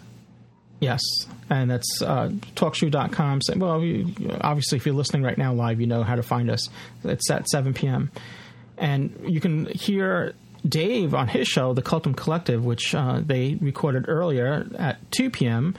Yes, 0.79 1.01
and 1.49 1.69
that's 1.69 2.01
uh, 2.01 2.29
talkshoe.com. 2.55 3.39
Well, 3.55 3.81
you, 3.81 4.13
obviously, 4.41 4.77
if 4.77 4.85
you're 4.85 4.95
listening 4.95 5.23
right 5.23 5.37
now 5.37 5.53
live, 5.53 5.79
you 5.79 5.87
know 5.87 6.03
how 6.03 6.15
to 6.15 6.23
find 6.23 6.49
us. 6.49 6.69
It's 7.03 7.29
at 7.31 7.47
7 7.47 7.73
p.m. 7.73 8.11
And 8.77 9.17
you 9.25 9.39
can 9.39 9.67
hear 9.67 10.33
Dave 10.67 11.15
on 11.15 11.29
his 11.29 11.47
show, 11.47 11.73
The 11.73 11.81
Cultum 11.81 12.15
Collective, 12.15 12.65
which 12.65 12.93
uh, 12.93 13.21
they 13.23 13.55
recorded 13.55 14.09
earlier 14.09 14.67
at 14.77 15.11
2 15.11 15.29
p.m 15.29 15.75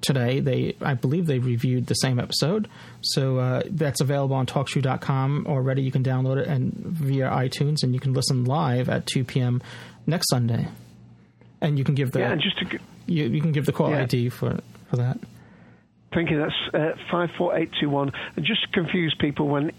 today. 0.00 0.40
They, 0.40 0.76
I 0.80 0.94
believe, 0.94 1.26
they 1.26 1.38
reviewed 1.38 1.86
the 1.86 1.94
same 1.94 2.18
episode, 2.18 2.68
so 3.00 3.38
uh, 3.38 3.62
that's 3.66 4.00
available 4.00 4.36
on 4.36 4.46
TalkShoe.com 4.46 5.46
already. 5.48 5.82
You 5.82 5.92
can 5.92 6.02
download 6.02 6.38
it 6.38 6.48
and 6.48 6.72
via 6.72 7.30
iTunes, 7.30 7.82
and 7.82 7.94
you 7.94 8.00
can 8.00 8.12
listen 8.12 8.44
live 8.44 8.88
at 8.88 9.06
2 9.06 9.24
p.m. 9.24 9.62
next 10.06 10.28
Sunday. 10.30 10.68
And 11.60 11.78
you 11.78 11.84
can 11.84 11.94
give 11.94 12.12
the 12.12 12.20
yeah, 12.20 12.36
just 12.36 12.58
to, 12.58 12.78
you, 13.06 13.24
you 13.24 13.40
can 13.40 13.50
give 13.50 13.66
the 13.66 13.72
call 13.72 13.90
yeah. 13.90 14.02
ID 14.02 14.28
for 14.28 14.60
for 14.90 14.96
that. 14.96 15.18
Thank 16.12 16.30
you. 16.30 16.38
That's 16.38 16.74
uh, 16.74 16.96
five 17.10 17.30
four 17.36 17.56
eight 17.56 17.70
two 17.80 17.90
one. 17.90 18.12
And 18.36 18.44
just 18.44 18.62
to 18.62 18.68
confuse 18.68 19.14
people, 19.18 19.48
when 19.48 19.72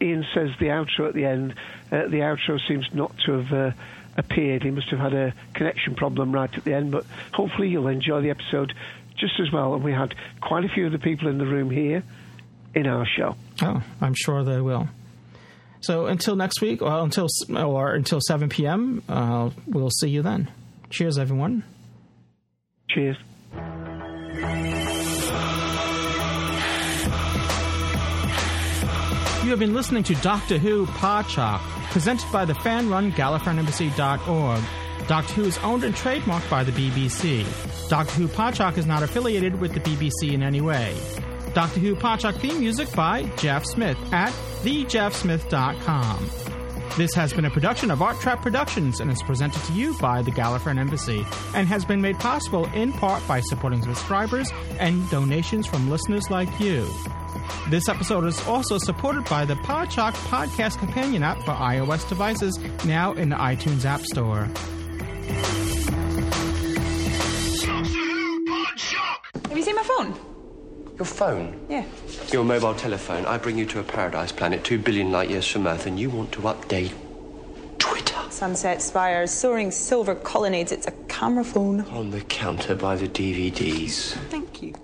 Ian 0.00 0.24
says 0.32 0.50
the 0.58 0.66
outro 0.66 1.08
at 1.08 1.14
the 1.14 1.26
end, 1.26 1.54
uh, 1.92 2.08
the 2.08 2.20
outro 2.20 2.58
seems 2.66 2.86
not 2.94 3.16
to 3.26 3.32
have 3.32 3.52
uh, 3.52 3.70
appeared. 4.16 4.62
He 4.62 4.70
must 4.70 4.88
have 4.88 4.98
had 4.98 5.12
a 5.12 5.34
connection 5.52 5.94
problem 5.94 6.32
right 6.32 6.52
at 6.56 6.64
the 6.64 6.72
end. 6.72 6.90
But 6.90 7.04
hopefully, 7.32 7.68
you'll 7.68 7.88
enjoy 7.88 8.22
the 8.22 8.30
episode 8.30 8.74
just 9.16 9.34
as 9.40 9.52
well. 9.52 9.74
And 9.74 9.84
we 9.84 9.92
had 9.92 10.14
quite 10.40 10.64
a 10.64 10.68
few 10.68 10.86
of 10.86 10.92
the 10.92 10.98
people 10.98 11.28
in 11.28 11.38
the 11.38 11.46
room 11.46 11.70
here 11.70 12.02
in 12.74 12.86
our 12.86 13.06
show. 13.06 13.36
Oh, 13.62 13.82
I'm 14.00 14.14
sure 14.14 14.44
they 14.44 14.60
will. 14.60 14.88
So 15.80 16.06
until 16.06 16.34
next 16.34 16.60
week, 16.60 16.80
well, 16.80 17.04
until 17.04 17.28
or 17.54 17.92
until 17.94 18.20
7 18.20 18.48
p.m., 18.48 19.02
uh, 19.08 19.50
we'll 19.66 19.90
see 19.90 20.08
you 20.08 20.22
then. 20.22 20.50
Cheers, 20.90 21.18
everyone. 21.18 21.62
Cheers. 22.88 23.16
You 29.44 29.50
have 29.50 29.58
been 29.58 29.74
listening 29.74 30.04
to 30.04 30.14
Doctor 30.16 30.56
Who 30.56 30.86
Podshock 30.86 31.60
presented 31.90 32.32
by 32.32 32.46
the 32.46 32.54
fan-run 32.54 33.12
GallifreyanEmbassy.org. 33.12 34.62
Doctor 35.06 35.34
Who 35.34 35.44
is 35.44 35.58
owned 35.58 35.84
and 35.84 35.94
trademarked 35.94 36.48
by 36.48 36.64
the 36.64 36.72
BBC. 36.72 37.44
Doctor 37.88 38.12
Who 38.14 38.28
Podshock 38.28 38.78
is 38.78 38.86
not 38.86 39.02
affiliated 39.02 39.60
with 39.60 39.74
the 39.74 39.80
BBC 39.80 40.32
in 40.32 40.42
any 40.42 40.60
way. 40.62 40.96
Doctor 41.52 41.78
Who 41.80 41.94
Podshock 41.94 42.40
theme 42.40 42.58
music 42.58 42.90
by 42.94 43.24
Jeff 43.36 43.64
Smith 43.66 43.98
at 44.12 44.30
thejeffsmith.com. 44.62 46.30
This 46.96 47.12
has 47.14 47.32
been 47.32 47.44
a 47.44 47.50
production 47.50 47.90
of 47.90 48.00
Art 48.02 48.18
Trap 48.20 48.40
Productions 48.40 49.00
and 49.00 49.10
is 49.10 49.20
presented 49.22 49.60
to 49.64 49.72
you 49.72 49.98
by 49.98 50.22
the 50.22 50.30
Gallifreyan 50.30 50.78
Embassy 50.78 51.26
and 51.54 51.66
has 51.68 51.84
been 51.84 52.00
made 52.00 52.18
possible 52.18 52.66
in 52.66 52.92
part 52.92 53.26
by 53.26 53.40
supporting 53.40 53.82
subscribers 53.82 54.50
and 54.78 55.08
donations 55.10 55.66
from 55.66 55.90
listeners 55.90 56.30
like 56.30 56.48
you. 56.60 56.88
This 57.68 57.88
episode 57.88 58.24
is 58.24 58.40
also 58.46 58.78
supported 58.78 59.24
by 59.24 59.44
the 59.44 59.54
Podshock 59.56 60.12
Podcast 60.28 60.78
Companion 60.78 61.22
app 61.24 61.38
for 61.40 61.50
iOS 61.52 62.08
devices 62.08 62.58
now 62.86 63.12
in 63.12 63.28
the 63.28 63.36
iTunes 63.36 63.84
App 63.84 64.02
Store. 64.02 64.48
You 69.66 69.72
seen 69.72 69.76
my 69.76 69.82
phone? 69.82 70.94
Your 70.96 71.06
phone? 71.06 71.58
Yeah. 71.68 71.84
Your 72.30 72.44
mobile 72.44 72.74
telephone. 72.74 73.24
I 73.26 73.38
bring 73.38 73.58
you 73.58 73.66
to 73.66 73.80
a 73.80 73.82
paradise 73.82 74.30
planet 74.30 74.62
two 74.62 74.78
billion 74.78 75.10
light 75.10 75.30
years 75.30 75.46
from 75.50 75.66
Earth, 75.66 75.86
and 75.86 75.98
you 75.98 76.10
want 76.10 76.32
to 76.32 76.40
update 76.40 76.92
Twitter. 77.78 78.16
Sunset 78.30 78.82
spires, 78.82 79.30
soaring 79.30 79.70
silver 79.70 80.14
colonnades. 80.14 80.70
It's 80.70 80.86
a 80.86 80.92
camera 81.08 81.44
phone. 81.44 81.80
on 81.82 82.10
the 82.10 82.20
counter 82.22 82.74
by 82.74 82.96
the 82.96 83.08
DVDs. 83.08 84.12
Thank 84.30 84.62
you. 84.62 84.74